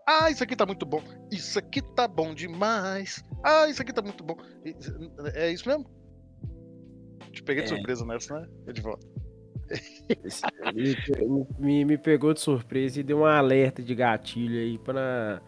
Ah, 0.07 0.31
isso 0.31 0.45
aqui 0.45 0.55
tá 0.55 0.65
muito 0.65 0.87
bom. 0.87 1.03
Isso 1.33 1.59
aqui 1.59 1.83
tá 1.83 2.07
bom 2.07 2.33
demais. 2.33 3.25
Ah, 3.43 3.69
isso 3.69 3.83
aqui 3.83 3.93
tá 3.93 4.01
muito 4.01 4.23
bom. 4.23 4.37
É 5.35 5.51
isso 5.51 5.69
mesmo? 5.69 5.85
Te 7.33 7.43
peguei 7.43 7.65
de 7.65 7.73
é. 7.73 7.77
surpresa 7.77 8.07
nessa, 8.07 8.41
né? 8.41 8.49
Eu 8.67 8.73
de 8.73 8.81
volta. 8.81 9.07
me, 11.59 11.85
me 11.85 11.99
pegou 11.99 12.33
de 12.33 12.41
surpresa 12.41 13.01
e 13.01 13.03
deu 13.03 13.19
um 13.19 13.25
alerta 13.25 13.83
de 13.83 13.95
gatilho 13.97 14.61
aí 14.61 14.79
para 14.79 15.43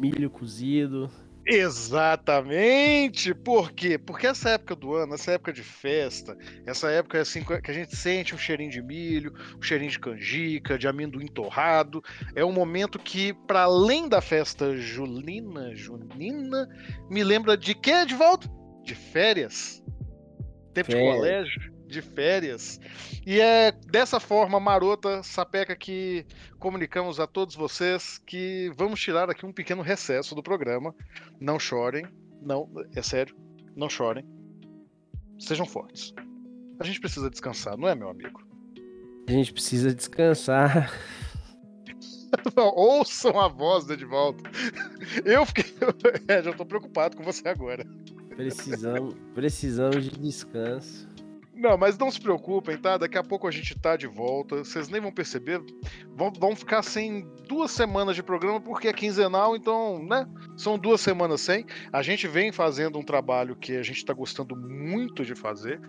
milho 0.00 0.28
cozido, 0.28 1.08
Exatamente! 1.46 3.34
Por 3.34 3.72
quê? 3.72 3.98
Porque 3.98 4.26
essa 4.26 4.50
época 4.50 4.76
do 4.76 4.94
ano, 4.94 5.14
essa 5.14 5.32
época 5.32 5.52
de 5.52 5.62
festa, 5.62 6.36
essa 6.66 6.90
época 6.90 7.20
assim 7.20 7.42
que 7.42 7.70
a 7.70 7.74
gente 7.74 7.96
sente 7.96 8.34
um 8.34 8.38
cheirinho 8.38 8.70
de 8.70 8.80
milho, 8.80 9.32
um 9.58 9.62
cheirinho 9.62 9.90
de 9.90 9.98
canjica, 9.98 10.78
de 10.78 10.86
amendoim 10.86 11.26
torrado, 11.26 12.02
é 12.36 12.44
um 12.44 12.52
momento 12.52 12.98
que, 12.98 13.32
para 13.46 13.62
além 13.62 14.08
da 14.08 14.20
festa 14.20 14.76
julina, 14.76 15.74
junina, 15.74 16.68
me 17.10 17.24
lembra 17.24 17.56
de 17.56 17.74
quê, 17.74 18.06
de 18.06 18.14
volta? 18.14 18.48
De 18.84 18.94
férias. 18.94 19.82
Tempo 20.72 20.90
de 20.90 20.96
colégio 20.96 21.71
de 21.92 22.02
férias. 22.02 22.80
E 23.24 23.38
é 23.40 23.70
dessa 23.70 24.18
forma 24.18 24.58
marota, 24.58 25.22
sapeca, 25.22 25.76
que 25.76 26.26
comunicamos 26.58 27.20
a 27.20 27.26
todos 27.26 27.54
vocês 27.54 28.18
que 28.26 28.72
vamos 28.76 29.00
tirar 29.00 29.30
aqui 29.30 29.46
um 29.46 29.52
pequeno 29.52 29.82
recesso 29.82 30.34
do 30.34 30.42
programa. 30.42 30.94
Não 31.40 31.58
chorem, 31.58 32.06
não, 32.40 32.68
é 32.96 33.02
sério, 33.02 33.36
não 33.76 33.88
chorem. 33.88 34.24
Sejam 35.38 35.66
fortes. 35.66 36.12
A 36.80 36.84
gente 36.84 37.00
precisa 37.00 37.30
descansar, 37.30 37.76
não 37.76 37.88
é, 37.88 37.94
meu 37.94 38.08
amigo? 38.08 38.42
A 39.28 39.32
gente 39.32 39.52
precisa 39.52 39.94
descansar. 39.94 40.90
Ouçam 42.56 43.38
a 43.38 43.48
voz 43.48 43.86
de 43.86 44.04
volta. 44.04 44.42
Eu 45.24 45.44
fiquei. 45.46 45.64
É, 46.28 46.42
já 46.42 46.52
tô 46.52 46.64
preocupado 46.64 47.16
com 47.16 47.22
você 47.22 47.48
agora. 47.48 47.84
Precisamos, 48.30 49.14
precisamos 49.34 50.04
de 50.04 50.10
descanso. 50.10 51.11
Não, 51.62 51.78
mas 51.78 51.96
não 51.96 52.10
se 52.10 52.20
preocupem, 52.20 52.76
tá? 52.76 52.98
Daqui 52.98 53.16
a 53.16 53.22
pouco 53.22 53.46
a 53.46 53.50
gente 53.52 53.78
tá 53.78 53.96
de 53.96 54.08
volta. 54.08 54.64
Vocês 54.64 54.88
nem 54.88 55.00
vão 55.00 55.12
perceber. 55.12 55.62
Vão, 56.08 56.32
vão 56.36 56.56
ficar 56.56 56.82
sem 56.82 57.24
duas 57.48 57.70
semanas 57.70 58.16
de 58.16 58.22
programa, 58.22 58.60
porque 58.60 58.88
é 58.88 58.92
quinzenal, 58.92 59.54
então, 59.54 60.04
né? 60.04 60.26
São 60.56 60.76
duas 60.76 61.00
semanas 61.00 61.40
sem. 61.40 61.64
A 61.92 62.02
gente 62.02 62.26
vem 62.26 62.50
fazendo 62.50 62.98
um 62.98 63.04
trabalho 63.04 63.54
que 63.54 63.76
a 63.76 63.82
gente 63.84 64.04
tá 64.04 64.12
gostando 64.12 64.56
muito 64.56 65.24
de 65.24 65.36
fazer 65.36 65.80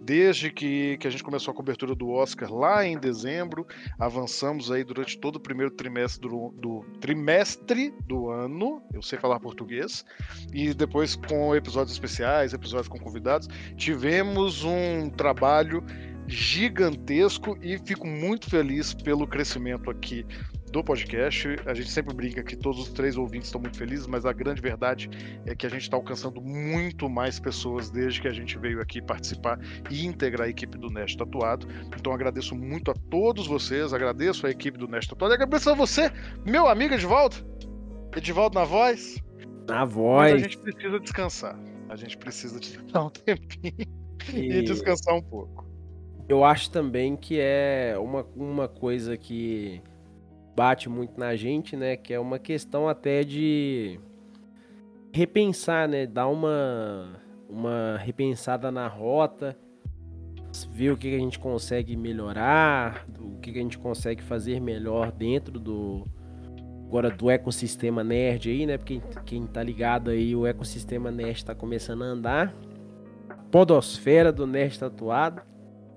desde 0.00 0.50
que, 0.50 0.96
que 0.98 1.06
a 1.06 1.10
gente 1.10 1.22
começou 1.22 1.52
a 1.52 1.54
cobertura 1.54 1.94
do 1.94 2.10
Oscar 2.10 2.52
lá 2.52 2.84
em 2.84 2.98
dezembro, 2.98 3.66
avançamos 3.98 4.70
aí 4.70 4.82
durante 4.82 5.18
todo 5.18 5.36
o 5.36 5.40
primeiro 5.40 5.70
trimestre 5.70 6.28
do, 6.28 6.54
do, 6.56 6.84
trimestre 7.00 7.94
do 8.06 8.30
ano, 8.30 8.82
eu 8.92 9.02
sei 9.02 9.18
falar 9.18 9.38
português, 9.40 10.04
e 10.52 10.72
depois 10.72 11.16
com 11.16 11.54
episódios 11.54 11.92
especiais, 11.92 12.52
episódios 12.52 12.88
com 12.88 12.98
convidados, 12.98 13.48
tivemos 13.76 14.64
um 14.64 15.10
trabalho 15.10 15.84
gigantesco 16.26 17.58
e 17.60 17.76
fico 17.78 18.06
muito 18.06 18.48
feliz 18.48 18.94
pelo 18.94 19.26
crescimento 19.26 19.90
aqui 19.90 20.24
do 20.70 20.82
podcast. 20.84 21.48
A 21.66 21.74
gente 21.74 21.90
sempre 21.90 22.14
brinca 22.14 22.42
que 22.42 22.56
todos 22.56 22.80
os 22.80 22.88
três 22.90 23.16
ouvintes 23.16 23.48
estão 23.48 23.60
muito 23.60 23.76
felizes, 23.76 24.06
mas 24.06 24.24
a 24.24 24.32
grande 24.32 24.60
verdade 24.60 25.10
é 25.46 25.54
que 25.54 25.66
a 25.66 25.68
gente 25.68 25.82
está 25.82 25.96
alcançando 25.96 26.40
muito 26.40 27.08
mais 27.08 27.40
pessoas 27.40 27.90
desde 27.90 28.20
que 28.20 28.28
a 28.28 28.32
gente 28.32 28.58
veio 28.58 28.80
aqui 28.80 29.02
participar 29.02 29.58
e 29.90 30.06
integrar 30.06 30.46
a 30.46 30.50
equipe 30.50 30.78
do 30.78 30.88
Nest 30.88 31.16
Tatuado. 31.16 31.66
Então 31.96 32.12
agradeço 32.12 32.54
muito 32.54 32.90
a 32.90 32.94
todos 33.10 33.46
vocês, 33.46 33.92
agradeço 33.92 34.46
a 34.46 34.50
equipe 34.50 34.78
do 34.78 34.86
Nest 34.86 35.08
Tatuado, 35.08 35.34
agradeço 35.34 35.70
a 35.70 35.74
você, 35.74 36.10
meu 36.44 36.68
amigo 36.68 36.94
Edivaldo. 36.94 37.36
Edivaldo 38.16 38.58
na 38.58 38.64
voz. 38.64 39.22
Na 39.68 39.84
voz. 39.84 40.32
Mas 40.32 40.42
a 40.42 40.44
gente 40.44 40.58
precisa 40.58 41.00
descansar. 41.00 41.58
A 41.88 41.96
gente 41.96 42.16
precisa 42.16 42.58
de 42.60 42.78
dar 42.92 43.04
um 43.04 43.10
tempinho 43.10 43.86
e, 44.32 44.52
e 44.52 44.62
descansar 44.62 45.14
um 45.14 45.22
pouco. 45.22 45.68
Eu 46.28 46.44
acho 46.44 46.70
também 46.70 47.16
que 47.16 47.40
é 47.40 47.96
uma, 47.98 48.24
uma 48.36 48.68
coisa 48.68 49.16
que 49.16 49.82
bate 50.54 50.88
muito 50.88 51.18
na 51.18 51.36
gente, 51.36 51.76
né? 51.76 51.96
Que 51.96 52.14
é 52.14 52.20
uma 52.20 52.38
questão 52.38 52.88
até 52.88 53.22
de 53.22 53.98
repensar, 55.12 55.88
né? 55.88 56.06
Dar 56.06 56.28
uma, 56.28 57.20
uma 57.48 57.96
repensada 57.98 58.70
na 58.70 58.86
rota, 58.86 59.56
ver 60.70 60.92
o 60.92 60.96
que, 60.96 61.14
a 61.14 61.18
gente 61.18 61.38
consegue 61.38 61.96
melhorar, 61.96 63.06
o 63.18 63.38
que, 63.38 63.50
a 63.50 63.62
gente 63.62 63.78
consegue 63.78 64.22
fazer 64.22 64.60
melhor 64.60 65.12
dentro 65.12 65.58
do 65.58 66.06
agora 66.86 67.08
do 67.08 67.30
ecossistema 67.30 68.02
nerd 68.02 68.50
aí, 68.50 68.66
né? 68.66 68.76
Porque 68.76 69.00
quem 69.24 69.46
tá 69.46 69.62
ligado 69.62 70.10
aí, 70.10 70.34
o 70.34 70.44
ecossistema 70.44 71.10
nerd 71.10 71.44
tá 71.44 71.54
começando 71.54 72.02
a 72.02 72.06
andar. 72.06 72.54
Podosfera 73.50 74.32
do 74.32 74.44
nerd 74.44 74.78
tatuado 74.78 75.42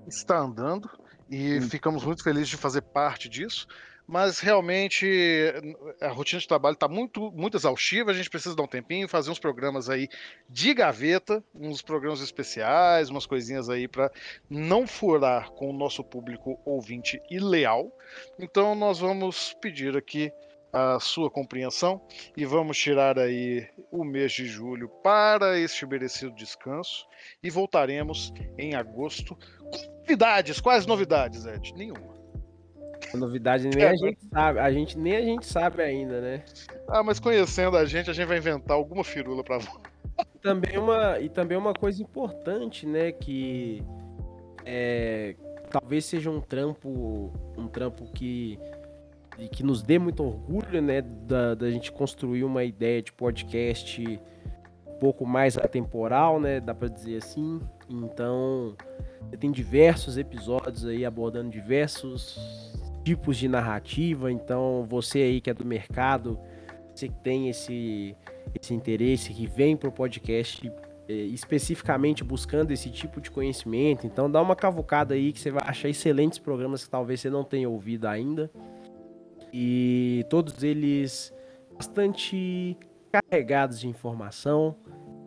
está 0.06 0.38
andando 0.38 0.88
e 1.28 1.58
hum. 1.58 1.62
ficamos 1.62 2.04
muito 2.04 2.22
felizes 2.22 2.48
de 2.48 2.56
fazer 2.56 2.82
parte 2.82 3.28
disso. 3.28 3.66
Mas 4.06 4.38
realmente 4.38 5.06
a 6.00 6.08
rotina 6.08 6.40
de 6.40 6.46
trabalho 6.46 6.74
está 6.74 6.86
muito, 6.86 7.32
muito 7.32 7.56
exaustiva. 7.56 8.10
A 8.10 8.14
gente 8.14 8.28
precisa 8.28 8.54
dar 8.54 8.62
um 8.62 8.68
tempinho, 8.68 9.08
fazer 9.08 9.30
uns 9.30 9.38
programas 9.38 9.88
aí 9.88 10.08
de 10.48 10.74
gaveta, 10.74 11.42
uns 11.54 11.80
programas 11.80 12.20
especiais, 12.20 13.08
umas 13.08 13.24
coisinhas 13.24 13.70
aí 13.70 13.88
para 13.88 14.10
não 14.48 14.86
furar 14.86 15.50
com 15.52 15.70
o 15.70 15.72
nosso 15.72 16.04
público 16.04 16.60
ouvinte 16.64 17.20
e 17.30 17.38
leal. 17.38 17.90
Então 18.38 18.74
nós 18.74 18.98
vamos 18.98 19.54
pedir 19.60 19.96
aqui 19.96 20.30
a 20.74 20.98
sua 20.98 21.30
compreensão 21.30 22.04
e 22.36 22.44
vamos 22.44 22.76
tirar 22.76 23.16
aí 23.16 23.64
o 23.92 24.02
mês 24.02 24.32
de 24.32 24.44
julho 24.44 24.88
para 24.88 25.56
este 25.58 25.86
merecido 25.86 26.34
descanso 26.34 27.06
e 27.40 27.48
voltaremos 27.48 28.32
em 28.58 28.74
agosto. 28.74 29.38
Novidades, 30.00 30.60
quais 30.60 30.84
novidades, 30.84 31.46
Ed? 31.46 31.72
Nenhuma. 31.74 32.13
Novidade 33.16 33.68
nem 33.68 33.84
é, 33.84 33.90
a 33.90 33.96
gente 33.96 34.18
sabe, 34.32 34.58
a 34.58 34.72
gente 34.72 34.98
nem 34.98 35.16
a 35.16 35.20
gente 35.20 35.46
sabe 35.46 35.82
ainda, 35.82 36.20
né? 36.20 36.42
Ah, 36.88 37.02
mas 37.02 37.18
conhecendo 37.18 37.76
a 37.76 37.84
gente, 37.84 38.10
a 38.10 38.12
gente 38.12 38.26
vai 38.26 38.38
inventar 38.38 38.76
alguma 38.76 39.04
firula 39.04 39.42
para 39.42 39.58
também 40.42 40.78
uma 40.78 41.18
e 41.20 41.28
também 41.28 41.56
uma 41.56 41.72
coisa 41.72 42.02
importante, 42.02 42.86
né, 42.86 43.12
que 43.12 43.82
é, 44.64 45.34
talvez 45.70 46.04
seja 46.04 46.30
um 46.30 46.40
trampo 46.40 47.32
um 47.56 47.66
trampo 47.66 48.04
que 48.12 48.58
que 49.50 49.64
nos 49.64 49.82
dê 49.82 49.98
muito 49.98 50.22
orgulho, 50.22 50.80
né, 50.80 51.02
da, 51.02 51.54
da 51.54 51.70
gente 51.70 51.90
construir 51.90 52.44
uma 52.44 52.62
ideia 52.62 53.02
de 53.02 53.12
podcast 53.12 54.20
um 54.86 54.98
pouco 55.00 55.26
mais 55.26 55.58
atemporal, 55.58 56.38
né, 56.38 56.60
dá 56.60 56.72
para 56.72 56.86
dizer 56.86 57.16
assim. 57.16 57.60
Então, 57.90 58.76
tem 59.40 59.50
diversos 59.50 60.16
episódios 60.16 60.86
aí 60.86 61.04
abordando 61.04 61.50
diversos 61.50 62.38
tipos 63.04 63.36
de 63.36 63.46
narrativa. 63.48 64.32
Então, 64.32 64.84
você 64.88 65.18
aí 65.18 65.40
que 65.40 65.50
é 65.50 65.54
do 65.54 65.64
mercado, 65.64 66.38
você 66.94 67.08
que 67.08 67.18
tem 67.22 67.48
esse 67.48 68.16
esse 68.60 68.74
interesse, 68.74 69.32
que 69.32 69.46
vem 69.46 69.76
pro 69.76 69.90
podcast 69.90 70.70
é, 71.08 71.12
especificamente 71.12 72.22
buscando 72.22 72.70
esse 72.70 72.90
tipo 72.90 73.20
de 73.20 73.30
conhecimento, 73.30 74.06
então 74.06 74.30
dá 74.30 74.40
uma 74.40 74.54
cavucada 74.54 75.14
aí 75.14 75.32
que 75.32 75.40
você 75.40 75.50
vai 75.50 75.62
achar 75.66 75.88
excelentes 75.88 76.38
programas 76.38 76.84
que 76.84 76.90
talvez 76.90 77.20
você 77.20 77.30
não 77.30 77.42
tenha 77.42 77.68
ouvido 77.68 78.06
ainda 78.06 78.50
e 79.52 80.24
todos 80.30 80.62
eles 80.62 81.32
bastante 81.74 82.76
carregados 83.10 83.80
de 83.80 83.88
informação 83.88 84.76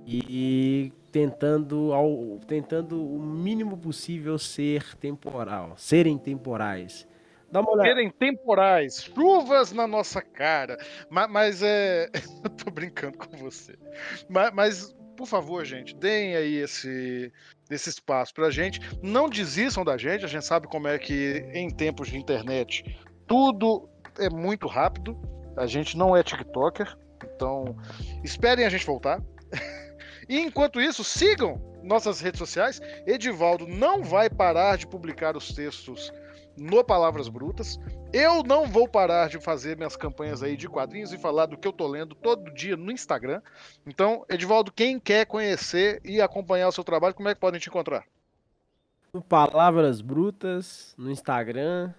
e 0.05 0.91
tentando 1.11 1.93
ao, 1.93 2.39
tentando 2.47 3.03
o 3.03 3.21
mínimo 3.21 3.77
possível 3.77 4.37
ser 4.37 4.95
temporal, 4.95 5.73
serem 5.75 6.17
temporais. 6.17 7.07
Dá 7.51 7.61
uma. 7.61 7.81
Serem 7.81 8.09
temporais, 8.09 9.03
chuvas 9.03 9.71
na 9.71 9.87
nossa 9.87 10.21
cara. 10.21 10.77
Mas, 11.09 11.29
mas 11.29 11.63
é. 11.63 12.09
Eu 12.43 12.49
tô 12.49 12.71
brincando 12.71 13.17
com 13.17 13.37
você. 13.37 13.77
Mas, 14.29 14.53
mas, 14.53 14.95
por 15.15 15.27
favor, 15.27 15.63
gente, 15.65 15.95
deem 15.95 16.35
aí 16.35 16.55
esse, 16.55 17.31
esse 17.69 17.89
espaço 17.89 18.33
pra 18.33 18.49
gente. 18.49 18.79
Não 19.01 19.29
desistam 19.29 19.83
da 19.83 19.97
gente, 19.97 20.25
a 20.25 20.27
gente 20.27 20.45
sabe 20.45 20.67
como 20.67 20.87
é 20.87 20.97
que 20.99 21.49
em 21.53 21.69
tempos 21.69 22.09
de 22.09 22.17
internet 22.17 22.83
tudo 23.25 23.89
é 24.19 24.29
muito 24.29 24.67
rápido. 24.67 25.17
A 25.55 25.65
gente 25.65 25.97
não 25.97 26.15
é 26.15 26.21
TikToker, 26.21 26.95
então 27.23 27.75
esperem 28.23 28.65
a 28.65 28.69
gente 28.69 28.85
voltar. 28.85 29.21
e 30.29 30.39
enquanto 30.39 30.79
isso, 30.79 31.03
sigam 31.03 31.59
nossas 31.81 32.19
redes 32.19 32.37
sociais. 32.37 32.79
Edivaldo 33.05 33.65
não 33.65 34.03
vai 34.03 34.29
parar 34.29 34.77
de 34.77 34.85
publicar 34.85 35.35
os 35.35 35.53
textos 35.53 36.11
no 36.57 36.83
Palavras 36.83 37.29
Brutas. 37.29 37.79
Eu 38.11 38.43
não 38.43 38.65
vou 38.65 38.87
parar 38.87 39.29
de 39.29 39.39
fazer 39.39 39.77
minhas 39.77 39.95
campanhas 39.95 40.41
aí 40.41 40.57
de 40.57 40.67
quadrinhos 40.67 41.13
e 41.13 41.17
falar 41.17 41.45
do 41.45 41.57
que 41.57 41.67
eu 41.67 41.73
tô 41.73 41.87
lendo 41.87 42.15
todo 42.15 42.53
dia 42.53 42.75
no 42.75 42.91
Instagram. 42.91 43.41
Então, 43.85 44.25
Edivaldo, 44.29 44.71
quem 44.71 44.99
quer 44.99 45.25
conhecer 45.25 46.01
e 46.03 46.21
acompanhar 46.21 46.67
o 46.67 46.71
seu 46.71 46.83
trabalho, 46.83 47.13
como 47.13 47.29
é 47.29 47.35
que 47.35 47.41
podem 47.41 47.59
te 47.59 47.69
encontrar? 47.69 48.05
Palavras 49.27 49.99
Brutas 50.01 50.93
no 50.97 51.09
Instagram, 51.09 51.91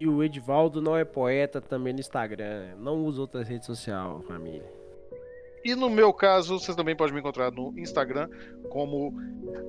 e 0.00 0.06
o 0.06 0.22
Edivaldo 0.22 0.80
não 0.80 0.96
é 0.96 1.04
poeta 1.04 1.60
também 1.60 1.92
no 1.92 2.00
Instagram. 2.00 2.76
Não 2.76 3.04
usa 3.04 3.20
outras 3.20 3.48
redes 3.48 3.66
sociais, 3.66 4.24
família. 4.26 4.77
E 5.64 5.74
no 5.74 5.90
meu 5.90 6.12
caso, 6.12 6.58
vocês 6.58 6.76
também 6.76 6.96
podem 6.96 7.14
me 7.14 7.20
encontrar 7.20 7.50
no 7.50 7.72
Instagram 7.78 8.28
como 8.70 9.14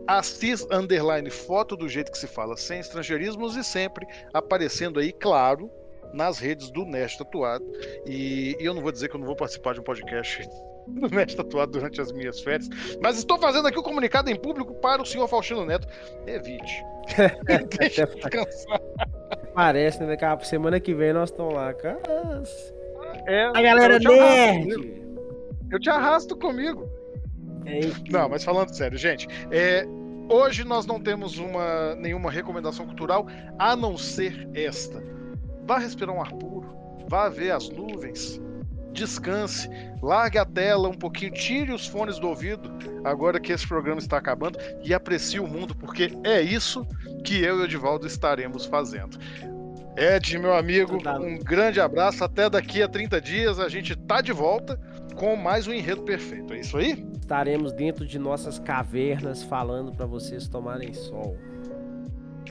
Assis 0.08 0.66
Underline 0.72 1.30
Foto 1.30 1.76
do 1.76 1.88
jeito 1.88 2.12
que 2.12 2.18
se 2.18 2.28
fala, 2.28 2.56
sem 2.58 2.80
estrangeirismos 2.80 3.56
e 3.56 3.64
sempre 3.64 4.06
aparecendo 4.34 5.00
aí, 5.00 5.12
claro, 5.12 5.70
nas 6.14 6.40
redes 6.40 6.72
do 6.72 6.86
Nest 6.86 7.18
Tatuado. 7.18 7.66
E, 8.06 8.56
e 8.60 8.66
eu 8.66 8.74
não 8.74 8.82
vou 8.82 8.92
dizer 8.92 9.10
que 9.10 9.16
eu 9.16 9.20
não 9.20 9.28
vou 9.28 9.36
participar 9.36 9.74
de 9.74 9.80
um 9.80 9.84
podcast 9.84 10.48
do 10.88 11.10
Nest 11.10 11.36
Tatuado 11.36 11.72
durante 11.72 12.02
as 12.02 12.12
minhas 12.12 12.40
férias, 12.42 12.70
mas 13.02 13.18
estou 13.18 13.38
fazendo 13.38 13.68
aqui 13.68 13.78
o 13.78 13.82
um 13.82 13.84
comunicado 13.84 14.30
em 14.30 14.36
público 14.36 14.74
para 14.76 15.02
o 15.02 15.06
senhor 15.06 15.28
Faustino 15.28 15.66
Neto. 15.66 15.88
Evite. 16.26 16.84
Deixa 17.80 18.06
descansar. 18.06 18.82
Parece, 19.54 20.04
né? 20.04 20.16
Que 20.16 20.48
semana 20.48 20.80
que 20.80 20.94
vem 20.94 21.14
nós 21.14 21.30
estamos 21.30 21.54
lá. 21.54 21.74
Cara. 21.74 22.00
É, 23.28 23.44
a 23.46 23.62
galera 23.62 24.00
nerd. 24.00 24.99
Eu 25.72 25.80
te 25.80 25.90
arrasto 25.90 26.36
comigo. 26.36 26.90
É 27.66 27.80
não, 28.12 28.30
mas 28.30 28.44
falando 28.44 28.74
sério, 28.74 28.98
gente, 28.98 29.28
é, 29.52 29.86
hoje 30.30 30.64
nós 30.64 30.86
não 30.86 31.00
temos 31.00 31.38
uma, 31.38 31.96
nenhuma 31.96 32.32
recomendação 32.32 32.86
cultural 32.86 33.28
a 33.58 33.76
não 33.76 33.98
ser 33.98 34.50
esta. 34.54 35.04
Vá 35.66 35.78
respirar 35.78 36.16
um 36.16 36.22
ar 36.22 36.32
puro, 36.34 36.74
vá 37.08 37.30
ver 37.30 37.52
as 37.52 37.70
nuvens, 37.70 38.42
descanse, 38.92 39.70
largue 40.02 40.40
a 40.40 40.46
tela 40.46 40.90
um 40.90 40.94
pouquinho, 40.94 41.32
tire 41.32 41.72
os 41.72 41.86
fones 41.86 42.18
do 42.18 42.28
ouvido 42.28 42.72
agora 43.04 43.40
que 43.40 43.52
esse 43.52 43.68
programa 43.68 44.00
está 44.00 44.18
acabando 44.18 44.58
e 44.84 44.94
aprecie 44.94 45.40
o 45.40 45.48
mundo, 45.48 45.76
porque 45.76 46.12
é 46.24 46.42
isso 46.42 46.86
que 47.24 47.44
eu 47.44 47.60
e 47.60 47.62
o 47.62 47.66
Edivaldo 47.66 48.08
estaremos 48.08 48.66
fazendo. 48.66 49.20
Ed, 49.96 50.40
meu 50.40 50.56
amigo, 50.56 50.96
um 50.96 51.38
grande 51.38 51.82
abraço. 51.82 52.24
Até 52.24 52.50
daqui 52.50 52.82
a 52.82 52.88
30 52.88 53.20
dias 53.20 53.60
a 53.60 53.68
gente 53.68 53.98
tá 53.98 54.22
de 54.22 54.32
volta 54.32 54.80
com 55.20 55.36
mais 55.36 55.68
um 55.68 55.74
enredo 55.74 56.02
perfeito. 56.04 56.54
É 56.54 56.60
isso 56.62 56.78
aí? 56.78 57.06
Estaremos 57.20 57.74
dentro 57.74 58.08
de 58.08 58.18
nossas 58.18 58.58
cavernas 58.58 59.44
falando 59.44 59.92
para 59.92 60.06
vocês 60.06 60.48
tomarem 60.48 60.94
sol. 60.94 61.36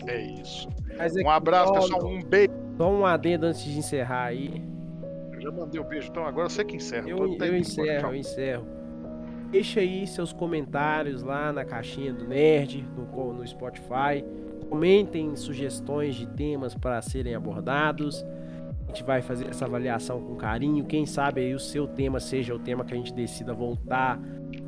É 0.06 0.20
isso. 0.20 0.68
É 0.90 1.24
um 1.24 1.30
abraço, 1.30 1.72
pessoal. 1.72 2.06
Um 2.06 2.22
beijo. 2.22 2.52
Só 2.76 2.92
um 2.92 3.04
adendo 3.04 3.46
antes 3.46 3.64
de 3.64 3.76
encerrar 3.78 4.26
aí. 4.26 4.62
Eu 5.32 5.40
já 5.40 5.50
mandei 5.50 5.80
o 5.80 5.84
um 5.84 5.88
beijo, 5.88 6.08
então 6.10 6.24
agora 6.24 6.48
você 6.48 6.64
que 6.64 6.76
encerra. 6.76 7.08
Eu, 7.08 7.36
eu 7.40 7.56
encerro, 7.56 8.08
eu 8.08 8.14
encerro. 8.14 8.66
Deixa 9.50 9.80
aí 9.80 10.06
seus 10.06 10.32
comentários 10.32 11.22
lá 11.22 11.52
na 11.52 11.64
caixinha 11.64 12.12
do 12.12 12.28
Nerd, 12.28 12.86
no, 12.94 13.32
no 13.32 13.46
Spotify. 13.46 14.22
Comentem 14.68 15.34
sugestões 15.34 16.14
de 16.14 16.26
temas 16.26 16.74
para 16.74 17.00
serem 17.00 17.34
abordados. 17.34 18.24
A 18.88 18.90
gente 18.90 19.04
vai 19.04 19.20
fazer 19.20 19.48
essa 19.48 19.66
avaliação 19.66 20.18
com 20.18 20.34
carinho. 20.34 20.84
Quem 20.86 21.04
sabe 21.04 21.42
aí 21.42 21.54
o 21.54 21.60
seu 21.60 21.86
tema 21.86 22.18
seja 22.18 22.54
o 22.54 22.58
tema 22.58 22.84
que 22.84 22.94
a 22.94 22.96
gente 22.96 23.12
decida 23.12 23.52
voltar 23.52 24.18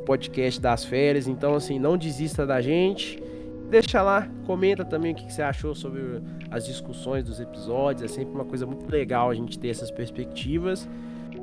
podcast 0.05 0.61
das 0.61 0.85
férias. 0.85 1.27
Então, 1.27 1.55
assim, 1.55 1.79
não 1.79 1.97
desista 1.97 2.47
da 2.47 2.61
gente. 2.61 3.23
deixa 3.71 4.03
lá, 4.03 4.29
comenta 4.47 4.85
também 4.85 5.13
o 5.13 5.15
que, 5.15 5.33
você 5.33 5.41
achou 5.41 5.75
sobre 5.75 6.23
as 6.51 6.67
discussões 6.67 7.25
dos 7.25 7.41
episódios. 7.41 8.11
É 8.11 8.15
sempre 8.15 8.35
uma 8.35 8.45
coisa 8.45 8.67
muito 8.67 8.87
legal 8.91 9.31
a 9.31 9.35
gente 9.35 9.59
ter 9.59 9.69
essas 9.69 9.91
perspectivas. 9.91 10.87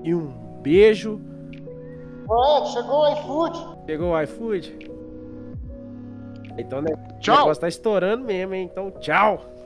E 0.03 0.13
um 0.13 0.27
beijo. 0.61 1.19
Ué, 2.29 2.65
chegou 2.67 2.99
o 2.99 3.13
iFood. 3.13 3.85
Pegou 3.87 4.11
o 4.11 4.21
iFood? 4.21 4.77
Então, 6.59 6.81
né? 6.81 6.91
Tchau. 7.19 7.35
O 7.35 7.39
negócio 7.39 7.61
tá 7.61 7.67
estourando 7.67 8.23
mesmo, 8.23 8.53
hein? 8.53 8.69
Então, 8.71 8.91
tchau. 8.99 9.56